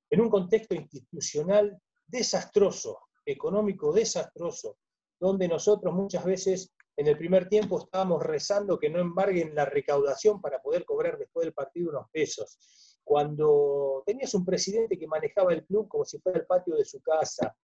en 0.09 0.21
un 0.21 0.29
contexto 0.29 0.75
institucional 0.75 1.77
desastroso, 2.05 2.99
económico 3.25 3.91
desastroso, 3.91 4.77
donde 5.19 5.47
nosotros 5.47 5.93
muchas 5.93 6.23
veces 6.23 6.73
en 6.95 7.07
el 7.07 7.17
primer 7.17 7.47
tiempo 7.47 7.79
estábamos 7.79 8.23
rezando 8.23 8.79
que 8.79 8.89
no 8.89 8.99
embarguen 8.99 9.53
la 9.53 9.65
recaudación 9.65 10.41
para 10.41 10.61
poder 10.61 10.85
cobrar 10.85 11.17
después 11.17 11.45
del 11.45 11.53
partido 11.53 11.89
unos 11.89 12.09
pesos. 12.11 12.57
Cuando 13.03 14.03
tenías 14.05 14.33
un 14.33 14.45
presidente 14.45 14.97
que 14.97 15.07
manejaba 15.07 15.53
el 15.53 15.65
club 15.65 15.87
como 15.87 16.05
si 16.05 16.19
fuera 16.19 16.39
el 16.39 16.45
patio 16.45 16.75
de 16.75 16.85
su 16.85 17.01
casa, 17.01 17.55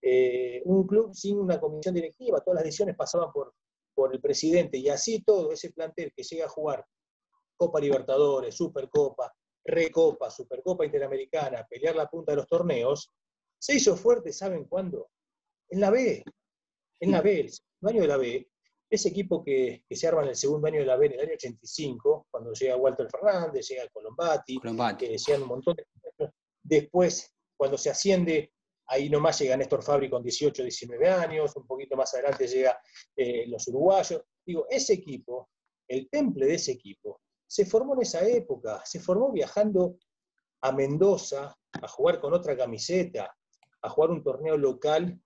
eh, 0.00 0.62
un 0.64 0.86
club 0.86 1.14
sin 1.14 1.38
una 1.38 1.60
comisión 1.60 1.94
directiva, 1.94 2.40
todas 2.40 2.56
las 2.56 2.64
decisiones 2.64 2.96
pasaban 2.96 3.32
por, 3.32 3.54
por 3.94 4.14
el 4.14 4.20
presidente, 4.20 4.78
y 4.78 4.88
así 4.88 5.22
todo 5.22 5.52
ese 5.52 5.72
plantel 5.72 6.12
que 6.14 6.22
llega 6.22 6.46
a 6.46 6.50
jugar 6.50 6.84
Copa 7.62 7.78
Libertadores, 7.78 8.56
Supercopa, 8.56 9.32
Recopa, 9.64 10.28
Supercopa 10.28 10.84
Interamericana, 10.84 11.64
pelear 11.70 11.94
la 11.94 12.08
punta 12.08 12.32
de 12.32 12.36
los 12.38 12.48
torneos, 12.48 13.08
se 13.56 13.76
hizo 13.76 13.96
fuerte, 13.96 14.32
¿saben 14.32 14.64
cuándo? 14.64 15.10
En 15.68 15.80
la 15.80 15.90
B, 15.90 16.24
en 16.98 17.10
la 17.12 17.20
B, 17.20 17.38
el 17.38 17.50
segundo 17.52 17.88
año 17.88 18.00
de 18.00 18.08
la 18.08 18.16
B, 18.16 18.48
ese 18.90 19.10
equipo 19.10 19.44
que, 19.44 19.84
se 19.88 20.08
arma 20.08 20.22
en 20.22 20.30
el 20.30 20.34
segundo 20.34 20.66
año 20.66 20.80
de 20.80 20.86
la 20.86 20.96
B, 20.96 21.06
en 21.06 21.12
el 21.12 21.20
año 21.20 21.34
85, 21.34 22.26
cuando 22.32 22.52
llega 22.52 22.76
Walter 22.76 23.08
Fernández, 23.08 23.68
llega 23.68 23.88
Colombati, 23.92 24.56
Colombati. 24.56 25.06
que 25.06 25.12
decían 25.12 25.42
un 25.42 25.48
montón 25.48 25.76
de 25.76 26.32
Después, 26.64 27.32
cuando 27.56 27.78
se 27.78 27.90
asciende, 27.90 28.52
ahí 28.88 29.08
nomás 29.08 29.38
llega 29.38 29.56
Néstor 29.56 29.84
Fabri 29.84 30.10
con 30.10 30.20
18, 30.20 30.64
19 30.64 31.08
años, 31.08 31.54
un 31.54 31.66
poquito 31.68 31.96
más 31.96 32.12
adelante 32.14 32.48
llega 32.48 32.76
eh, 33.14 33.46
los 33.46 33.68
uruguayos. 33.68 34.20
Digo, 34.44 34.66
ese 34.68 34.94
equipo, 34.94 35.48
el 35.86 36.10
temple 36.10 36.46
de 36.46 36.54
ese 36.54 36.72
equipo, 36.72 37.20
se 37.52 37.66
formó 37.66 37.92
en 37.92 38.00
esa 38.00 38.26
época, 38.26 38.80
se 38.86 38.98
formó 38.98 39.30
viajando 39.30 39.98
a 40.62 40.72
Mendoza 40.72 41.54
a 41.70 41.86
jugar 41.86 42.18
con 42.18 42.32
otra 42.32 42.56
camiseta, 42.56 43.36
a 43.82 43.90
jugar 43.90 44.10
un 44.10 44.22
torneo 44.22 44.56
local 44.56 45.20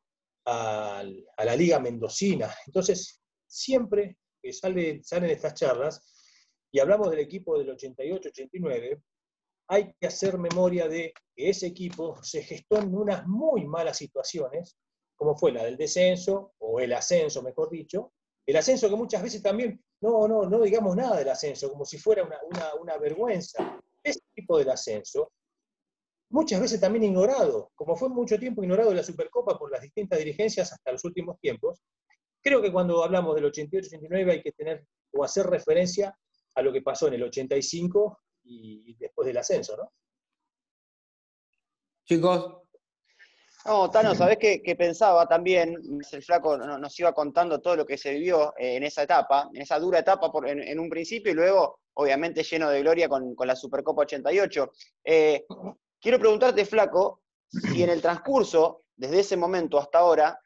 a, 0.45 1.05
la 1.05 1.55
Liga 1.55 1.79
Mendocina. 1.79 2.53
Entonces, 2.67 3.23
siempre 3.47 4.19
que 4.43 4.53
sale, 4.53 5.05
salen 5.05 5.31
estas 5.31 5.55
charlas 5.55 6.03
y 6.73 6.81
hablamos 6.81 7.13
del 7.13 7.21
equipo 7.21 7.57
del 7.57 7.69
88-89, 7.77 9.01
hay 9.69 9.95
que 9.97 10.09
hacer 10.09 10.37
memoria 10.37 10.89
de 10.89 11.13
que 11.33 11.51
ese 11.51 11.69
equipo 11.69 12.21
se 12.25 12.43
gestó 12.43 12.79
en 12.79 12.93
unas 12.93 13.25
muy 13.29 13.67
malas 13.67 13.99
situaciones, 13.99 14.77
como 15.15 15.37
fue 15.37 15.53
la 15.53 15.63
del 15.63 15.77
descenso, 15.77 16.55
o 16.59 16.81
el 16.81 16.93
ascenso, 16.93 17.41
mejor 17.41 17.71
dicho. 17.71 18.15
El 18.45 18.57
ascenso 18.57 18.91
que 18.91 18.97
muchas 18.97 19.23
veces 19.23 19.41
también, 19.43 19.81
no, 20.01 20.29
no, 20.29 20.49
no 20.49 20.63
digamos 20.63 20.95
nada 20.97 21.17
del 21.17 21.29
ascenso, 21.29 21.71
como 21.71 21.85
si 21.85 21.99
fuera 21.99 22.29
una, 22.81 22.99
vergüenza. 22.99 23.81
Ese 24.03 24.21
tipo 24.35 24.59
del 24.59 24.71
ascenso 24.71 25.33
muchas 26.31 26.61
veces 26.61 26.81
también 26.81 27.05
ignorado, 27.05 27.71
como 27.75 27.97
fue 27.97 28.09
mucho 28.09 28.39
tiempo 28.39 28.63
ignorado 28.63 28.93
la 28.93 29.03
Supercopa 29.03 29.59
por 29.59 29.71
las 29.71 29.83
distintas 29.83 30.19
dirigencias 30.19 30.73
hasta 30.73 30.93
los 30.93 31.05
últimos 31.05 31.39
tiempos, 31.41 31.81
creo 32.43 32.61
que 32.61 32.73
cuando 32.73 33.03
hablamos 33.03 33.35
del 33.35 33.51
88-89 33.51 34.31
hay 34.31 34.43
que 34.43 34.53
tener 34.53 34.87
o 35.13 35.25
hacer 35.25 35.47
referencia 35.47 36.17
a 36.55 36.63
lo 36.63 36.73
que 36.73 36.83
pasó 36.83 37.09
en 37.09 37.15
el 37.15 37.23
85 37.25 38.19
y 38.45 38.95
después 38.95 39.27
del 39.27 39.39
ascenso, 39.39 39.77
¿no? 39.77 39.93
Chicos. 42.07 42.66
No, 43.67 43.91
Tano, 43.91 44.15
¿sabés 44.15 44.39
qué, 44.39 44.77
pensaba 44.77 45.27
también? 45.27 45.77
El 46.13 46.23
flaco 46.23 46.57
nos 46.57 46.99
iba 47.01 47.13
contando 47.13 47.61
todo 47.61 47.77
lo 47.77 47.85
que 47.85 47.99
se 47.99 48.13
vivió 48.13 48.55
eh, 48.57 48.77
en 48.77 48.85
esa 48.85 49.03
etapa, 49.03 49.51
en 49.53 49.63
esa 49.63 49.79
dura 49.81 49.99
etapa 49.99 50.31
en, 50.47 50.79
un 50.79 50.89
principio 50.89 51.33
y 51.33 51.35
luego, 51.35 51.81
obviamente, 51.95 52.45
lleno 52.45 52.71
de 52.71 52.81
gloria 52.81 53.09
con, 53.09 53.35
la 53.39 53.57
Supercopa 53.57 54.03
88. 54.03 54.71
Eh, 55.05 55.45
Quiero 56.07 56.21
preguntarte, 56.21 56.65
Flaco, 56.65 57.23
si 57.49 57.83
en 57.83 57.91
el 57.91 58.01
transcurso, 58.01 58.85
desde 58.95 59.21
ese 59.21 59.37
momento 59.37 59.77
hasta 59.77 59.99
ahora, 59.99 60.39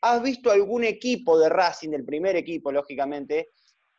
has 0.00 0.20
visto 0.20 0.50
algún 0.50 0.82
equipo 0.82 1.38
de 1.38 1.48
Racing, 1.48 1.90
del 1.90 2.04
primer 2.04 2.34
equipo, 2.34 2.72
lógicamente, 2.72 3.50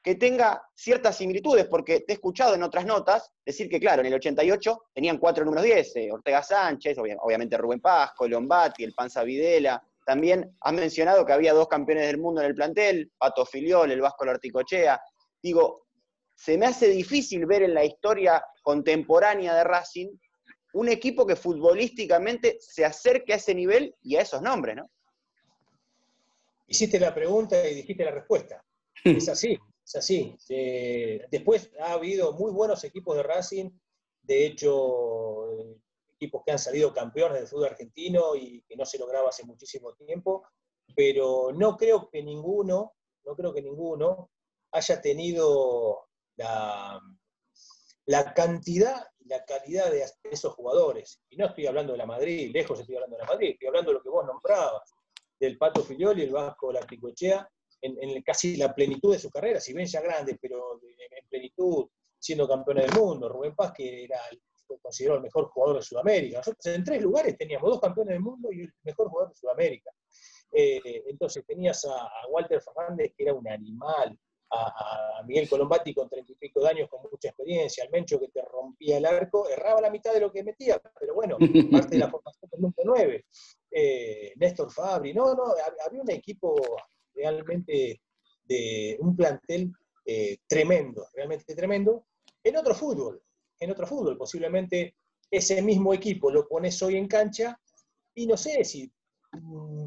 que 0.06 0.14
tenga 0.14 0.62
ciertas 0.76 1.18
similitudes, 1.18 1.66
porque 1.66 2.02
te 2.02 2.14
he 2.14 2.16
escuchado 2.18 2.54
en 2.54 2.62
otras 2.62 2.86
notas 2.86 3.34
decir 3.44 3.68
que, 3.68 3.80
claro, 3.80 4.02
en 4.02 4.06
el 4.06 4.14
88 4.14 4.84
tenían 4.94 5.18
cuatro 5.18 5.44
números 5.44 5.66
10, 5.66 5.96
eh, 5.96 6.12
Ortega 6.12 6.44
Sánchez, 6.44 6.96
obviamente 7.00 7.58
Rubén 7.58 7.80
Pasco, 7.80 8.28
Lombati, 8.28 8.84
el 8.84 8.94
Panza 8.94 9.24
Videla. 9.24 9.84
También 10.06 10.56
has 10.62 10.74
mencionado 10.74 11.26
que 11.26 11.34
había 11.34 11.54
dos 11.54 11.68
campeones 11.68 12.06
del 12.06 12.20
mundo 12.20 12.40
en 12.42 12.46
el 12.46 12.54
plantel, 12.54 13.12
Pato 13.18 13.48
Filiol, 13.48 13.90
el 13.90 14.02
Vasco 14.02 14.26
Larticochea. 14.26 15.02
Digo, 15.42 15.88
se 16.36 16.56
me 16.56 16.68
hace 16.68 16.88
difícil 16.90 17.48
ver 17.48 17.64
en 17.64 17.74
la 17.74 17.84
historia 17.84 18.46
contemporánea 18.62 19.56
de 19.56 19.64
Racing 19.64 20.10
un 20.74 20.88
equipo 20.90 21.26
que 21.26 21.36
futbolísticamente 21.36 22.58
se 22.60 22.86
acerque 22.86 23.34
a 23.34 23.38
ese 23.38 23.56
nivel 23.56 23.96
y 24.04 24.18
a 24.18 24.22
esos 24.22 24.44
nombres, 24.44 24.76
¿no? 24.76 24.88
Hiciste 26.68 27.00
la 27.00 27.12
pregunta 27.12 27.68
y 27.68 27.74
dijiste 27.74 28.06
la 28.06 28.12
respuesta. 28.12 28.64
Es 29.04 29.30
así, 29.30 29.58
es 29.86 29.96
así. 29.96 30.36
Eh, 30.50 31.26
después 31.30 31.72
ha 31.80 31.94
habido 31.94 32.34
muy 32.34 32.52
buenos 32.52 32.84
equipos 32.84 33.16
de 33.16 33.24
Racing, 33.24 33.70
de 34.24 34.48
hecho, 34.48 35.48
equipos 36.16 36.42
que 36.44 36.52
han 36.52 36.60
salido 36.60 36.94
campeones 36.94 37.40
del 37.40 37.48
fútbol 37.48 37.68
argentino 37.68 38.36
y 38.36 38.64
que 38.64 38.76
no 38.76 38.86
se 38.86 38.98
lograba 38.98 39.30
hace 39.30 39.46
muchísimo 39.46 39.94
tiempo, 39.94 40.48
pero 40.96 41.52
no 41.54 41.78
creo 41.78 42.10
que 42.10 42.24
ninguno, 42.24 42.96
no 43.24 43.36
creo 43.36 43.54
que 43.54 43.62
ninguno 43.62 44.32
haya 44.72 45.00
tenido 45.02 46.08
la, 46.38 47.00
la 48.06 48.34
cantidad 48.34 49.08
y 49.20 49.28
la 49.28 49.46
calidad 49.46 49.92
de 49.92 50.04
esos 50.24 50.54
jugadores. 50.54 51.22
Y 51.30 51.38
no 51.38 51.46
estoy 51.46 51.68
hablando 51.68 51.94
de 51.94 52.00
la 52.00 52.08
Madrid, 52.08 52.52
lejos 52.52 52.80
estoy 52.80 52.96
hablando 52.96 53.18
de 53.18 53.24
la 53.24 53.30
Madrid, 53.30 53.52
estoy 53.52 53.68
hablando 53.68 53.92
de 53.92 53.98
lo 53.98 54.04
que 54.04 54.10
vos 54.10 54.26
nombrabas, 54.26 54.92
del 55.40 55.58
Pato 55.58 55.84
Filioli, 55.84 56.24
el 56.24 56.32
Vasco 56.32 56.72
Larticochea, 56.72 57.48
en, 57.86 57.98
en 58.02 58.22
casi 58.22 58.58
la 58.58 58.74
plenitud 58.74 59.14
de 59.14 59.20
su 59.20 59.30
carrera, 59.30 59.60
si 59.60 59.74
bien 59.74 59.88
ya 59.88 60.02
grande, 60.02 60.38
pero 60.42 60.80
en 60.82 61.28
plenitud, 61.28 61.88
siendo 62.20 62.48
campeón 62.48 62.78
del 62.78 62.92
mundo. 62.94 63.30
Rubén 63.30 63.56
Paz, 63.56 63.72
que 63.74 64.04
era 64.04 64.20
considerado 64.82 65.18
el 65.18 65.24
mejor 65.24 65.48
jugador 65.50 65.78
de 65.78 65.84
Sudamérica. 65.84 66.38
Nosotros 66.40 66.66
en 66.66 66.84
tres 66.84 67.02
lugares 67.02 67.38
teníamos 67.38 67.70
dos 67.70 67.80
campeones 67.80 68.14
del 68.14 68.22
mundo 68.22 68.52
y 68.52 68.62
el 68.62 68.74
mejor 68.84 69.10
jugador 69.10 69.30
de 69.32 69.36
Sudamérica. 69.36 69.92
Eh, 70.52 71.04
entonces 71.08 71.46
tenías 71.46 71.86
a, 71.86 72.04
a, 72.04 72.28
Walter 72.30 72.62
Fernández, 72.62 73.14
que 73.16 73.24
era 73.24 73.34
un 73.34 73.48
animal, 73.48 74.18
a, 74.52 75.24
Miguel 75.26 75.50
Colombati 75.50 75.94
con 75.94 76.10
treinta 76.10 76.32
y 76.32 76.36
pico 76.36 76.62
de 76.62 76.70
años, 76.70 76.90
con 76.90 77.02
mucha 77.02 77.30
experiencia, 77.30 77.84
al 77.84 77.90
Mencho 77.90 78.20
que 78.20 78.30
te 78.30 78.42
rompía 78.42 78.98
el 78.98 79.06
arco, 79.06 79.50
erraba 79.50 79.82
la 79.82 79.90
mitad 79.90 80.14
de 80.14 80.22
lo 80.22 80.32
que 80.32 80.44
metía, 80.44 80.82
pero 81.00 81.14
bueno, 81.14 81.38
parte 81.72 81.90
de 81.90 82.00
la 82.00 82.10
formación 82.10 82.50
del 82.52 82.62
número 82.62 82.84
9. 82.86 83.26
Eh, 83.72 84.34
Néstor 84.38 84.72
Fabri, 84.72 85.14
no, 85.14 85.34
no, 85.34 85.54
había 85.86 86.02
un 86.02 86.12
equipo 86.12 86.56
realmente 87.16 88.02
de 88.44 88.98
un 89.00 89.16
plantel 89.16 89.72
eh, 90.06 90.38
tremendo, 90.48 91.08
realmente 91.14 91.56
tremendo, 91.56 92.06
en 92.44 92.58
otro 92.58 92.76
fútbol, 92.76 93.22
en 93.60 93.72
otro 93.72 93.88
fútbol, 93.88 94.18
posiblemente 94.18 94.96
ese 95.32 95.62
mismo 95.62 95.94
equipo 95.94 96.30
lo 96.30 96.48
pones 96.48 96.82
hoy 96.84 96.96
en 96.96 97.08
cancha 97.08 97.60
y 98.14 98.28
no 98.28 98.38
sé 98.38 98.64
si 98.64 98.92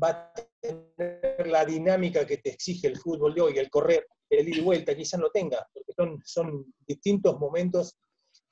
va 0.03 0.11
a 0.11 0.35
tener 0.61 1.47
la 1.47 1.64
dinámica 1.64 2.26
que 2.26 2.39
te 2.39 2.51
exige 2.51 2.89
el 2.89 2.99
fútbol 2.99 3.35
de 3.35 3.41
hoy, 3.41 3.59
el 3.59 3.70
correr, 3.70 4.07
el 4.29 4.49
ida 4.49 4.59
y 4.59 4.61
vuelta, 4.61 4.97
quizás 4.97 5.20
no 5.20 5.31
tenga, 5.31 5.66
porque 5.72 5.93
son, 5.93 6.20
son 6.24 6.74
distintos 6.87 7.39
momentos 7.39 7.97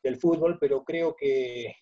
del 0.03 0.19
fútbol, 0.19 0.59
pero 0.59 0.85
creo 0.85 1.15
que 1.15 1.75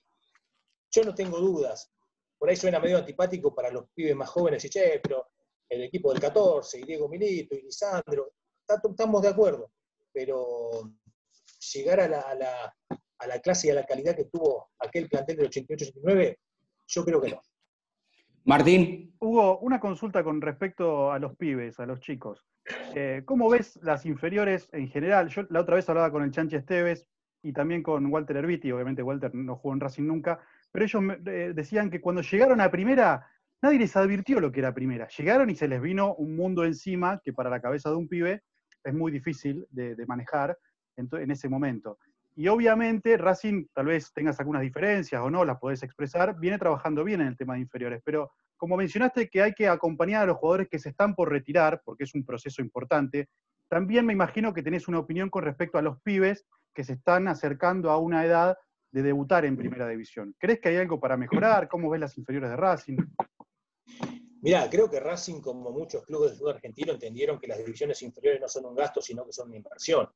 yo 0.90 1.04
no 1.04 1.14
tengo 1.14 1.38
dudas. 1.38 1.90
Por 2.38 2.48
ahí 2.48 2.56
suena 2.56 2.80
medio 2.80 2.98
antipático 2.98 3.54
para 3.54 3.70
los 3.70 3.88
pibes 3.94 4.16
más 4.16 4.30
jóvenes 4.30 4.64
y 4.64 4.70
che, 4.70 5.00
pero 5.02 5.28
el 5.68 5.82
equipo 5.82 6.12
del 6.12 6.20
14, 6.20 6.80
y 6.80 6.84
Diego 6.84 7.08
Milito, 7.08 7.54
y 7.54 7.62
Lisandro, 7.62 8.32
estamos 8.66 9.22
de 9.22 9.28
acuerdo, 9.28 9.70
pero 10.12 10.92
llegar 11.72 12.00
a 12.00 12.08
la, 12.08 12.20
a 12.20 12.34
la, 12.34 12.76
a 13.18 13.26
la 13.26 13.40
clase 13.40 13.68
y 13.68 13.70
a 13.70 13.74
la 13.74 13.86
calidad 13.86 14.16
que 14.16 14.26
tuvo 14.26 14.70
aquel 14.78 15.08
plantel 15.08 15.36
del 15.36 15.50
88-89, 15.50 16.36
yo 16.86 17.04
creo 17.04 17.20
que 17.20 17.30
no. 17.30 17.40
Martín. 18.44 19.16
Hugo, 19.20 19.58
una 19.60 19.80
consulta 19.80 20.22
con 20.22 20.40
respecto 20.42 21.10
a 21.10 21.18
los 21.18 21.34
pibes, 21.34 21.80
a 21.80 21.86
los 21.86 22.00
chicos. 22.00 22.46
Eh, 22.94 23.22
¿Cómo 23.24 23.48
ves 23.48 23.78
las 23.82 24.04
inferiores 24.04 24.68
en 24.72 24.88
general? 24.88 25.28
Yo 25.28 25.42
la 25.48 25.60
otra 25.60 25.76
vez 25.76 25.88
hablaba 25.88 26.10
con 26.10 26.22
el 26.22 26.30
Chanchi 26.30 26.56
Esteves 26.56 27.06
y 27.42 27.52
también 27.52 27.82
con 27.82 28.06
Walter 28.12 28.36
Erviti, 28.36 28.70
obviamente 28.70 29.02
Walter 29.02 29.34
no 29.34 29.56
jugó 29.56 29.74
en 29.74 29.80
Racing 29.80 30.04
nunca, 30.04 30.40
pero 30.72 30.84
ellos 30.84 31.02
eh, 31.26 31.52
decían 31.54 31.90
que 31.90 32.00
cuando 32.00 32.22
llegaron 32.22 32.60
a 32.60 32.70
primera, 32.70 33.26
nadie 33.62 33.78
les 33.78 33.96
advirtió 33.96 34.40
lo 34.40 34.52
que 34.52 34.60
era 34.60 34.74
primera. 34.74 35.08
Llegaron 35.08 35.50
y 35.50 35.56
se 35.56 35.68
les 35.68 35.80
vino 35.80 36.14
un 36.14 36.36
mundo 36.36 36.64
encima 36.64 37.20
que 37.22 37.32
para 37.32 37.50
la 37.50 37.60
cabeza 37.60 37.90
de 37.90 37.96
un 37.96 38.08
pibe 38.08 38.42
es 38.82 38.94
muy 38.94 39.10
difícil 39.10 39.66
de, 39.70 39.96
manejar. 40.06 40.56
en, 40.96 41.30
ese 41.30 41.48
momento. 41.48 41.98
Y 42.36 42.48
obviamente 42.48 43.16
Racing, 43.16 43.66
tal 43.72 43.86
vez 43.86 44.12
tengas 44.12 44.40
algunas 44.40 44.62
diferencias 44.62 45.20
o 45.22 45.30
no, 45.30 45.44
las 45.44 45.58
podés 45.58 45.82
expresar, 45.82 46.36
viene 46.38 46.58
trabajando 46.58 47.04
bien 47.04 47.20
en 47.20 47.28
el 47.28 47.36
tema 47.36 47.54
de 47.54 47.60
inferiores, 47.60 48.02
pero 48.04 48.32
como 48.56 48.76
mencionaste 48.76 49.28
que 49.28 49.42
hay 49.42 49.52
que 49.52 49.68
acompañar 49.68 50.22
a 50.22 50.26
los 50.26 50.38
jugadores 50.38 50.68
que 50.68 50.78
se 50.78 50.88
están 50.88 51.14
por 51.14 51.30
retirar, 51.30 51.82
porque 51.84 52.04
es 52.04 52.14
un 52.14 52.24
proceso 52.24 52.60
importante, 52.60 53.28
también 53.68 54.04
me 54.04 54.12
imagino 54.12 54.52
que 54.52 54.62
tenés 54.62 54.88
una 54.88 54.98
opinión 54.98 55.30
con 55.30 55.44
respecto 55.44 55.78
a 55.78 55.82
los 55.82 56.00
pibes 56.02 56.44
que 56.74 56.82
se 56.82 56.94
están 56.94 57.28
acercando 57.28 57.90
a 57.90 57.98
una 57.98 58.24
edad 58.24 58.56
de 58.90 59.02
debutar 59.02 59.44
en 59.44 59.56
primera 59.56 59.88
división. 59.88 60.34
¿Crees 60.38 60.60
que 60.60 60.70
hay 60.70 60.76
algo 60.76 61.00
para 61.00 61.16
mejorar? 61.16 61.68
¿Cómo 61.68 61.90
ves 61.90 62.00
las 62.00 62.18
inferiores 62.18 62.50
de 62.50 62.56
Racing? 62.56 62.96
Mirá, 64.44 64.68
creo 64.68 64.90
que 64.90 65.00
Racing, 65.00 65.40
como 65.40 65.70
muchos 65.70 66.04
clubes 66.04 66.32
de 66.32 66.36
fútbol 66.36 66.56
argentino, 66.56 66.92
entendieron 66.92 67.38
que 67.38 67.46
las 67.46 67.56
divisiones 67.56 68.02
inferiores 68.02 68.42
no 68.42 68.48
son 68.48 68.66
un 68.66 68.74
gasto, 68.74 69.00
sino 69.00 69.24
que 69.24 69.32
son 69.32 69.48
una 69.48 69.56
inversión. 69.56 70.06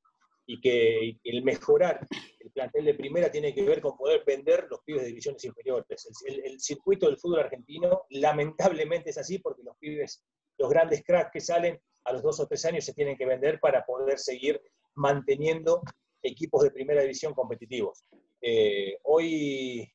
Y 0.45 0.61
que 0.61 1.19
el 1.25 1.43
mejorar 1.43 2.07
el 2.39 2.51
plantel 2.51 2.85
de 2.85 2.95
primera 2.95 3.31
tiene 3.31 3.55
que 3.55 3.63
ver 3.63 3.81
con 3.81 3.97
poder 3.97 4.25
vender 4.27 4.67
los 4.71 4.81
pibes 4.83 5.01
de 5.01 5.09
divisiones 5.09 5.43
inferiores. 5.45 5.87
El, 6.27 6.61
circuito 6.61 7.07
del 7.07 7.17
fútbol 7.17 7.41
argentino, 7.41 8.03
lamentablemente 8.11 9.11
es 9.11 9.19
así, 9.19 9.39
porque 9.39 9.63
los 9.63 9.77
pibes, 9.79 10.23
los 10.59 10.69
grandes 10.69 11.03
cracks 11.05 11.31
que 11.33 11.41
salen 11.41 11.81
a 12.05 12.13
los 12.13 12.23
dos 12.23 12.39
o 12.41 12.47
tres 12.47 12.65
años 12.67 12.85
se 12.85 12.93
tienen 12.93 13.17
que 13.17 13.25
vender 13.25 13.59
para 13.61 13.85
poder 13.87 14.19
seguir 14.19 14.61
manteniendo 14.95 15.83
equipos 16.23 16.63
de 16.63 16.71
primera 16.71 17.01
división 17.01 17.33
competitivos. 17.33 18.05
Eh, 18.43 18.99
hoy 19.05 19.91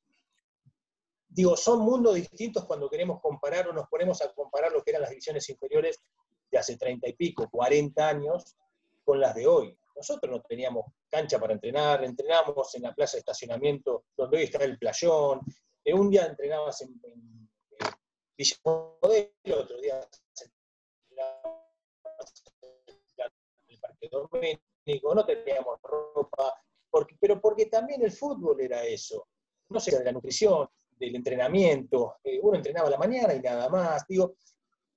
digo, 1.34 1.58
son 1.58 1.82
mundos 1.82 2.16
distintos 2.16 2.66
cuando 2.66 2.90
queremos 2.90 3.20
comparar 3.20 3.68
o 3.68 3.74
nos 3.74 3.88
ponemos 3.88 4.22
a 4.22 4.32
comparar 4.34 4.72
lo 4.72 4.84
que 4.84 4.92
eran 4.92 5.02
las 5.02 5.10
divisiones 5.10 5.50
inferiores 5.50 6.00
de 6.52 6.58
hace 6.58 6.78
30 6.78 7.10
y 7.10 7.14
pico, 7.14 7.50
40 7.50 8.08
años, 8.08 8.56
con 9.04 9.20
las 9.20 9.34
de 9.34 9.48
hoy. 9.48 9.78
Nosotros 9.96 10.32
no 10.32 10.42
teníamos 10.42 10.86
cancha 11.10 11.40
para 11.40 11.54
entrenar, 11.54 12.04
entrenamos 12.04 12.74
en 12.76 12.84
la 12.84 12.94
plaza 12.94 13.18
de 13.18 13.20
estacionamiento 13.20 14.06
donde 14.16 14.38
hoy 14.38 14.44
está 14.44 14.64
el 14.64 14.78
playón, 14.78 15.42
eh, 15.84 15.94
un 15.94 16.10
día 16.10 16.26
entrenabas 16.26 16.82
en, 16.82 17.00
en, 17.04 17.50
Villa 18.36 18.56
Modelo, 18.66 19.62
otro 19.62 19.80
día 19.80 20.08
en 20.42 20.52
el 23.70 23.80
Parque 23.80 24.10
Doménico, 24.10 25.14
no 25.14 25.26
teníamos 25.26 25.80
ropa, 25.84 26.54
pero 27.20 27.40
porque 27.40 27.68
también 27.68 28.02
el 28.04 28.12
fútbol 28.12 28.60
era 28.62 28.84
eso. 28.84 29.28
No 29.70 29.80
sé, 29.80 29.98
de 29.98 30.04
la 30.04 30.12
nutrición, 30.12 30.68
del 31.06 31.16
entrenamiento, 31.16 32.16
eh, 32.24 32.39
uno 32.41 32.58
entrenaba 32.58 32.89
la 32.89 32.97
mañana 32.97 33.34
y 33.34 33.39
nada 33.39 33.70
más. 33.70 34.06
Digo, 34.08 34.36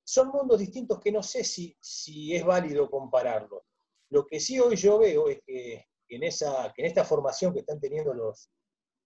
son 0.04 0.28
mundos 0.28 0.58
distintos 0.58 1.00
que 1.00 1.10
no 1.10 1.22
sé 1.22 1.42
si, 1.42 1.76
si 1.80 2.34
es 2.34 2.44
válido 2.44 2.88
compararlos. 2.88 3.62
Lo 4.10 4.24
que 4.24 4.38
sí 4.38 4.58
hoy 4.60 4.76
yo 4.76 4.98
veo 4.98 5.28
es 5.28 5.40
que 5.44 5.86
en, 6.08 6.22
esa, 6.22 6.72
en 6.76 6.86
esta 6.86 7.04
formación 7.04 7.52
que 7.52 7.60
están 7.60 7.80
teniendo 7.80 8.14
los, 8.14 8.48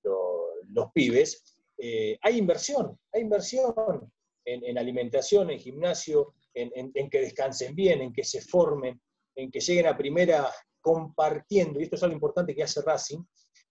los, 0.02 0.92
pibes, 0.92 1.56
eh, 1.78 2.18
hay 2.20 2.36
inversión, 2.36 2.98
hay 3.12 3.22
inversión 3.22 4.12
en, 4.44 4.76
alimentación, 4.76 5.50
en 5.50 5.58
gimnasio, 5.58 6.34
en, 6.52 7.08
que 7.08 7.20
descansen 7.20 7.74
bien, 7.74 8.02
en 8.02 8.12
que 8.12 8.24
se 8.24 8.42
formen, 8.42 9.00
en 9.36 9.50
que 9.50 9.60
lleguen 9.60 9.86
a 9.86 9.96
primera 9.96 10.52
compartiendo, 10.82 11.80
y 11.80 11.84
esto 11.84 11.96
es 11.96 12.02
algo 12.02 12.14
importante 12.14 12.54
que 12.54 12.62
hace 12.62 12.82
Racing, 12.82 13.22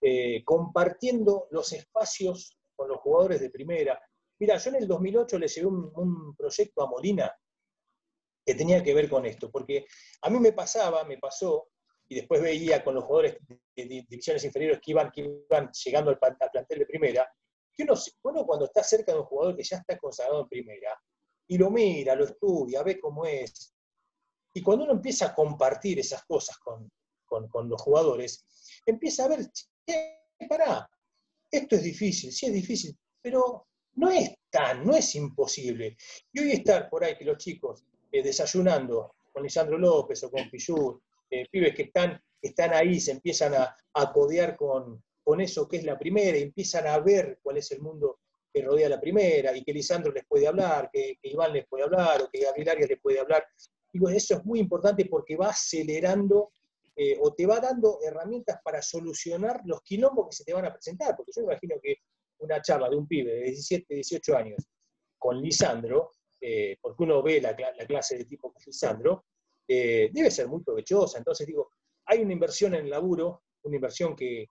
eh, 0.01 0.43
compartiendo 0.45 1.47
los 1.51 1.73
espacios 1.73 2.59
con 2.80 2.88
los 2.88 3.01
jugadores 3.01 3.41
de 3.41 3.49
primera. 3.49 4.01
Mira, 4.39 4.55
yo 4.55 4.69
en 4.69 4.77
el 4.77 4.88
2008 4.88 5.38
le 5.38 5.49
llevé 5.49 5.67
un, 5.67 6.34
proyecto 6.34 6.82
a 6.82 6.88
Molina 6.88 7.30
que 8.45 8.55
tenía 8.55 8.82
que 8.82 8.93
ver 8.93 9.09
con 9.09 9.25
esto, 9.25 9.51
porque 9.51 9.86
a 10.21 10.30
mí 10.30 10.39
me 10.39 10.53
pasaba, 10.53 11.03
me 11.03 11.17
pasó, 11.17 11.67
y 12.07 12.15
después 12.15 12.41
veía 12.41 12.82
con 12.82 12.95
los 12.95 13.03
jugadores 13.03 13.38
de, 13.75 13.86
divisiones 13.86 14.45
inferiores 14.45 14.80
que 14.80 14.91
iban, 14.91 15.11
que 15.11 15.43
iban 15.45 15.69
llegando 15.71 16.09
al, 16.11 16.17
plantel 16.17 16.80
de 16.80 16.86
primera, 16.86 17.30
que 17.75 17.84
uno, 17.84 18.45
cuando 18.45 18.65
está 18.65 18.82
cerca 18.82 19.11
de 19.11 19.19
un 19.19 19.25
jugador 19.25 19.57
que 19.57 19.63
ya 19.63 19.75
está 19.75 19.97
consagrado 19.97 20.43
en 20.43 20.47
primera, 20.47 20.97
y 21.49 21.57
lo 21.57 21.69
mira, 21.69 22.15
lo 22.15 22.23
estudia, 22.23 22.82
ve 22.82 22.97
cómo 22.97 23.25
es, 23.25 23.75
y 24.53 24.63
cuando 24.63 24.86
uno 24.86 24.93
empieza 24.93 25.27
a 25.27 25.36
compartir 25.36 25.99
esas 25.99 26.23
cosas 26.23 26.57
con, 26.59 26.89
los 27.69 27.82
jugadores, 27.82 28.45
empieza 28.86 29.25
a 29.25 29.27
ver, 29.27 29.51
che, 29.86 30.47
pará, 30.47 30.89
esto 31.51 31.75
es 31.75 31.83
difícil, 31.83 32.31
sí 32.31 32.47
es 32.47 32.53
difícil, 32.53 32.97
pero 33.21 33.67
no 33.95 34.09
es 34.11 34.31
tan, 34.49 34.85
no 34.85 34.95
es 34.95 35.15
imposible. 35.15 35.97
Y 36.31 36.39
hoy 36.39 36.51
estar 36.51 36.89
por 36.89 37.03
ahí 37.03 37.17
que 37.17 37.25
los 37.25 37.37
chicos 37.37 37.83
eh, 38.11 38.23
desayunando 38.23 39.13
con 39.31 39.43
Lisandro 39.43 39.77
López 39.77 40.23
o 40.23 40.31
con 40.31 40.49
Pillur, 40.49 41.01
eh, 41.29 41.45
pibes 41.51 41.75
que 41.75 41.83
están, 41.83 42.19
están 42.41 42.73
ahí, 42.73 42.99
se 42.99 43.11
empiezan 43.11 43.53
a, 43.53 43.75
a 43.93 44.11
codear 44.11 44.55
con, 44.55 45.03
con 45.23 45.41
eso 45.41 45.67
que 45.67 45.77
es 45.77 45.83
la 45.83 45.97
primera, 45.97 46.37
y 46.37 46.41
empiezan 46.41 46.87
a 46.87 46.97
ver 46.99 47.39
cuál 47.43 47.57
es 47.57 47.71
el 47.71 47.81
mundo 47.81 48.19
que 48.51 48.63
rodea 48.63 48.89
la 48.89 48.99
primera, 48.99 49.55
y 49.55 49.63
que 49.63 49.73
Lisandro 49.73 50.11
les 50.11 50.25
puede 50.25 50.47
hablar, 50.47 50.89
que, 50.91 51.19
Iván 51.21 51.53
les 51.53 51.67
puede 51.67 51.83
hablar, 51.83 52.21
o 52.21 52.29
que 52.31 52.39
Gabriel 52.39 52.69
Arias 52.69 52.89
les 52.89 52.99
puede 52.99 53.19
hablar. 53.19 53.45
Digo, 53.93 54.09
eso 54.09 54.37
es 54.37 54.45
muy 54.45 54.59
importante 54.59 55.05
porque 55.05 55.35
va 55.35 55.49
acelerando 55.49 56.51
eh, 57.01 57.17
o 57.21 57.33
te 57.33 57.45
va 57.45 57.61
dando 57.61 57.99
herramientas 58.03 58.59
para 58.61 58.81
solucionar 58.81 59.61
los 59.63 59.81
quilombos 59.83 60.27
que 60.27 60.35
se 60.35 60.43
te 60.43 60.51
van 60.51 60.65
a 60.65 60.73
presentar, 60.73 61.15
porque 61.15 61.31
yo 61.33 61.43
imagino 61.43 61.77
que 61.81 61.95
una 62.39 62.61
charla 62.61 62.89
de 62.89 62.97
un 62.97 63.07
pibe 63.07 63.35
de 63.35 63.43
17, 63.43 63.95
18 63.95 64.35
años 64.35 64.67
con 65.17 65.41
Lisandro, 65.41 66.11
eh, 66.41 66.75
porque 66.81 67.03
uno 67.03 67.23
ve 67.23 67.39
la, 67.39 67.55
clase 67.55 68.17
de 68.17 68.25
tipo 68.25 68.51
que 68.51 68.65
Lisandro, 68.65 69.27
eh, 69.65 70.09
debe 70.11 70.29
ser 70.29 70.49
muy 70.49 70.61
provechosa. 70.61 71.19
Entonces 71.19 71.47
digo, 71.47 71.71
hay 72.03 72.19
una 72.19 72.33
inversión 72.33 72.75
en 72.75 72.83
el 72.83 72.89
laburo, 72.89 73.43
una 73.63 73.77
inversión 73.77 74.13
que, 74.13 74.49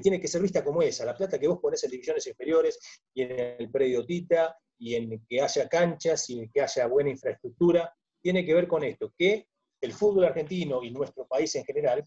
tiene 0.00 0.20
que 0.20 0.28
ser 0.28 0.40
vista 0.40 0.62
como 0.62 0.80
esa, 0.82 1.04
la 1.04 1.16
plata 1.16 1.36
que 1.36 1.48
vos 1.48 1.58
ponés 1.60 1.82
en 1.82 1.90
divisiones 1.90 2.24
inferiores 2.28 2.78
y 3.12 3.22
en 3.22 3.32
el 3.58 3.68
predio 3.72 4.06
Tita, 4.06 4.56
y 4.78 4.94
en 4.94 5.26
que 5.28 5.40
haya 5.40 5.68
canchas 5.68 6.30
y 6.30 6.38
en 6.38 6.50
que 6.52 6.60
haya 6.60 6.86
buena 6.86 7.10
infraestructura, 7.10 7.92
tiene 8.22 8.46
que 8.46 8.54
ver 8.54 8.68
con 8.68 8.84
esto, 8.84 9.12
que 9.18 9.48
el 9.80 9.92
fútbol 9.92 10.24
argentino 10.24 10.82
y 10.82 10.90
nuestro 10.90 11.26
país 11.26 11.54
en 11.54 11.64
general 11.64 12.04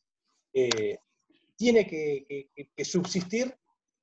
eh, 0.53 0.97
tiene 1.55 1.85
que, 1.85 2.83
subsistir 2.83 3.55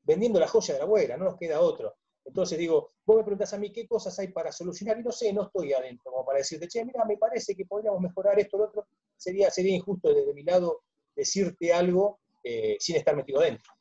vendiendo 0.02 0.38
la 0.38 0.48
joya 0.48 0.74
de 0.74 0.80
la 0.80 0.84
abuela, 0.84 1.16
no 1.16 1.24
nos 1.26 1.36
queda 1.36 1.60
otro. 1.60 1.96
Entonces 2.24 2.58
digo, 2.58 2.92
vos 3.04 3.16
me 3.16 3.24
preguntas 3.24 3.52
a 3.52 3.58
mí 3.58 3.72
qué 3.72 3.86
cosas 3.86 4.18
hay 4.18 4.28
para 4.28 4.52
solucionar 4.52 4.98
y 4.98 5.02
no 5.02 5.12
sé, 5.12 5.32
no 5.32 5.42
estoy 5.42 5.72
adentro 5.72 6.12
como 6.12 6.24
para 6.24 6.38
decirte, 6.38 6.68
che, 6.68 6.84
mira, 6.84 7.04
me 7.04 7.16
parece 7.16 7.54
que 7.54 7.66
podríamos 7.66 8.00
mejorar 8.00 8.38
esto 8.38 8.56
o 8.56 8.60
lo 8.60 8.66
otro. 8.66 8.86
Sería, 9.16 9.50
sería 9.50 9.74
injusto 9.74 10.14
desde 10.14 10.32
mi 10.34 10.44
lado 10.44 10.82
decirte 11.16 11.72
algo 11.72 12.20
eh, 12.44 12.76
sin 12.78 12.96
estar 12.96 13.16
metido 13.16 13.40
adentro. 13.40 13.72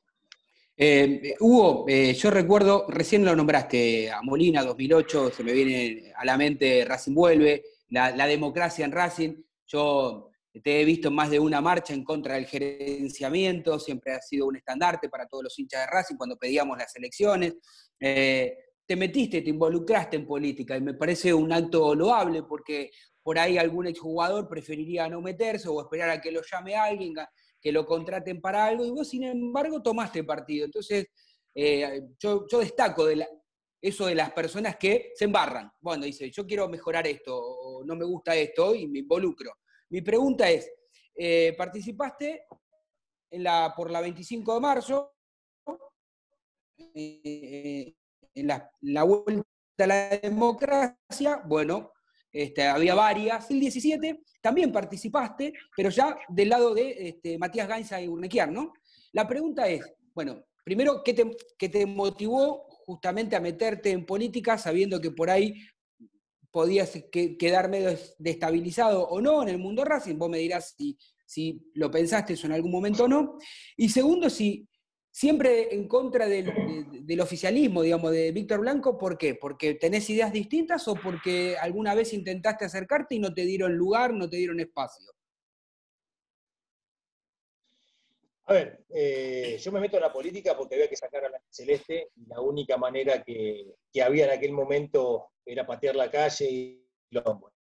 Eh, 0.76 1.36
Hugo, 1.40 1.88
yo 1.88 2.32
recuerdo, 2.32 2.86
recién 2.88 3.26
lo 3.26 3.36
nombraste, 3.36 4.12
a 4.12 4.22
Molina 4.22 4.64
2008, 4.64 5.32
se 5.32 5.44
me 5.44 5.52
viene 5.52 6.14
a 6.16 6.26
la 6.26 6.38
mente 6.38 6.86
Racing 6.86 7.14
Vuelve, 7.14 7.64
la 7.90 8.28
democracia 8.28 8.86
en 8.86 8.92
Racing. 8.92 9.44
Yo 9.68 10.32
te 10.64 10.82
he 10.82 10.86
visto 10.86 11.12
más 11.12 11.30
de 11.30 11.40
una 11.40 11.62
marcha 11.62 11.94
en 11.94 12.04
contra 12.04 12.36
del 12.36 12.48
gerenciamiento, 12.48 13.80
siempre 13.80 14.14
ha 14.14 14.22
sido 14.22 14.48
un 14.48 14.56
estandarte 14.56 15.10
para 15.10 15.28
todos 15.28 15.44
los 15.44 15.60
hinchas 15.60 15.82
de 15.82 15.88
Racing 15.88 16.16
cuando 16.16 16.38
pedíamos 16.38 16.78
las 16.78 16.96
elecciones. 16.96 17.56
Eh, 18.00 18.58
te 18.86 18.96
metiste, 18.96 19.42
te 19.42 19.50
involucraste 19.50 20.16
en 20.16 20.26
política 20.26 20.78
y 20.78 20.82
me 20.82 20.94
parece 20.94 21.34
un 21.34 21.52
acto 21.52 21.94
loable 21.94 22.44
porque 22.44 22.90
por 23.22 23.38
ahí 23.38 23.58
algún 23.58 23.88
exjugador 23.88 24.48
preferiría 24.48 25.10
no 25.10 25.22
meterse 25.22 25.68
o 25.68 25.82
esperar 25.82 26.10
a 26.10 26.22
que 26.22 26.32
lo 26.32 26.42
llame 26.42 26.76
alguien, 26.76 27.14
que 27.60 27.72
lo 27.74 27.86
contraten 27.86 28.40
para 28.40 28.66
algo 28.66 28.86
y 28.86 28.92
vos 28.92 29.10
sin 29.10 29.24
embargo 29.24 29.82
tomaste 29.82 30.24
partido. 30.24 30.64
Entonces, 30.66 31.08
eh, 31.54 32.04
yo, 32.18 32.46
destaco 32.60 33.06
de 33.06 33.28
eso 33.82 34.06
de 34.06 34.16
las 34.16 34.32
personas 34.32 34.78
que 34.78 35.12
se 35.16 35.26
embarran. 35.26 35.70
Bueno, 35.82 36.06
dice, 36.06 36.32
yo 36.32 36.46
quiero 36.46 36.70
mejorar 36.70 37.06
esto, 37.08 37.44
no 37.84 37.96
me 37.96 38.06
gusta 38.06 38.36
esto 38.36 38.76
y 38.76 38.88
me 38.88 39.00
involucro. 39.00 39.52
Mi 39.90 40.02
pregunta 40.02 40.50
es, 40.50 40.72
eh, 41.16 41.56
participaste 41.58 42.46
en 43.32 43.44
la, 43.44 43.74
por 43.76 43.92
la 43.92 44.02
25 44.02 44.54
de 44.54 44.60
marzo, 44.60 45.14
eh, 46.94 47.96
en 48.36 48.48
la, 48.48 49.04
vuelta 49.04 49.44
a 49.80 49.88
la 49.88 50.10
democracia, 50.18 51.42
bueno, 51.46 51.92
este, 52.32 52.68
había 52.68 52.94
varias. 52.94 53.50
El 53.50 53.60
17 53.60 54.22
también 54.42 54.72
participaste, 54.72 55.54
pero 55.76 55.90
ya 55.90 56.18
del 56.30 56.50
lado 56.50 56.74
de 56.74 57.10
este, 57.10 57.38
Matías 57.38 57.68
Gainza 57.68 58.02
y 58.02 58.08
Urnequiar, 58.08 58.52
¿no? 58.52 58.74
La 59.14 59.28
pregunta 59.28 59.68
es, 59.68 59.82
bueno, 60.14 60.44
primero, 60.64 61.02
¿qué 61.04 61.14
te, 61.14 61.36
qué 61.58 61.70
te 61.70 61.86
motivó 61.86 62.68
justamente 62.86 63.36
a 63.36 63.42
meterte 63.42 63.92
en 63.92 64.06
política 64.06 64.58
sabiendo 64.58 65.02
que 65.02 65.12
por 65.12 65.30
ahí 65.30 65.56
podías 66.52 66.92
quedar 67.12 67.70
medio 67.70 67.98
destabilizado 68.18 69.08
o 69.08 69.22
no 69.22 69.44
en 69.44 69.50
el 69.50 69.58
mundo 69.58 69.84
Racing, 69.84 70.18
vos 70.18 70.30
me 70.30 70.40
dirás 70.40 70.76
si, 70.78 70.98
si 71.26 71.62
lo 71.74 71.92
pensaste 71.92 72.34
eso 72.34 72.48
en 72.48 72.54
algún 72.54 72.72
momento 72.72 73.04
o 73.04 73.08
no. 73.08 73.38
Y 73.76 73.90
segundo, 73.90 74.30
si 74.30 74.68
siempre 75.18 75.74
en 75.74 75.88
contra 75.88 76.28
del, 76.28 77.20
oficialismo, 77.20 77.82
digamos, 77.82 78.12
de 78.12 78.32
Víctor 78.32 78.60
Blanco, 78.60 79.00
¿por 79.00 79.18
qué? 79.18 79.34
¿Porque 79.34 79.74
tenés 79.74 80.08
ideas 80.12 80.32
distintas 80.32 80.88
o 80.88 80.94
porque 80.94 81.58
alguna 81.58 81.96
vez 81.96 82.14
intentaste 82.14 82.66
acercarte 82.66 83.16
y 83.16 83.20
no 83.20 83.34
te 83.34 83.42
dieron 83.42 83.76
lugar, 83.76 84.14
no 84.14 84.30
te 84.30 84.38
dieron 84.38 84.60
espacio? 84.60 85.17
A 88.50 88.54
ver, 88.54 88.86
eh, 88.96 89.58
yo 89.60 89.74
me 89.74 89.82
meto 89.82 89.98
en 89.98 90.04
la 90.04 90.14
política 90.14 90.56
porque 90.56 90.76
había 90.76 90.88
que 90.88 90.96
sacar 90.96 91.26
a 91.26 91.30
la 91.30 91.42
celeste 91.50 92.12
y 92.16 92.28
la 92.28 92.40
única 92.40 92.78
manera 92.78 93.22
que, 93.22 93.76
había 94.02 94.24
en 94.24 94.32
aquel 94.32 94.54
momento 94.54 95.32
era 95.46 95.68
patear 95.68 95.98
la 95.98 96.10
calle 96.10 96.50
y 96.50 96.90
lo, 97.10 97.52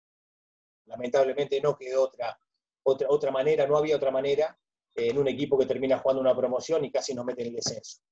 lamentablemente 0.84 1.60
no 1.60 1.76
quedó 1.76 2.04
otra, 2.04 2.38
otra, 2.84 3.08
otra 3.10 3.32
manera, 3.32 3.66
no 3.66 3.76
había 3.76 3.96
otra 3.96 4.12
manera 4.12 4.56
eh, 4.94 5.08
en 5.08 5.18
un 5.18 5.26
equipo 5.26 5.58
que 5.58 5.66
termina 5.66 5.98
jugando 5.98 6.20
una 6.20 6.36
promoción 6.36 6.84
y 6.84 6.92
casi 6.92 7.14
nos 7.14 7.24
mete 7.24 7.42
en 7.42 7.48
el 7.48 7.56
descenso, 7.56 8.02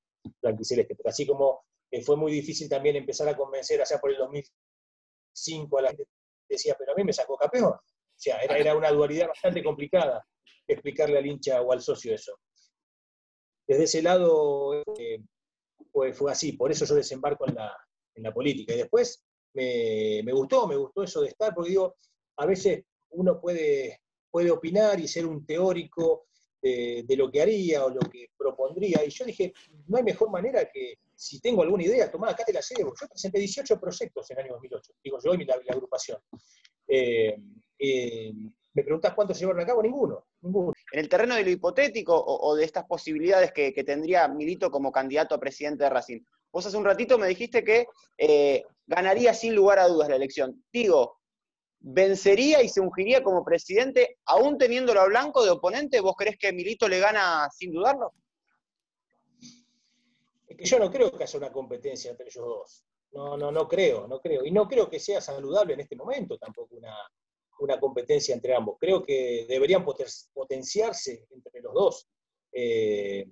blanquiceleste. 0.43 0.97
Pero 0.97 1.11
así 1.11 1.25
como 1.25 1.67
eh, 1.93 2.03
fue 2.03 2.17
muy 2.17 2.33
difícil 2.33 2.69
también 2.69 2.97
empezar 2.97 3.29
a 3.29 3.37
convencer 3.37 3.81
allá 3.81 4.01
por 4.01 4.11
el 4.11 4.17
2005 4.17 5.79
a 5.79 5.83
la 5.83 5.89
gente 5.91 6.09
decía, 6.49 6.75
pero 6.77 6.91
a 6.91 6.97
mí 6.97 7.05
me 7.05 7.13
sacó 7.13 7.37
campeón. 7.37 7.67
O 7.67 7.81
sea, 8.17 8.39
era, 8.39 8.59
era 8.59 8.77
una 8.77 8.91
dualidad 8.91 9.29
bastante 9.29 9.63
complicada 9.63 10.27
explicarle 10.67 11.19
al 11.19 11.27
hincha 11.27 11.63
o 11.63 11.71
al 11.71 11.81
socio 11.81 12.13
eso 12.13 12.37
desde 13.67 13.85
ese 13.85 14.03
lado 14.03 14.83
eh, 14.99 15.23
fue, 15.93 16.13
así, 16.31 16.53
por 16.53 16.71
eso 16.71 16.85
yo 16.85 16.95
desembarco 16.95 17.47
en 17.49 17.55
la, 17.55 18.33
política. 18.33 18.75
Y 18.75 18.79
después 18.79 19.25
me, 19.55 20.33
gustó, 20.33 20.67
me 20.67 20.77
gustó 20.77 21.03
eso 21.03 21.21
de 21.21 21.29
estar, 21.29 21.55
porque 21.55 21.71
digo, 21.71 21.97
a 22.37 22.47
veces 22.47 22.85
uno 23.11 23.41
puede, 23.41 24.01
opinar 24.51 24.99
y 25.01 25.09
ser 25.09 25.27
un 25.27 25.47
teórico 25.47 26.27
de, 26.61 27.15
lo 27.17 27.31
que 27.31 27.43
haría 27.43 27.85
o 27.85 27.91
lo 27.91 28.01
que 28.01 28.31
propondría. 28.37 29.05
Y 29.05 29.11
yo 29.11 29.25
dije, 29.25 29.53
no 29.87 29.97
hay 29.97 30.03
mejor 30.03 30.31
manera 30.31 30.69
que, 30.73 30.99
si 31.15 31.41
tengo 31.41 31.63
alguna 31.63 31.85
idea, 31.85 32.11
tomar 32.11 32.31
acá 32.31 32.45
te 32.45 32.53
la 32.53 32.61
llevo. 32.61 32.93
Yo 33.01 33.07
presenté 33.09 33.39
18 33.39 33.79
proyectos 33.79 34.31
en 34.31 34.39
el 34.39 34.45
año 34.45 34.55
2008, 34.55 34.93
digo 35.03 35.19
yo 35.23 35.35
y 35.35 35.45
la, 35.45 35.55
agrupación. 35.69 36.19
Eh, 36.89 37.37
eh, 37.79 38.33
me 38.75 38.83
preguntas 38.83 39.15
cuántos 39.15 39.39
llevaron 39.39 39.63
a 39.63 39.67
cabo, 39.67 39.83
ninguno, 39.83 40.27
ninguno. 40.43 40.73
En 40.93 40.99
el 40.99 41.09
terreno 41.09 41.37
de 41.37 41.45
lo 41.45 41.51
hipotético 41.51 42.15
o, 42.17 42.57
de 42.57 42.65
estas 42.65 42.85
posibilidades 42.85 43.53
que, 43.53 43.73
tendría 43.85 44.27
Milito 44.27 44.71
como 44.71 44.91
candidato 44.91 45.35
a 45.35 45.41
presidente 45.41 45.85
de 45.85 45.91
Racing, 45.91 46.21
vos 46.53 46.67
hace 46.67 46.77
un 46.77 46.85
ratito 46.85 47.17
me 47.17 47.29
dijiste 47.29 47.63
que 47.63 47.87
eh, 48.19 48.65
ganaría 48.87 49.33
sin 49.33 49.55
lugar 49.55 49.79
a 49.79 49.87
dudas 49.87 50.09
la 50.09 50.17
elección. 50.17 50.65
Digo, 50.73 51.21
¿vencería 51.79 52.63
y 52.63 52.69
se 52.69 52.81
ungiría 52.81 53.23
como 53.23 53.45
presidente 53.45 54.19
aún 54.27 54.59
teniéndolo 54.59 55.01
a 55.01 55.07
blanco 55.07 55.45
de 55.45 55.51
oponente? 55.51 56.01
¿Vos 56.01 56.17
crees 56.17 56.37
que 56.37 56.53
Milito 56.53 56.89
le 56.89 56.99
gana 56.99 57.49
sin 57.57 57.73
dudarlo? 57.73 58.13
Es 60.49 60.57
que 60.57 60.65
yo 60.65 60.81
no 60.81 60.91
creo 60.91 61.13
que 61.13 61.23
haya 61.23 61.39
una 61.39 61.53
competencia 61.53 62.11
entre 62.11 62.27
ellos 62.27 62.45
dos. 62.45 62.85
No, 63.13 63.37
no, 63.37 63.53
no 63.53 63.69
creo, 63.69 64.09
no 64.09 64.19
creo. 64.19 64.45
Y 64.45 64.51
no 64.51 64.67
creo 64.67 64.91
que 64.91 64.99
sea 64.99 65.21
saludable 65.21 65.75
en 65.75 65.81
este 65.81 65.95
momento 65.95 66.37
tampoco 66.37 66.75
una, 66.75 66.93
una 67.61 67.79
competencia 67.79 68.35
entre 68.35 68.55
ambos. 68.55 68.77
Creo 68.79 69.03
que 69.03 69.47
deberían 69.49 69.85
potenciarse 69.85 71.27
entre 71.31 71.61
los 71.61 71.75
dos. 71.75 72.09
Eh, 72.53 73.27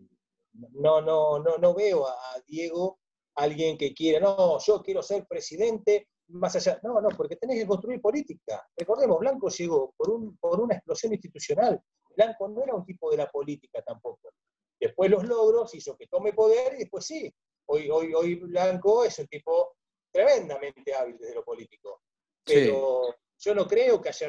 no, 0.53 1.01
no, 1.01 1.39
no, 1.39 1.59
no 1.59 1.75
veo 1.75 2.07
a 2.07 2.41
Diego 2.47 2.99
alguien 3.35 3.79
que 3.79 3.95
quiera, 3.95 4.21
no, 4.21 4.59
yo 4.59 4.83
quiero 4.83 5.03
ser 5.03 5.27
presidente 5.27 6.09
más 6.29 6.55
allá. 6.57 6.79
No, 6.83 7.01
no, 7.01 7.09
porque 7.11 7.37
tenés 7.37 7.59
que 7.59 7.67
construir 7.67 8.01
política. 8.01 8.67
Recordemos, 8.77 9.19
Blanco 9.19 9.49
llegó 9.49 9.95
por, 9.97 10.11
un, 10.11 10.37
por 10.39 10.61
una 10.61 10.75
explosión 10.75 11.13
institucional. 11.13 11.81
Blanco 12.15 12.49
no 12.49 12.63
era 12.63 12.75
un 12.75 12.85
tipo 12.85 13.11
de 13.11 13.17
la 13.19 13.31
política 13.31 13.83
tampoco. 13.83 14.31
Después 14.79 15.11
los 15.11 15.25
logros 15.25 15.75
hizo 15.75 15.97
que 15.97 16.09
tome 16.09 16.33
poder 16.33 16.75
y 16.75 16.79
después 16.79 17.07
sí. 17.07 17.33
Hoy, 17.67 17.89
hoy, 17.89 18.13
hoy 18.13 18.35
Blanco 18.35 19.05
es 19.05 19.19
un 19.19 19.27
tipo 19.29 19.77
tremendamente 20.11 20.95
hábil 20.95 21.17
desde 21.19 21.35
lo 21.35 21.45
político. 21.45 22.03
Pero 22.45 23.15
yo 23.43 23.55
no 23.55 23.67
creo 23.67 24.01
que 24.01 24.09
haya 24.11 24.29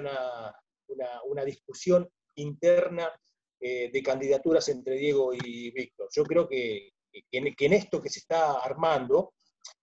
una, 1.28 1.46
discusión 1.46 2.10
interna 2.36 3.12
eh, 3.60 3.90
de 3.92 4.04
candidaturas 4.04 4.68
entre 4.70 4.96
Diego 4.96 5.34
y 5.34 5.72
Víctor. 5.72 6.10
Yo 6.12 6.24
creo 6.24 6.48
que, 6.48 6.94
en, 7.32 7.74
esto 7.74 8.02
que 8.02 8.10
se 8.10 8.20
está 8.20 8.54
armando, 8.54 9.34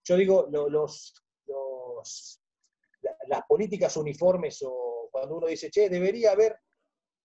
yo 0.04 0.16
digo, 0.16 0.48
los, 0.50 1.14
las 3.28 3.42
políticas 3.48 3.96
uniformes 3.96 4.62
o 4.62 5.08
cuando 5.12 5.36
uno 5.36 5.46
dice, 5.46 5.70
che, 5.70 5.88
debería 5.88 6.32
haber 6.32 6.56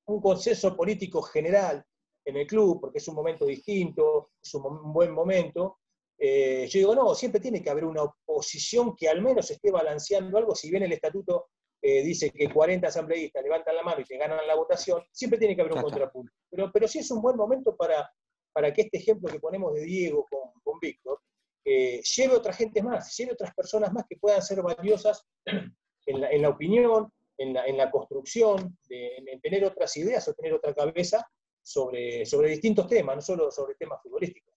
un 0.07 0.21
consenso 0.21 0.75
político 0.75 1.21
general 1.23 1.83
en 2.23 2.37
el 2.37 2.47
club, 2.47 2.79
porque 2.81 2.99
es 2.99 3.07
un 3.07 3.15
momento 3.15 3.45
distinto, 3.45 4.31
es 4.43 4.53
un, 4.53 4.93
buen 4.93 5.11
momento. 5.11 5.79
Eh, 6.17 6.67
yo 6.69 6.79
digo, 6.79 6.95
no, 6.95 7.15
siempre 7.15 7.41
tiene 7.41 7.61
que 7.61 7.69
haber 7.69 7.85
una 7.85 8.03
oposición 8.03 8.95
que 8.95 9.09
al 9.09 9.21
menos 9.21 9.49
esté 9.49 9.71
balanceando 9.71 10.37
algo, 10.37 10.55
si 10.55 10.69
bien 10.69 10.83
el 10.83 10.93
estatuto 10.93 11.49
eh, 11.87 12.01
dice 12.01 12.31
que 12.31 12.49
40 12.49 12.87
asambleístas 12.87 13.43
levantan 13.43 13.75
la 13.75 13.83
mano 13.83 14.01
y 14.01 14.05
te 14.05 14.17
ganan 14.17 14.39
la 14.47 14.55
votación, 14.55 15.03
siempre 15.11 15.37
tiene 15.37 15.55
que 15.55 15.61
haber 15.61 15.73
un 15.73 15.83
contrapunto. 15.83 16.33
Pero, 16.49 16.71
pero 16.71 16.87
sí 16.87 16.97
es 16.97 17.11
un 17.11 17.21
buen 17.21 17.37
momento 17.37 17.75
para, 17.75 18.11
para 18.51 18.73
que 18.73 18.81
este 18.81 18.97
ejemplo 18.97 19.31
que 19.31 19.39
ponemos 19.39 19.71
de 19.75 19.81
Diego 19.81 20.25
con, 20.27 20.49
con 20.63 20.79
Víctor 20.79 21.21
eh, 21.63 22.01
lleve 22.01 22.33
otra 22.33 22.53
gente 22.53 22.81
más, 22.81 23.15
lleve 23.15 23.33
otras 23.33 23.53
personas 23.53 23.93
más 23.93 24.05
que 24.09 24.17
puedan 24.17 24.41
ser 24.41 24.63
valiosas 24.63 25.27
en 25.45 26.21
la, 26.21 26.31
en 26.31 26.41
la 26.41 26.49
opinión, 26.49 27.13
en 27.37 27.53
la, 27.53 27.67
en 27.67 27.77
la 27.77 27.91
construcción, 27.91 28.79
en, 28.89 29.39
tener 29.41 29.63
otras 29.63 29.95
ideas 29.95 30.27
o 30.27 30.33
tener 30.33 30.53
otra 30.53 30.73
cabeza 30.73 31.23
sobre, 31.61 32.25
sobre 32.25 32.49
distintos 32.49 32.87
temas, 32.87 33.15
no 33.15 33.21
solo 33.21 33.51
sobre 33.51 33.75
temas 33.75 34.01
futbolísticos. 34.01 34.55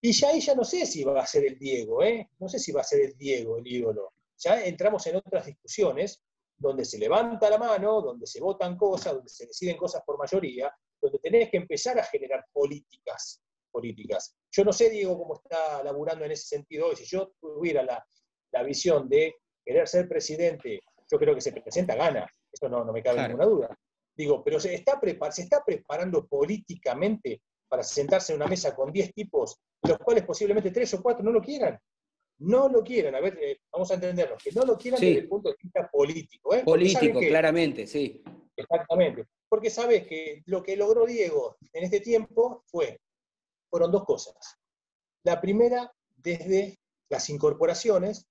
Y 0.00 0.12
ya 0.12 0.30
ahí 0.30 0.40
ya 0.40 0.54
no 0.54 0.64
sé 0.64 0.86
si 0.86 1.04
va 1.04 1.20
a 1.20 1.26
ser 1.26 1.44
el 1.44 1.58
Diego, 1.58 2.02
¿eh? 2.02 2.30
no 2.38 2.48
sé 2.48 2.58
si 2.58 2.72
va 2.72 2.80
a 2.80 2.84
ser 2.84 3.02
el 3.02 3.18
Diego 3.18 3.58
el 3.58 3.66
ídolo. 3.66 4.14
Ya 4.38 4.64
entramos 4.64 5.06
en 5.06 5.16
otras 5.16 5.44
discusiones 5.44 6.22
donde 6.60 6.84
se 6.84 6.98
levanta 6.98 7.48
la 7.48 7.58
mano, 7.58 8.02
donde 8.02 8.26
se 8.26 8.38
votan 8.38 8.76
cosas, 8.76 9.14
donde 9.14 9.30
se 9.30 9.46
deciden 9.46 9.78
cosas 9.78 10.02
por 10.04 10.18
mayoría, 10.18 10.72
donde 11.00 11.18
tenés 11.18 11.50
que 11.50 11.56
empezar 11.56 11.98
a 11.98 12.04
generar 12.04 12.44
políticas. 12.52 13.42
políticas. 13.72 14.36
Yo 14.50 14.64
no 14.64 14.72
sé, 14.72 14.90
Diego, 14.90 15.16
cómo 15.16 15.36
está 15.36 15.82
laburando 15.82 16.24
en 16.24 16.32
ese 16.32 16.46
sentido 16.48 16.88
hoy. 16.88 16.96
Si 16.96 17.04
yo 17.06 17.32
tuviera 17.40 17.82
la, 17.82 18.62
visión 18.62 19.08
de 19.08 19.36
querer 19.64 19.88
ser 19.88 20.06
presidente, 20.08 20.80
yo 21.10 21.18
creo 21.18 21.34
que 21.34 21.40
se 21.40 21.52
presenta, 21.52 21.94
gana. 21.94 22.26
Eso 22.52 22.68
no, 22.68 22.84
no 22.84 22.92
me 22.92 23.02
cabe 23.02 23.22
ninguna 23.22 23.46
duda. 23.46 23.78
Digo, 24.14 24.44
pero 24.44 24.60
se 24.60 24.74
está, 24.74 25.00
se 25.30 25.42
está 25.42 25.64
preparando 25.64 26.26
políticamente 26.26 27.42
para 27.68 27.82
sentarse 27.82 28.32
en 28.32 28.40
una 28.42 28.48
mesa 28.48 28.74
con 28.74 28.92
10 28.92 29.14
tipos, 29.14 29.56
los 29.82 29.98
cuales 29.98 30.24
posiblemente 30.24 30.72
3 30.72 30.94
o 30.94 31.02
4 31.02 31.24
no 31.24 31.30
lo 31.30 31.40
quieran 31.40 31.80
no 32.40 32.68
lo 32.68 32.82
quieren, 32.82 33.14
a 33.14 33.20
ver, 33.20 33.38
eh, 33.40 33.60
vamos 33.70 33.90
a 33.90 33.94
entenderlo, 33.94 34.36
que 34.42 34.50
no 34.52 34.64
lo 34.64 34.76
quieran 34.76 35.00
desde 35.00 35.20
el 35.20 35.28
punto 35.28 35.50
de 35.50 35.56
vista 35.62 35.90
político. 35.90 36.54
¿eh? 36.54 36.62
Político, 36.64 37.20
claramente, 37.20 37.86
sí. 37.86 38.22
Exactamente. 38.56 39.26
Porque 39.48 39.68
sabes 39.68 40.06
que 40.06 40.42
lo 40.46 40.62
que 40.62 40.76
logró 40.76 41.06
Diego 41.06 41.56
en 41.72 41.84
este 41.84 42.00
tiempo 42.00 42.64
fue, 42.66 43.00
fueron 43.68 43.92
dos 43.92 44.04
cosas. 44.04 44.36
La 45.24 45.40
primera, 45.40 45.92
desde 46.16 46.78
las 47.10 47.28
incorporaciones, 47.28 48.26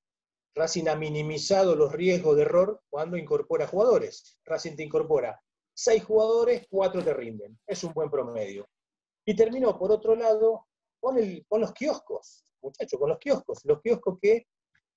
Racing 0.55 0.87
ha 0.87 0.95
minimizado 0.95 1.75
los 1.75 1.91
riesgos 1.91 2.35
de 2.35 2.41
error 2.43 2.81
cuando 2.89 3.15
incorpora 3.15 3.67
jugadores. 3.67 4.39
Racing 4.43 4.75
te 4.75 4.83
incorpora 4.83 5.39
seis 5.73 6.03
jugadores, 6.03 6.65
cuatro 6.69 7.03
te 7.03 7.13
rinden. 7.13 7.59
Es 7.67 7.83
un 7.83 7.93
buen 7.93 8.09
promedio. 8.09 8.67
Y 9.25 9.35
terminó, 9.35 9.77
por 9.77 9.91
otro 9.91 10.15
lado, 10.15 10.67
con, 10.99 11.17
el, 11.17 11.45
con 11.47 11.61
los 11.61 11.73
kioscos 11.73 12.48
muchachos, 12.61 12.99
con 12.99 13.09
los 13.09 13.19
kioscos. 13.19 13.59
Los 13.65 13.81
kioscos 13.81 14.17
que 14.21 14.47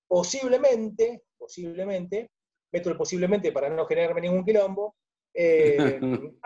posiblemente, 0.06 1.24
posiblemente, 1.38 2.30
meto 2.72 2.90
el 2.90 2.96
posiblemente 2.96 3.52
para 3.52 3.70
no 3.70 3.86
generarme 3.86 4.20
ningún 4.20 4.44
quilombo, 4.44 4.96
eh, 5.34 6.00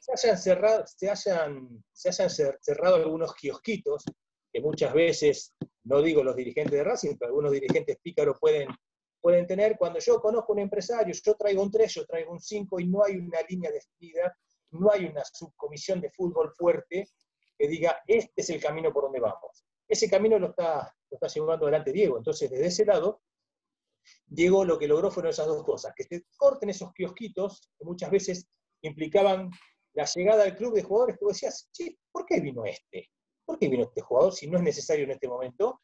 se, 0.00 0.12
hayan 0.12 0.38
cerrado, 0.38 0.84
se, 0.86 1.08
hayan, 1.08 1.84
se 1.92 2.08
hayan 2.08 2.30
cerrado 2.60 2.96
algunos 2.96 3.34
kiosquitos, 3.34 4.04
que 4.52 4.60
muchas 4.60 4.92
veces, 4.92 5.54
no 5.84 6.02
digo 6.02 6.22
los 6.22 6.36
dirigentes 6.36 6.72
de 6.72 6.84
Racing, 6.84 7.16
pero 7.18 7.28
algunos 7.28 7.52
dirigentes 7.52 7.96
pícaros 8.02 8.36
pueden, 8.40 8.68
pueden 9.20 9.46
tener. 9.46 9.78
Cuando 9.78 9.98
yo 9.98 10.20
conozco 10.20 10.52
un 10.52 10.58
empresario, 10.58 11.14
yo 11.14 11.34
traigo 11.34 11.62
un 11.62 11.70
3, 11.70 11.94
yo 11.94 12.06
traigo 12.06 12.32
un 12.32 12.40
5 12.40 12.80
y 12.80 12.88
no 12.88 13.04
hay 13.04 13.16
una 13.16 13.40
línea 13.48 13.70
definida, 13.70 14.36
no 14.72 14.90
hay 14.90 15.06
una 15.06 15.22
subcomisión 15.24 16.00
de 16.00 16.10
fútbol 16.10 16.52
fuerte 16.54 17.08
que 17.56 17.68
diga, 17.68 18.02
este 18.06 18.42
es 18.42 18.50
el 18.50 18.60
camino 18.60 18.92
por 18.92 19.04
donde 19.04 19.20
vamos. 19.20 19.64
Ese 19.92 20.08
camino 20.08 20.38
lo 20.38 20.48
está, 20.48 20.90
lo 21.10 21.16
está 21.16 21.26
llevando 21.26 21.66
adelante 21.66 21.92
Diego. 21.92 22.16
Entonces, 22.16 22.50
desde 22.50 22.66
ese 22.66 22.86
lado, 22.86 23.20
Diego 24.24 24.64
lo 24.64 24.78
que 24.78 24.88
logró 24.88 25.10
fueron 25.10 25.28
esas 25.28 25.46
dos 25.46 25.62
cosas, 25.64 25.92
que 25.94 26.04
se 26.04 26.24
corten 26.34 26.70
esos 26.70 26.94
kiosquitos 26.94 27.70
que 27.78 27.84
muchas 27.84 28.10
veces 28.10 28.48
implicaban 28.80 29.50
la 29.92 30.06
llegada 30.06 30.44
al 30.44 30.56
club 30.56 30.72
de 30.72 30.82
jugadores 30.82 31.18
que 31.18 31.26
decías, 31.26 31.68
sí, 31.70 31.98
¿por 32.10 32.24
qué 32.24 32.40
vino 32.40 32.64
este? 32.64 33.10
¿Por 33.44 33.58
qué 33.58 33.68
vino 33.68 33.82
este 33.84 34.00
jugador 34.00 34.32
si 34.32 34.48
no 34.48 34.56
es 34.56 34.64
necesario 34.64 35.04
en 35.04 35.10
este 35.10 35.28
momento? 35.28 35.82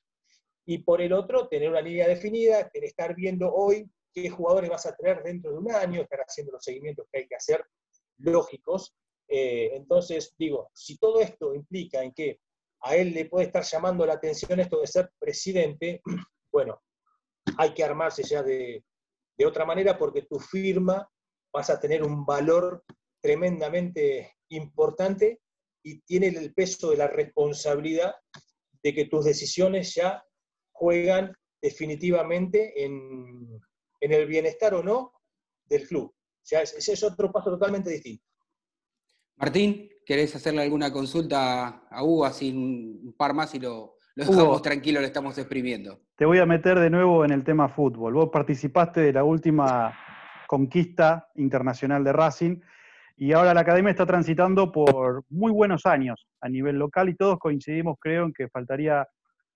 Y 0.64 0.78
por 0.78 1.02
el 1.02 1.12
otro, 1.12 1.46
tener 1.46 1.68
una 1.68 1.82
línea 1.82 2.08
definida, 2.08 2.66
tener, 2.70 2.88
estar 2.88 3.14
viendo 3.14 3.52
hoy 3.52 3.90
qué 4.14 4.30
jugadores 4.30 4.70
vas 4.70 4.86
a 4.86 4.96
traer 4.96 5.22
dentro 5.22 5.52
de 5.52 5.58
un 5.58 5.70
año, 5.70 6.00
estar 6.00 6.20
haciendo 6.20 6.52
los 6.52 6.64
seguimientos 6.64 7.06
que 7.12 7.18
hay 7.18 7.28
que 7.28 7.36
hacer 7.36 7.62
lógicos. 8.16 8.96
Eh, 9.28 9.72
entonces, 9.74 10.34
digo, 10.38 10.70
si 10.72 10.96
todo 10.96 11.20
esto 11.20 11.54
implica 11.54 12.02
en 12.02 12.14
que 12.14 12.40
a 12.82 12.96
él 12.96 13.12
le 13.12 13.26
puede 13.26 13.46
estar 13.46 13.64
llamando 13.64 14.06
la 14.06 14.14
atención 14.14 14.60
esto 14.60 14.80
de 14.80 14.86
ser 14.86 15.10
presidente, 15.18 16.02
bueno, 16.52 16.80
hay 17.56 17.74
que 17.74 17.84
armarse 17.84 18.22
ya 18.22 18.42
de, 18.42 18.84
otra 19.46 19.64
manera 19.64 19.96
porque 19.96 20.22
tu 20.22 20.40
firma 20.40 21.08
vas 21.52 21.70
a 21.70 21.78
tener 21.78 22.02
un 22.02 22.26
valor 22.26 22.84
tremendamente 23.20 24.34
importante 24.48 25.40
y 25.82 26.00
tiene 26.00 26.28
el 26.28 26.52
peso 26.52 26.90
de 26.90 26.96
la 26.96 27.06
responsabilidad 27.06 28.16
de 28.82 28.94
que 28.94 29.04
tus 29.04 29.24
decisiones 29.24 29.94
ya 29.94 30.24
juegan 30.72 31.32
definitivamente 31.62 32.84
en, 32.84 33.60
el 34.00 34.26
bienestar 34.26 34.74
o 34.74 34.82
no 34.82 35.12
del 35.66 35.86
club. 35.86 36.06
O 36.06 36.46
sea, 36.48 36.62
ese 36.62 36.92
es 36.92 37.02
otro 37.04 37.30
paso 37.30 37.50
totalmente 37.50 37.90
distinto. 37.90 38.24
Martín, 39.36 39.88
¿querés 40.08 40.34
hacerle 40.34 40.62
alguna 40.62 40.90
consulta 40.90 41.82
a 41.90 42.02
Hugo 42.02 42.24
así 42.24 42.50
un 42.50 43.14
par 43.14 43.34
más 43.34 43.54
y 43.54 43.60
lo, 43.60 43.96
lo 44.16 44.24
dejamos 44.24 44.62
tranquilo, 44.62 45.00
le 45.00 45.06
estamos 45.06 45.36
exprimiendo. 45.36 46.00
Te 46.16 46.24
voy 46.24 46.38
a 46.38 46.46
meter 46.46 46.78
de 46.78 46.88
nuevo 46.88 47.26
en 47.26 47.30
el 47.30 47.44
tema 47.44 47.68
fútbol. 47.68 48.14
Vos 48.14 48.30
participaste 48.32 49.02
de 49.02 49.12
la 49.12 49.22
última 49.22 49.94
conquista 50.46 51.28
internacional 51.34 52.04
de 52.04 52.14
Racing 52.14 52.56
y 53.18 53.32
ahora 53.32 53.52
la 53.52 53.60
academia 53.60 53.90
está 53.90 54.06
transitando 54.06 54.72
por 54.72 55.24
muy 55.28 55.52
buenos 55.52 55.84
años 55.84 56.26
a 56.40 56.48
nivel 56.48 56.76
local 56.76 57.10
y 57.10 57.14
todos 57.14 57.38
coincidimos, 57.38 57.98
creo, 58.00 58.24
en 58.24 58.32
que 58.32 58.48
faltaría 58.48 59.06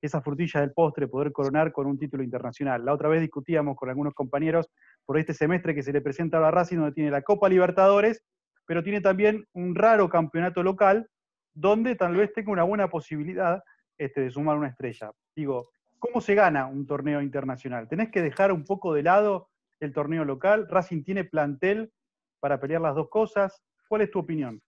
esa 0.03 0.21
frutilla 0.21 0.61
del 0.61 0.73
postre, 0.73 1.09
poder 1.09 1.33
coronar 1.33 1.73
con 1.73 1.87
un 1.87 1.99
título 1.99 2.23
internacional. 2.23 2.85
La 2.85 2.93
otra 2.93 3.09
vez 3.09 3.23
discutíamos 3.23 3.75
con 3.75 3.89
algunos 3.89 4.13
compañeros 4.13 4.69
por 5.07 5.17
este 5.17 5.33
semestre 5.33 5.75
que 5.75 5.83
se 5.83 5.95
le 5.95 6.03
presenta 6.03 6.47
a 6.47 6.51
Racing, 6.51 6.77
donde 6.77 6.93
tiene 6.93 7.11
la 7.11 7.23
Copa 7.23 7.49
Libertadores, 7.49 8.23
pero 8.67 8.83
tiene 8.83 9.01
también 9.01 9.47
un 9.53 9.75
raro 9.75 10.09
campeonato 10.09 10.63
local, 10.63 11.09
donde 11.55 11.97
tal 11.97 12.17
vez 12.17 12.33
tenga 12.33 12.53
una 12.53 12.65
buena 12.65 12.89
posibilidad 12.89 13.63
este, 13.99 14.23
de 14.23 14.31
sumar 14.31 14.57
una 14.57 14.69
estrella. 14.69 15.13
Digo, 15.37 15.71
¿cómo 15.99 16.21
se 16.21 16.35
gana 16.35 16.67
un 16.67 16.87
torneo 16.87 17.21
internacional? 17.21 17.89
¿Tenés 17.89 18.11
que 18.11 18.23
dejar 18.23 18.53
un 18.53 18.65
poco 18.65 18.95
de 18.95 19.03
lado 19.03 19.49
el 19.81 19.93
torneo 19.93 20.25
local? 20.25 20.67
¿Racing 20.69 21.03
tiene 21.03 21.25
plantel 21.25 21.93
para 22.41 22.59
pelear 22.59 22.81
las 22.81 22.95
dos 22.95 23.09
cosas? 23.09 23.63
¿Cuál 23.89 24.03
es 24.03 24.11
tu 24.11 24.21
opinión? 24.21 24.63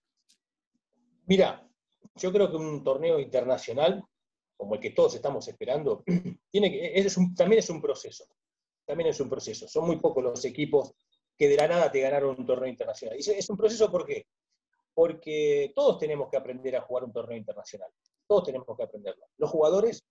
Mira, 1.25 1.67
yo 2.15 2.31
creo 2.31 2.49
que 2.49 2.57
un 2.57 2.83
torneo 2.83 3.19
internacional, 3.19 4.03
como 4.55 4.75
el 4.75 4.81
que 4.81 4.91
todos 4.91 5.15
estamos 5.15 5.47
esperando, 5.47 6.03
tiene 6.51 6.71
que, 6.71 7.07
también 7.35 7.59
es 7.59 7.69
un 7.69 7.81
proceso. 7.81 8.25
También 8.85 9.09
es 9.09 9.19
un 9.19 9.29
proceso. 9.29 9.67
Son 9.67 9.87
muy 9.87 9.97
pocos 9.97 10.23
los 10.23 10.45
equipos 10.45 10.93
que 11.37 11.47
de 11.47 11.57
la 11.57 11.67
nada 11.67 11.91
te 11.91 12.01
ganaron 12.01 12.35
un 12.37 12.45
torneo 12.45 12.69
internacional. 12.69 13.17
Es 13.17 13.49
un 13.49 13.57
proceso 13.57 13.91
¿por 13.91 14.05
qué? 14.05 14.27
Porque 14.93 15.73
todos 15.75 15.99
tenemos 15.99 16.29
que 16.29 16.37
aprender 16.37 16.75
a 16.75 16.81
jugar 16.81 17.03
un 17.03 17.11
torneo 17.11 17.37
internacional. 17.37 17.89
Todos 18.27 18.45
tenemos 18.45 18.65
que 18.75 18.83
aprenderlo. 18.83 19.25
Los 19.37 19.49
jugadores, 19.49 20.05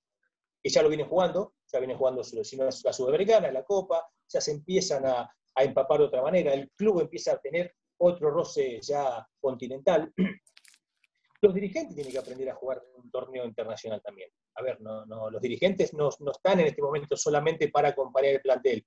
que 0.62 0.70
ya 0.70 0.82
lo 0.82 0.88
vienen 0.88 1.08
jugando, 1.08 1.54
ya 1.72 1.78
vienen 1.78 1.96
jugando 1.96 2.22
la 2.22 2.92
Sudamericana, 2.92 3.50
la 3.50 3.64
Copa, 3.64 4.06
ya 4.28 4.40
se 4.40 4.52
empiezan 4.52 5.06
a, 5.06 5.30
empapar 5.56 6.00
de 6.00 6.06
otra 6.06 6.20
manera, 6.20 6.52
el 6.52 6.68
club 6.72 7.00
empieza 7.00 7.32
a 7.32 7.38
tener 7.38 7.72
otro 7.98 8.30
roce 8.30 8.80
ya 8.82 9.24
continental. 9.40 10.12
Los 11.40 11.54
dirigentes 11.54 11.94
tienen 11.94 12.12
que 12.12 12.18
aprender 12.18 12.50
a 12.50 12.54
jugar 12.54 12.82
un 12.96 13.10
torneo 13.10 13.44
internacional 13.44 14.02
también. 14.02 14.30
A 14.56 14.62
ver, 14.62 14.80
no, 14.80 15.30
los 15.30 15.42
dirigentes 15.42 15.92
no, 15.92 16.08
están 16.08 16.60
en 16.60 16.68
este 16.68 16.80
momento 16.80 17.16
solamente 17.16 17.68
para 17.68 17.88
acompañar 17.88 18.34
el 18.34 18.40
plantel. 18.40 18.86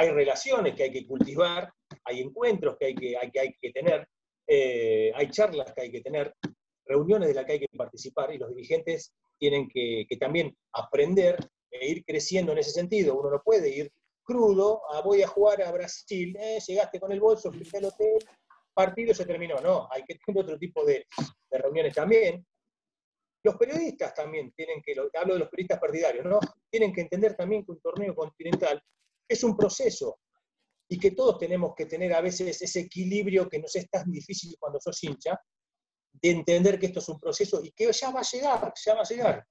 Hay 0.00 0.10
relaciones 0.10 0.74
que 0.76 0.84
hay 0.84 0.92
que 0.92 1.06
cultivar, 1.06 1.72
hay 2.04 2.20
encuentros 2.20 2.76
que 2.78 2.86
hay 2.86 2.94
que, 2.94 3.16
hay 3.16 3.30
que, 3.30 3.72
tener, 3.72 4.08
eh, 4.46 5.10
hay 5.12 5.28
charlas 5.28 5.72
que 5.74 5.82
hay 5.82 5.90
que 5.90 6.00
tener, 6.00 6.32
reuniones 6.86 7.28
de 7.28 7.34
las 7.34 7.44
que 7.44 7.52
hay 7.52 7.60
que 7.60 7.66
participar 7.76 8.32
y 8.32 8.38
los 8.38 8.48
dirigentes 8.50 9.12
tienen 9.38 9.68
que, 9.68 10.06
también 10.18 10.56
aprender 10.72 11.36
e 11.70 11.88
ir 11.88 12.04
creciendo 12.04 12.52
en 12.52 12.58
ese 12.58 12.70
sentido. 12.70 13.18
Uno 13.18 13.30
no 13.30 13.42
puede 13.42 13.68
ir 13.68 13.92
crudo, 14.22 14.82
a, 14.92 15.00
voy 15.00 15.22
a 15.22 15.26
jugar 15.26 15.62
a 15.62 15.72
Brasil, 15.72 16.36
eh, 16.38 16.58
llegaste 16.66 17.00
con 17.00 17.12
el 17.12 17.20
bolso, 17.20 17.52
fuiste 17.52 17.78
al 17.78 17.86
hotel, 17.86 18.18
partido 18.72 19.12
se 19.12 19.26
terminó. 19.26 19.56
No, 19.60 19.88
hay 19.90 20.04
que 20.04 20.14
tener 20.14 20.42
otro 20.42 20.58
tipo 20.58 20.84
de, 20.84 21.06
reuniones 21.50 21.94
también. 21.94 22.46
Los 23.42 23.56
periodistas 23.56 24.14
también 24.14 24.52
tienen 24.52 24.80
que, 24.82 24.94
hablo 25.18 25.34
de 25.34 25.40
los 25.40 25.48
periodistas 25.48 25.80
partidarios, 25.80 26.24
¿no? 26.24 26.38
Tienen 26.70 26.92
que 26.92 27.02
entender 27.02 27.34
también 27.34 27.64
que 27.64 27.72
un 27.72 27.80
torneo 27.80 28.14
continental 28.14 28.80
es 29.28 29.44
un 29.44 29.56
proceso 29.56 30.20
y 30.88 30.98
que 30.98 31.10
todos 31.10 31.38
tenemos 31.38 31.74
que 31.76 31.86
tener 31.86 32.12
a 32.14 32.20
veces 32.20 32.62
ese 32.62 32.80
equilibrio 32.80 33.48
que 33.48 33.58
nos 33.58 33.76
es 33.76 33.88
tan 33.90 34.10
difícil 34.10 34.56
cuando 34.58 34.80
sos 34.80 35.02
hincha, 35.04 35.38
de 36.10 36.30
entender 36.30 36.78
que 36.78 36.86
esto 36.86 37.00
es 37.00 37.08
un 37.08 37.20
proceso 37.20 37.60
y 37.62 37.70
que 37.72 37.92
ya 37.92 38.10
va 38.10 38.20
a 38.20 38.28
llegar, 38.30 38.72
ya 38.84 38.94
va 38.94 39.02
a 39.02 39.04
llegar. 39.04 39.46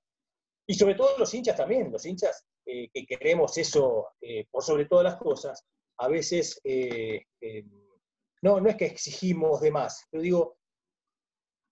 Y 0.65 0.73
sobre 0.73 0.95
todo 0.95 1.17
los 1.17 1.33
hinchas 1.33 1.55
también, 1.55 1.91
los 1.91 2.05
hinchas 2.05 2.43
eh, 2.65 2.89
que 2.91 3.05
queremos 3.05 3.57
eso 3.57 4.07
eh, 4.19 4.45
por 4.49 4.63
sobre 4.63 4.85
todas 4.85 5.03
las 5.03 5.17
cosas, 5.17 5.63
a 5.99 6.07
veces 6.07 6.59
eh, 6.63 7.23
no, 8.41 8.59
no 8.59 8.69
es 8.69 8.75
que 8.75 8.85
exigimos 8.85 9.61
de 9.61 9.71
más, 9.71 10.05
pero 10.09 10.23
digo, 10.23 10.57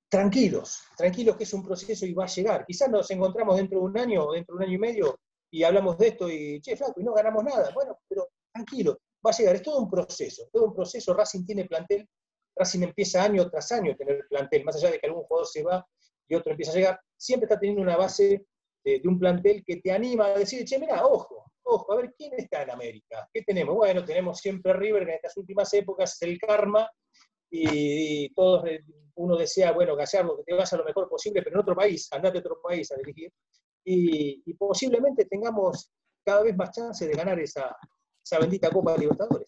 tranquilos, 0.09 0.81
tranquilos 0.95 1.35
que 1.35 1.43
es 1.43 1.53
un 1.53 1.63
proceso 1.63 2.05
y 2.05 2.13
va 2.13 2.25
a 2.25 2.27
llegar. 2.27 2.65
Quizás 2.65 2.89
nos 2.89 3.09
encontramos 3.11 3.57
dentro 3.57 3.79
de 3.79 3.85
un 3.85 3.97
año, 3.97 4.31
dentro 4.31 4.55
de 4.55 4.57
un 4.57 4.69
año 4.69 4.75
y 4.75 4.79
medio, 4.79 5.19
y 5.55 5.63
hablamos 5.63 5.97
de 5.97 6.07
esto 6.07 6.29
y, 6.29 6.59
che, 6.61 6.75
flaco, 6.75 6.99
y 6.99 7.03
no 7.03 7.13
ganamos 7.13 7.43
nada. 7.43 7.71
Bueno, 7.73 7.99
pero 8.07 8.29
tranquilo, 8.53 8.99
va 9.25 9.31
a 9.31 9.33
llegar, 9.37 9.55
es 9.55 9.61
todo 9.61 9.79
un 9.79 9.89
proceso, 9.89 10.49
todo 10.51 10.65
un 10.65 10.73
proceso. 10.73 11.13
Racing 11.13 11.45
tiene 11.45 11.65
plantel 11.65 12.07
Racing 12.55 12.83
empieza 12.83 13.23
año 13.23 13.49
tras 13.49 13.71
año 13.71 13.91
a 13.91 13.95
tener 13.95 14.25
plantel, 14.29 14.63
más 14.63 14.75
allá 14.77 14.91
de 14.91 14.99
que 14.99 15.07
algún 15.07 15.23
jugador 15.23 15.47
se 15.47 15.63
va 15.63 15.85
y 16.27 16.35
otro 16.35 16.51
empieza 16.51 16.71
a 16.71 16.75
llegar, 16.75 16.99
siempre 17.15 17.45
está 17.45 17.59
teniendo 17.59 17.83
una 17.83 17.97
base 17.97 18.45
de, 18.83 19.01
un 19.05 19.19
plantel 19.19 19.63
que 19.65 19.77
te 19.77 19.91
anima 19.91 20.27
a 20.27 20.39
decir, 20.39 20.65
che, 20.65 20.79
mira, 20.79 21.05
ojo, 21.05 21.45
ojo, 21.63 21.93
a 21.93 21.97
ver 21.97 22.13
quién 22.17 22.33
está 22.37 22.63
en 22.63 22.71
América, 22.71 23.29
¿qué 23.33 23.43
tenemos? 23.43 23.75
Bueno, 23.75 24.03
tenemos 24.03 24.39
siempre 24.39 24.73
River, 24.73 25.05
que 25.05 25.11
en 25.11 25.15
estas 25.15 25.37
últimas 25.37 25.71
épocas 25.73 26.21
el 26.21 26.39
karma, 26.39 26.89
y, 27.49 28.33
todos, 28.33 28.65
eh, 28.67 28.83
uno 29.15 29.37
desea, 29.37 29.71
bueno, 29.71 29.95
Gallardo, 29.95 30.37
que 30.37 30.43
te 30.43 30.53
vayas 30.53 30.73
a 30.73 30.77
lo 30.77 30.83
mejor 30.83 31.07
posible, 31.07 31.41
pero 31.41 31.55
en 31.55 31.61
otro 31.61 31.75
país, 31.75 32.07
andate 32.11 32.39
a 32.39 32.41
otro 32.41 32.59
país 32.61 32.91
a 32.91 32.95
dirigir, 32.95 33.31
y, 33.85 34.53
posiblemente 34.55 35.25
tengamos 35.25 35.91
cada 36.23 36.41
vez 36.41 36.55
más 36.57 36.71
chances 36.71 37.07
de 37.07 37.15
ganar 37.15 37.39
esa, 37.39 37.75
esa 38.23 38.39
bendita 38.39 38.69
Copa 38.69 38.93
de 38.93 38.99
Libertadores. 38.99 39.45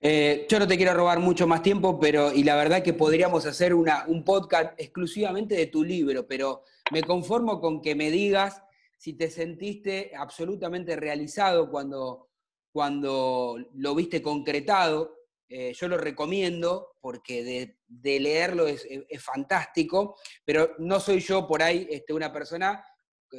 Eh, 0.00 0.46
yo 0.48 0.58
no 0.58 0.66
te 0.66 0.76
quiero 0.76 0.92
robar 0.92 1.18
mucho 1.18 1.46
más 1.46 1.62
tiempo, 1.62 1.98
pero 1.98 2.32
y 2.32 2.44
la 2.44 2.54
verdad 2.54 2.82
que 2.82 2.92
podríamos 2.92 3.46
hacer 3.46 3.72
un 3.74 4.24
podcast 4.24 4.78
exclusivamente 4.78 5.54
de 5.54 5.66
tu 5.66 5.82
libro, 5.82 6.26
pero 6.26 6.64
me 6.92 7.02
conformo 7.02 7.60
con 7.60 7.80
que 7.80 7.94
me 7.94 8.10
digas 8.10 8.62
si 8.98 9.14
te 9.14 9.30
sentiste 9.30 10.12
absolutamente 10.16 10.96
realizado 10.96 11.70
cuando, 11.70 12.28
cuando 12.72 13.56
lo 13.74 13.94
viste 13.94 14.20
concretado. 14.22 15.14
Eh, 15.48 15.72
yo 15.74 15.86
lo 15.86 15.96
recomiendo 15.96 16.96
porque 17.00 17.76
de, 17.88 18.20
leerlo 18.20 18.66
es, 18.66 18.86
fantástico, 19.20 20.16
pero 20.44 20.74
no 20.78 20.98
soy 20.98 21.20
yo 21.20 21.46
por 21.46 21.62
ahí 21.62 21.86
este, 21.88 22.12
una 22.12 22.32
persona 22.32 22.84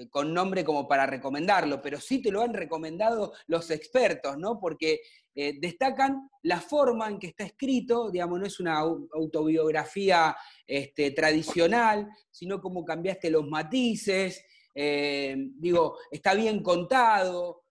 con 0.09 0.33
nombre 0.33 0.63
como 0.63 0.87
para 0.87 1.05
recomendarlo, 1.05 1.81
pero 1.81 1.99
sí 1.99 2.21
te 2.21 2.31
lo 2.31 2.41
han 2.41 2.53
recomendado 2.53 3.33
los 3.47 3.71
expertos, 3.71 4.37
¿no? 4.37 4.59
Porque 4.59 4.99
eh, 5.33 5.57
destacan 5.59 6.29
la 6.43 6.59
forma 6.59 7.07
en 7.07 7.19
que 7.19 7.27
está 7.27 7.45
escrito, 7.45 8.11
digamos, 8.11 8.39
no 8.39 8.45
es 8.45 8.59
una 8.59 8.79
autobiografía 8.79 10.35
este, 10.65 11.11
tradicional, 11.11 12.07
sino 12.29 12.59
cómo 12.61 12.83
cambiaste 12.83 13.29
los 13.29 13.47
matices, 13.47 14.43
eh, 14.75 15.35
digo, 15.55 15.97
está 16.11 16.33
bien 16.33 16.61
contado, 16.61 17.63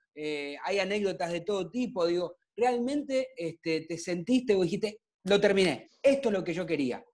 hay 0.65 0.79
anécdotas 0.79 1.31
de 1.31 1.43
todo 1.43 1.71
tipo, 1.71 2.07
digo, 2.07 2.37
realmente 2.57 3.29
este, 3.37 3.83
te 3.83 3.99
sentiste 3.99 4.55
o 4.55 4.63
dijiste, 4.63 5.01
lo 5.25 5.39
terminé, 5.39 5.91
esto 6.03 6.31
es 6.31 6.33
lo 6.33 6.43
que 6.43 6.55
yo 6.55 6.65
quería. 6.65 7.05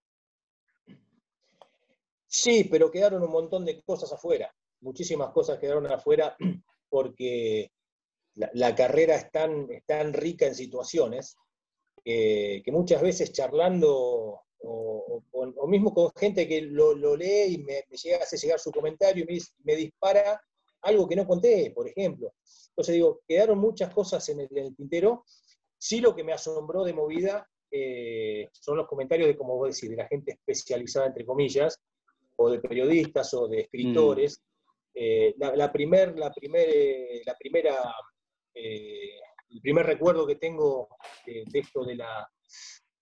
Sí, 2.29 2.65
pero 2.71 2.93
quedaron 2.93 3.25
un 3.25 3.33
montón 3.33 3.65
de 3.65 3.83
cosas 3.83 4.13
afuera 4.13 4.55
muchísimas 4.83 5.31
cosas 5.31 5.59
quedaron 5.59 5.87
afuera 5.87 6.37
porque 6.91 7.71
la, 8.35 8.75
carrera 8.75 9.17
es 9.17 9.31
tan, 9.31 9.69
tan, 9.87 10.13
rica 10.13 10.47
en 10.47 10.55
situaciones 10.55 11.37
que 12.05 12.63
muchas 12.73 13.01
veces 13.01 13.33
charlando 13.33 14.43
o, 14.63 15.23
mismo 15.67 15.95
con 15.95 16.11
gente 16.17 16.47
que 16.47 16.63
lo, 16.63 16.95
lee 17.17 17.55
y 17.55 17.59
me, 17.59 17.85
llega 18.03 18.19
a 18.19 18.23
hacer 18.23 18.39
llegar 18.39 18.59
su 18.59 18.71
comentario 18.71 19.25
y 19.29 19.41
me, 19.65 19.77
dispara 19.77 20.41
algo 20.83 21.09
que 21.09 21.17
no 21.17 21.27
conté, 21.27 21.73
por 21.75 21.89
ejemplo. 21.89 22.35
Entonces 22.69 22.95
digo, 22.95 23.21
quedaron 23.27 23.59
muchas 23.59 23.93
cosas 23.93 24.29
en 24.29 24.41
el, 24.41 24.77
tintero. 24.77 25.25
Sí 25.79 26.01
lo 26.01 26.15
que 26.15 26.25
me 26.25 26.33
asombró 26.33 26.85
de 26.85 26.93
movida 26.93 27.49
eh, 27.71 28.49
son 28.53 28.77
los 28.77 28.87
comentarios 28.87 29.29
de, 29.29 29.37
como 29.37 29.57
vos 29.57 29.75
decís, 29.75 29.91
de 29.91 29.97
la 29.97 30.07
gente 30.07 30.33
especializada, 30.33 31.07
entre 31.07 31.25
comillas, 31.25 31.81
o 32.37 32.51
de 32.51 32.61
periodistas 32.61 33.33
o 33.35 33.49
de 33.49 33.61
escritores, 33.63 34.43
eh, 34.95 35.35
la, 35.39 35.73
primer, 35.73 36.19
la, 36.19 36.33
eh, 36.43 37.23
la 37.25 37.37
primera, 37.37 37.95
eh, 38.55 39.19
el 39.51 39.61
primer 39.61 39.87
recuerdo 39.87 40.27
que 40.27 40.37
tengo 40.37 40.89
de, 41.25 41.45
esto 41.55 41.85
de, 41.85 41.97
la, 41.97 42.31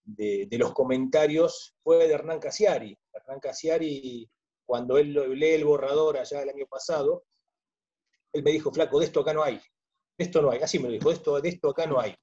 de, 0.05 0.49
los 0.53 0.73
comentarios 0.73 1.75
fue 1.83 2.07
de 2.07 2.15
Hernán 2.15 2.39
Casiari. 2.39 2.97
Hernán 3.13 3.41
Casiari, 3.41 4.29
cuando 4.65 4.99
él 4.99 5.13
lee 5.39 5.55
el 5.55 5.65
borrador 5.65 6.19
allá 6.19 6.43
el 6.43 6.51
año 6.51 6.67
pasado, 6.67 7.25
él 8.33 8.45
me 8.45 8.53
dijo, 8.53 8.73
flaco, 8.73 9.01
de 9.01 9.07
esto 9.07 9.21
acá 9.21 9.35
no 9.35 9.43
hay. 9.43 9.57
De 10.17 10.25
esto 10.25 10.41
no 10.41 10.51
hay. 10.51 10.61
Así 10.61 10.79
me 10.79 10.89
lo 10.89 10.93
dijo, 10.93 11.09
de 11.09 11.17
esto, 11.17 11.41
de 11.41 11.49
esto 11.49 11.71
acá 11.71 11.87
no 11.87 12.01
hay. 12.01 12.15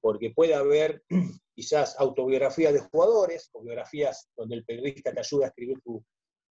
porque 0.00 0.30
puede 0.30 0.54
haber 0.54 1.02
quizás 1.54 1.96
autobiografías 1.98 2.72
de 2.72 2.80
jugadores, 2.80 3.50
o 3.52 3.62
biografías 3.62 4.30
donde 4.34 4.56
el 4.56 4.64
periodista 4.64 5.12
te 5.12 5.20
ayuda 5.20 5.46
a 5.46 5.48
escribir 5.48 5.78
tu, 5.82 6.02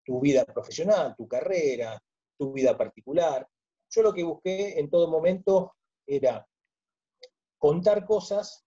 tu 0.05 0.21
vida 0.21 0.45
profesional, 0.45 1.15
tu 1.17 1.27
carrera, 1.29 2.01
tu 2.39 2.53
vida 2.53 2.77
particular. 2.77 3.47
Yo 3.91 4.03
lo 4.03 4.13
que 4.13 4.23
busqué 4.23 4.79
en 4.79 4.89
todo 4.89 5.09
momento 5.09 5.75
era 6.07 6.47
contar 7.59 8.07
cosas, 8.07 8.65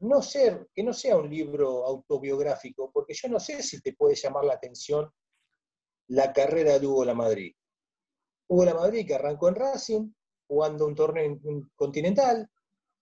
no 0.00 0.22
ser, 0.22 0.68
que 0.74 0.82
no 0.82 0.92
sea 0.92 1.16
un 1.16 1.28
libro 1.28 1.84
autobiográfico, 1.84 2.90
porque 2.90 3.14
yo 3.14 3.28
no 3.28 3.38
sé 3.38 3.62
si 3.62 3.80
te 3.80 3.92
puede 3.92 4.14
llamar 4.14 4.44
la 4.44 4.54
atención 4.54 5.10
la 6.08 6.32
carrera 6.32 6.78
de 6.78 6.86
Hugo 6.86 7.04
Lamadrid. 7.04 7.54
Hugo 8.48 8.64
Lamadrid 8.64 9.06
que 9.06 9.14
arrancó 9.14 9.48
en 9.48 9.54
Racing, 9.56 10.12
jugando 10.48 10.86
un 10.86 10.94
torneo 10.94 11.38
continental, 11.76 12.50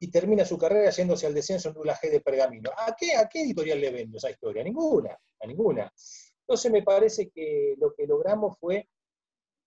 y 0.01 0.11
termina 0.11 0.45
su 0.45 0.59
carrera 0.59 0.91
yéndose 0.91 1.27
al 1.27 1.35
descenso 1.35 1.71
en 1.71 1.77
un 1.77 1.87
G 1.87 2.11
de 2.11 2.21
Pergamino. 2.21 2.71
¿A 2.77 2.95
qué, 2.95 3.17
¿A 3.17 3.29
qué 3.29 3.43
editorial 3.43 3.81
le 3.81 3.91
vendo 3.91 4.19
esa 4.19 4.31
historia? 4.31 4.63
ninguna, 4.63 5.19
a 5.41 5.47
ninguna. 5.47 5.93
Entonces 6.49 6.73
me 6.73 6.83
parece 6.83 7.29
que 7.29 7.75
lo 7.79 7.93
que 7.95 8.07
logramos 8.07 8.57
fue 8.59 8.89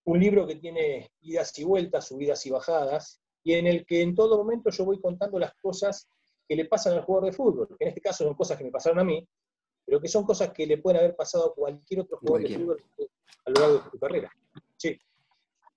un 0.06 0.20
libro 0.20 0.48
que 0.48 0.56
tiene 0.56 1.12
idas 1.22 1.58
y 1.60 1.64
vueltas, 1.64 2.08
subidas 2.08 2.44
y 2.48 2.50
bajadas, 2.50 3.22
y 3.44 3.54
en 3.54 3.68
el 3.68 3.86
que 3.86 4.02
en 4.02 4.16
todo 4.16 4.36
momento 4.36 4.72
yo 4.72 4.86
voy 4.86 5.00
contando 5.00 5.38
las 5.38 5.54
cosas 5.62 6.10
que 6.50 6.56
le 6.56 6.66
pasan 6.66 6.94
al 6.94 7.04
jugador 7.04 7.30
de 7.30 7.38
fútbol, 7.38 7.68
que 7.68 7.86
en 7.86 7.90
este 7.90 8.02
caso 8.02 8.24
son 8.24 8.34
cosas 8.34 8.58
que 8.58 8.64
me 8.64 8.72
pasaron 8.72 8.98
a 8.98 9.04
mí, 9.04 9.24
pero 9.86 10.02
que 10.02 10.08
son 10.08 10.24
cosas 10.24 10.52
que 10.54 10.66
le 10.66 10.80
pueden 10.80 11.02
haber 11.02 11.16
pasado 11.16 11.52
a 11.52 11.54
cualquier 11.54 12.00
otro 12.00 12.18
jugador 12.18 12.50
de 12.50 12.58
fútbol 12.58 12.84
a 13.46 13.50
lo 13.52 13.62
largo 13.62 13.78
de 13.78 13.92
su 13.92 14.00
carrera. 14.00 14.32
Sí. 14.78 15.00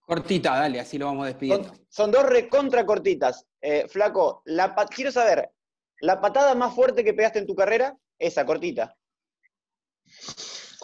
Cortita, 0.06 0.56
dale, 0.56 0.80
así 0.80 0.96
lo 0.96 1.04
vamos 1.04 1.26
despidiendo. 1.26 1.70
Son, 1.90 2.10
dos 2.10 2.24
recontra 2.24 2.86
cortitas. 2.86 3.46
Eh, 3.60 3.86
flaco, 3.88 4.40
la 4.46 4.74
quiero 4.86 5.12
saber, 5.12 5.50
¿la 6.00 6.18
patada 6.18 6.54
más 6.54 6.74
fuerte 6.74 7.04
que 7.04 7.12
pegaste 7.12 7.40
en 7.40 7.46
tu 7.46 7.54
carrera? 7.54 7.94
Esa, 8.18 8.46
cortita. 8.46 8.96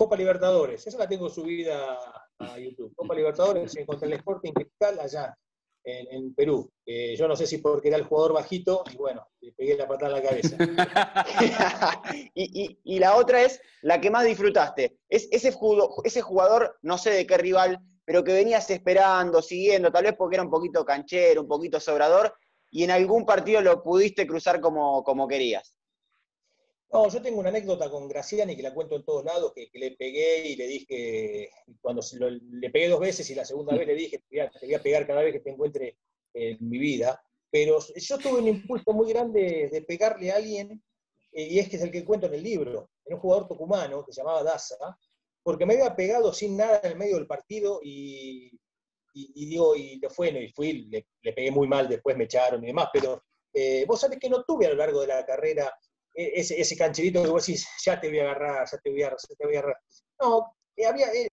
Copa 0.00 0.16
Libertadores, 0.16 0.86
esa 0.86 0.96
la 0.96 1.06
tengo 1.06 1.28
subida 1.28 1.98
a 2.38 2.58
YouTube. 2.58 2.94
Copa 2.96 3.14
Libertadores 3.14 3.76
contra 3.84 4.08
el 4.08 4.14
Sporting 4.14 4.52
Cristal 4.52 4.98
allá 4.98 5.36
en, 5.84 6.34
Perú. 6.34 6.72
yo 7.18 7.28
no 7.28 7.36
sé 7.36 7.46
si 7.46 7.58
porque 7.58 7.88
era 7.88 7.98
el 7.98 8.04
jugador 8.04 8.32
bajito 8.32 8.82
y 8.90 8.96
bueno, 8.96 9.28
le 9.42 9.52
pegué 9.52 9.76
la 9.76 9.86
patada 9.86 10.16
en 10.16 10.22
la 10.22 10.26
cabeza. 10.26 10.56
y, 12.34 12.98
la 12.98 13.14
otra 13.14 13.42
es 13.42 13.60
la 13.82 14.00
que 14.00 14.10
más 14.10 14.24
disfrutaste. 14.24 14.96
Es 15.06 15.28
ese, 15.32 15.54
ese 16.04 16.22
jugador, 16.22 16.78
no 16.80 16.96
sé 16.96 17.10
de 17.10 17.26
qué 17.26 17.36
rival, 17.36 17.78
pero 18.06 18.24
que 18.24 18.32
venías 18.32 18.70
esperando, 18.70 19.42
siguiendo, 19.42 19.92
tal 19.92 20.04
vez 20.04 20.14
porque 20.16 20.36
era 20.36 20.44
un 20.44 20.50
poquito 20.50 20.82
canchero, 20.82 21.42
un 21.42 21.48
poquito 21.48 21.78
sobrador, 21.78 22.34
y 22.70 22.84
en 22.84 22.90
algún 22.90 23.26
partido 23.26 23.60
lo 23.60 23.82
pudiste 23.82 24.26
cruzar 24.26 24.62
como, 24.62 25.04
como 25.04 25.28
querías. 25.28 25.74
No, 26.92 27.08
yo 27.08 27.22
tengo 27.22 27.38
una 27.38 27.50
anécdota 27.50 27.88
con 27.88 28.08
Graciani 28.08 28.56
que 28.56 28.62
la 28.62 28.74
cuento 28.74 28.96
en 28.96 29.04
todos 29.04 29.24
lados, 29.24 29.52
que, 29.54 29.70
le 29.74 29.92
pegué 29.92 30.48
y 30.48 30.56
le 30.56 30.66
dije, 30.66 31.50
cuando 31.80 32.02
le 32.50 32.70
pegué 32.70 32.88
dos 32.88 32.98
veces 32.98 33.30
y 33.30 33.34
la 33.36 33.44
segunda 33.44 33.76
vez 33.76 33.86
le 33.86 33.94
dije, 33.94 34.18
te 34.18 34.66
voy, 34.66 34.74
a, 34.74 34.82
pegar 34.82 35.06
cada 35.06 35.22
vez 35.22 35.32
que 35.32 35.40
te 35.40 35.50
encuentre 35.50 35.98
en 36.34 36.56
mi 36.68 36.78
vida, 36.78 37.22
pero 37.48 37.78
yo 37.94 38.18
tuve 38.18 38.40
un 38.40 38.48
impulso 38.48 38.92
muy 38.92 39.08
grande 39.08 39.68
de 39.70 39.82
pegarle 39.82 40.32
a 40.32 40.36
alguien, 40.36 40.82
eh, 41.32 41.44
y 41.44 41.58
es 41.60 41.68
que 41.68 41.76
es 41.76 41.82
el 41.82 41.92
que 41.92 42.04
cuento 42.04 42.26
en 42.26 42.34
el 42.34 42.42
libro, 42.42 42.90
era 43.04 43.14
un 43.14 43.22
jugador 43.22 43.46
tucumano 43.46 44.04
que 44.04 44.12
se 44.12 44.22
llamaba 44.22 44.42
Daza, 44.42 44.98
porque 45.44 45.66
me 45.66 45.74
había 45.74 45.94
pegado 45.94 46.32
sin 46.32 46.56
nada 46.56 46.80
en 46.82 46.92
el 46.92 46.98
medio 46.98 47.16
del 47.16 47.28
partido 47.28 47.80
y, 47.84 48.50
digo, 49.14 49.76
y 49.76 50.00
le 50.00 50.10
fue, 50.10 50.30
y 50.30 50.52
fui, 50.52 50.88
le, 50.90 51.32
pegué 51.32 51.52
muy 51.52 51.68
mal, 51.68 51.88
después 51.88 52.16
me 52.16 52.24
echaron 52.24 52.64
y 52.64 52.68
demás, 52.68 52.88
pero 52.92 53.22
eh, 53.54 53.84
vos 53.86 54.00
sabés 54.00 54.18
que 54.18 54.28
no 54.28 54.42
tuve 54.42 54.66
a 54.66 54.70
lo 54.70 54.76
largo 54.76 55.00
de 55.02 55.06
la 55.06 55.24
carrera 55.24 55.72
ese, 56.14 56.60
ese 56.60 56.76
cancherito 56.76 57.22
que 57.22 57.30
vos 57.30 57.46
decís, 57.46 57.66
ya 57.84 58.00
te 58.00 58.08
voy 58.08 58.18
a 58.18 58.22
agarrar, 58.22 58.68
ya 58.70 58.78
te 58.78 58.90
voy 58.90 59.02
a, 59.02 59.06
agarrar, 59.06 59.20
te 59.38 59.46
voy 59.46 59.56
a 59.56 59.58
agarrar. 59.58 59.78
No, 60.20 60.56
eh, 60.76 60.86
había, 60.86 61.12
eh, 61.12 61.28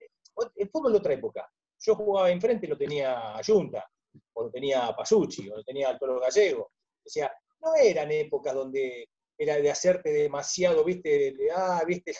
el 0.55 0.69
fútbol 0.69 0.93
de 0.93 0.99
otra 0.99 1.13
época. 1.13 1.49
Yo 1.79 1.95
jugaba 1.95 2.29
enfrente 2.29 2.65
y 2.65 2.69
lo 2.69 2.77
tenía 2.77 3.37
a 3.37 3.43
Junta, 3.43 3.85
o 4.33 4.43
lo 4.43 4.49
tenía 4.49 4.95
Pasucci, 4.95 5.49
o 5.49 5.57
lo 5.57 5.63
tenía 5.63 5.89
al 5.89 5.99
Toro 5.99 6.19
Gallego. 6.19 6.63
O 6.63 7.09
sea, 7.09 7.31
no 7.61 7.75
eran 7.75 8.11
épocas 8.11 8.53
donde 8.53 9.09
era 9.37 9.55
de 9.57 9.69
hacerte 9.69 10.11
demasiado, 10.11 10.83
viste, 10.83 11.09
de, 11.09 11.51
ah, 11.55 11.83
viste. 11.85 12.13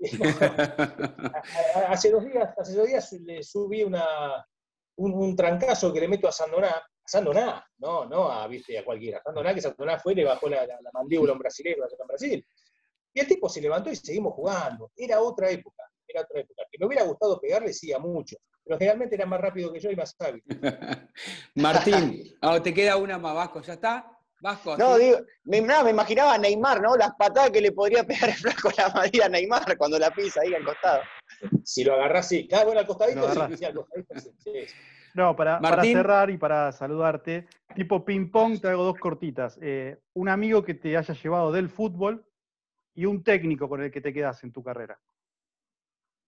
hace 1.88 2.10
dos 2.10 2.24
días, 2.24 2.54
hace 2.56 2.74
dos 2.74 2.86
días 2.86 3.12
le 3.12 3.42
subí 3.42 3.82
una, 3.82 4.46
un, 4.96 5.12
un, 5.12 5.36
trancazo 5.36 5.92
que 5.92 6.00
le 6.00 6.08
meto 6.08 6.26
a 6.26 6.32
Sandoná, 6.32 6.82
Sandoná, 7.10 7.66
no, 7.78 8.04
no 8.04 8.30
a, 8.30 8.46
¿viste? 8.46 8.78
a 8.78 8.84
cualquiera. 8.84 9.20
Sandoná, 9.24 9.52
que 9.52 9.60
Sandoná 9.60 9.98
fue 9.98 10.12
y 10.12 10.16
le 10.16 10.24
bajó 10.24 10.48
la, 10.48 10.64
mandíbula 10.92 11.32
a 11.32 11.34
un 11.34 11.40
brasileño 11.40 11.82
en 11.82 12.06
Brasil. 12.06 12.46
Y 13.12 13.18
el 13.18 13.26
tipo 13.26 13.48
se 13.48 13.60
levantó 13.60 13.90
y 13.90 13.96
seguimos 13.96 14.32
jugando. 14.32 14.92
Era 14.96 15.20
otra 15.20 15.50
época, 15.50 15.82
era 16.06 16.22
otra 16.22 16.40
época. 16.40 16.62
Que 16.70 16.78
me 16.78 16.86
hubiera 16.86 17.02
gustado 17.02 17.40
pegarle, 17.40 17.72
sí, 17.72 17.92
a 17.92 17.98
mucho. 17.98 18.36
Pero 18.62 18.78
generalmente 18.78 19.16
era 19.16 19.26
más 19.26 19.40
rápido 19.40 19.72
que 19.72 19.80
yo 19.80 19.90
y 19.90 19.96
más 19.96 20.14
hábil. 20.20 20.44
Martín, 21.56 22.22
ah, 22.42 22.62
te 22.62 22.72
queda 22.72 22.96
una 22.96 23.18
más, 23.18 23.34
Vasco, 23.34 23.60
¿ya 23.62 23.72
está? 23.72 24.16
Vasco. 24.40 24.76
No, 24.76 24.96
digo, 24.96 25.18
me, 25.42 25.60
me, 25.62 25.90
imaginaba 25.90 26.34
a 26.34 26.38
Neymar, 26.38 26.80
¿no? 26.80 26.96
Las 26.96 27.10
patadas 27.16 27.50
que 27.50 27.60
le 27.60 27.72
podría 27.72 28.04
pegar 28.04 28.30
el 28.30 28.36
flaco 28.36 28.70
la 28.78 28.88
madera 28.90 29.26
a 29.26 29.28
Neymar 29.30 29.76
cuando 29.76 29.98
la 29.98 30.12
pisa 30.12 30.42
ahí 30.42 30.54
al 30.54 30.64
costado. 30.64 31.02
Si 31.64 31.82
lo 31.82 31.94
agarras, 31.94 32.28
sí. 32.28 32.46
Claro, 32.46 32.66
bueno, 32.66 32.80
al 32.80 32.86
costadito, 32.86 33.28
sí, 33.32 33.56
sí, 33.56 33.64
al 33.64 33.74
costadito 33.74 34.14
sí. 34.38 34.52
No, 35.14 35.34
para, 35.34 35.60
cerrar 35.82 36.30
y 36.30 36.38
para 36.38 36.72
saludarte, 36.72 37.46
tipo 37.74 38.04
ping-pong, 38.04 38.60
te 38.60 38.68
hago 38.68 38.84
dos 38.84 38.98
cortitas. 38.98 39.58
Eh, 39.60 39.98
un 40.14 40.28
amigo 40.28 40.62
que 40.64 40.74
te 40.74 40.96
haya 40.96 41.14
llevado 41.14 41.52
del 41.52 41.68
fútbol 41.68 42.24
y 42.94 43.06
un 43.06 43.22
técnico 43.22 43.68
con 43.68 43.82
el 43.82 43.90
que 43.90 44.00
te 44.00 44.12
quedas 44.12 44.42
en 44.44 44.52
tu 44.52 44.62
carrera. 44.62 45.00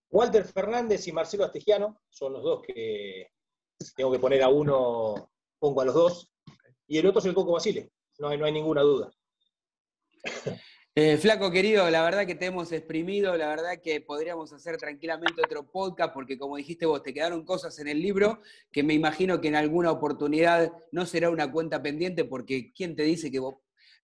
Walter 0.09 0.43
Fernández 0.45 1.07
y 1.07 1.11
Marcelo 1.11 1.45
Astegiano 1.45 2.01
son 2.09 2.33
los 2.33 2.43
dos 2.43 2.61
que 2.61 3.31
tengo 3.95 4.11
que 4.11 4.19
poner 4.19 4.43
a 4.43 4.49
uno, 4.49 5.31
pongo 5.59 5.81
a 5.81 5.85
los 5.85 5.95
dos, 5.95 6.31
y 6.87 6.97
el 6.97 7.07
otro 7.07 7.19
es 7.19 7.25
el 7.25 7.33
Coco 7.33 7.53
Basile, 7.53 7.91
no 8.19 8.29
hay, 8.29 8.37
no 8.37 8.45
hay 8.45 8.51
ninguna 8.51 8.81
duda. 8.81 9.11
Eh, 10.95 11.17
flaco 11.17 11.49
querido, 11.49 11.89
la 11.89 12.03
verdad 12.03 12.27
que 12.27 12.35
te 12.35 12.45
hemos 12.45 12.71
exprimido, 12.71 13.35
la 13.35 13.47
verdad 13.47 13.81
que 13.81 13.99
podríamos 13.99 14.53
hacer 14.53 14.77
tranquilamente 14.77 15.41
otro 15.43 15.65
podcast 15.65 16.13
porque 16.13 16.37
como 16.37 16.55
dijiste 16.55 16.85
vos, 16.85 17.01
te 17.01 17.15
quedaron 17.15 17.43
cosas 17.45 17.79
en 17.79 17.87
el 17.87 17.99
libro 17.99 18.41
que 18.71 18.83
me 18.83 18.93
imagino 18.93 19.41
que 19.41 19.47
en 19.47 19.55
alguna 19.55 19.89
oportunidad 19.89 20.71
no 20.91 21.07
será 21.07 21.31
una 21.31 21.51
cuenta 21.51 21.81
pendiente 21.81 22.25
porque 22.25 22.71
¿quién 22.73 22.95
te 22.95 23.01
dice 23.01 23.31
que 23.31 23.39
vos 23.39 23.55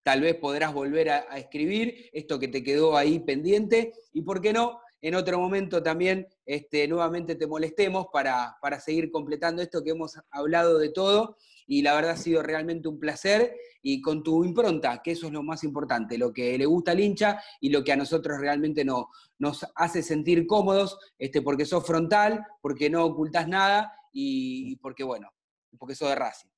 tal 0.02 0.22
vez 0.22 0.34
podrás 0.34 0.74
volver 0.74 1.12
a, 1.12 1.38
escribir 1.38 2.10
esto 2.12 2.40
que 2.40 2.48
te 2.48 2.64
quedó 2.64 2.98
ahí 2.98 3.20
pendiente? 3.20 3.94
Y 4.12 4.24
por 4.24 4.42
qué 4.42 4.52
no, 4.52 4.82
en 5.04 5.14
otro 5.14 5.38
momento 5.38 5.84
también 5.84 6.28
este, 6.48 6.88
nuevamente 6.88 7.36
te 7.36 7.46
molestemos 7.46 8.08
para, 8.12 8.58
para 8.64 8.80
seguir 8.80 9.12
completando 9.12 9.62
esto 9.62 9.84
que 9.84 9.92
hemos 9.92 10.18
hablado 10.32 10.80
de 10.80 10.90
todo 10.90 11.38
y 11.70 11.84
la 11.84 11.94
verdad 11.94 12.12
ha 12.12 12.18
sido 12.18 12.42
realmente 12.42 12.88
un 12.88 13.00
placer 13.00 13.56
y 13.84 14.02
con 14.02 14.24
tu 14.24 14.44
impronta, 14.44 15.02
que 15.04 15.12
eso 15.12 15.28
es 15.28 15.34
lo 15.34 15.44
más 15.44 15.64
importante, 15.64 16.18
lo 16.18 16.34
que 16.34 16.58
le 16.58 16.66
gusta 16.66 16.92
al 16.92 17.00
hincha 17.00 17.40
y 17.62 17.70
lo 17.70 17.84
que 17.84 17.92
a 17.92 17.96
nosotros 17.96 18.40
realmente 18.40 18.84
no, 18.84 19.10
nos 19.38 19.64
hace 19.76 20.02
sentir 20.02 20.48
cómodos, 20.48 20.98
este, 21.20 21.44
porque 21.44 21.66
sos 21.66 21.86
frontal, 21.86 22.44
porque 22.60 22.90
no 22.90 23.06
ocultas 23.06 23.48
nada 23.48 23.94
y, 24.12 24.78
porque, 24.78 25.04
bueno, 25.04 25.32
porque 25.78 25.94
sos 25.94 26.10
de 26.10 26.16
Racing. 26.16 26.50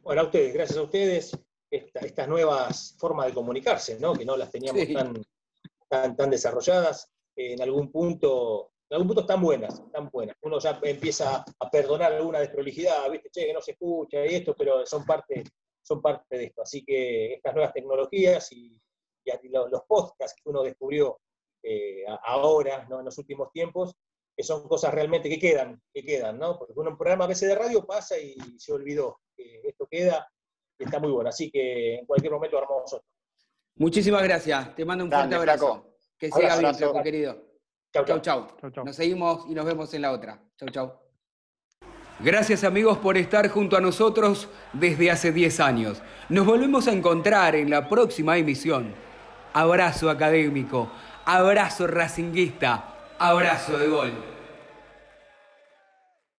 Bueno, 0.00 0.22
a 0.22 0.24
ustedes, 0.26 0.54
gracias 0.54 0.78
a 0.78 0.82
ustedes, 0.82 1.36
estas 1.68 2.28
nuevas 2.28 2.94
formas 3.00 3.26
de 3.26 3.34
comunicarse, 3.34 3.98
¿no? 3.98 4.14
que 4.14 4.24
no 4.24 4.36
las 4.36 4.50
teníamos 4.52 4.80
tan, 5.88 6.16
tan, 6.16 6.30
desarrolladas, 6.30 7.10
en 7.34 7.60
algún 7.60 7.90
punto 7.90 8.69
en 8.90 8.96
algún 8.96 9.06
punto 9.06 9.20
están 9.20 9.40
buenas, 9.40 9.78
están 9.78 10.10
buenas. 10.10 10.36
Uno 10.42 10.58
ya 10.58 10.80
empieza 10.82 11.44
a 11.60 11.70
perdonar 11.70 12.12
alguna 12.12 12.40
desprolijidad, 12.40 13.08
¿viste? 13.08 13.30
Che, 13.30 13.46
que 13.46 13.52
no 13.52 13.60
se 13.60 13.72
escucha 13.72 14.26
y 14.26 14.34
esto, 14.34 14.54
pero 14.58 14.84
son 14.84 15.06
parte, 15.06 15.44
son 15.80 16.02
parte 16.02 16.36
de 16.36 16.44
esto. 16.46 16.62
Así 16.62 16.84
que 16.84 17.34
estas 17.34 17.54
nuevas 17.54 17.72
tecnologías 17.72 18.50
y, 18.52 18.76
los, 19.44 19.82
podcasts 19.86 20.34
que 20.42 20.48
uno 20.48 20.64
descubrió 20.64 21.20
eh, 21.62 22.04
ahora, 22.24 22.84
¿no? 22.88 22.98
en 22.98 23.04
los 23.04 23.16
últimos 23.18 23.52
tiempos, 23.52 23.94
que 24.36 24.42
son 24.42 24.66
cosas 24.66 24.92
realmente 24.92 25.28
que 25.28 25.38
quedan, 25.38 25.80
que 25.94 26.02
quedan, 26.02 26.38
¿no? 26.38 26.58
Porque 26.58 26.72
un 26.76 26.96
programa 26.96 27.26
a 27.26 27.28
veces 27.28 27.48
de 27.48 27.54
radio 27.54 27.86
pasa 27.86 28.18
y 28.18 28.34
se 28.58 28.72
olvidó. 28.72 29.20
que 29.36 29.60
esto 29.68 29.86
queda 29.88 30.28
y 30.78 30.84
está 30.84 30.98
muy 30.98 31.12
bueno. 31.12 31.28
Así 31.28 31.48
que 31.48 31.96
en 31.96 32.06
cualquier 32.06 32.32
momento 32.32 32.58
armamos 32.58 32.92
otro. 32.92 33.06
Muchísimas 33.76 34.24
gracias. 34.24 34.74
Te 34.74 34.84
mando 34.84 35.04
un 35.04 35.12
fuerte 35.12 35.34
abrazo. 35.36 35.94
Que 36.18 36.30
siga 36.32 36.58
bien, 36.58 37.02
querido. 37.04 37.49
Chau, 37.92 38.04
chau. 38.04 38.20
Chau, 38.20 38.84
Nos 38.84 38.96
seguimos 38.96 39.44
y 39.48 39.54
nos 39.54 39.64
vemos 39.64 39.92
en 39.94 40.02
la 40.02 40.12
otra. 40.12 40.38
Chau, 40.56 40.68
chau. 40.68 40.92
Gracias 42.20 42.64
amigos 42.64 42.98
por 42.98 43.16
estar 43.16 43.48
junto 43.48 43.76
a 43.76 43.80
nosotros 43.80 44.48
desde 44.74 45.10
hace 45.10 45.32
10 45.32 45.58
años. 45.60 46.02
Nos 46.28 46.46
volvemos 46.46 46.86
a 46.86 46.92
encontrar 46.92 47.56
en 47.56 47.70
la 47.70 47.88
próxima 47.88 48.36
emisión. 48.36 48.94
Abrazo 49.54 50.10
académico, 50.10 50.90
abrazo 51.24 51.86
racinguista, 51.86 52.94
abrazo 53.18 53.78
de 53.78 53.88
gol. 53.88 54.29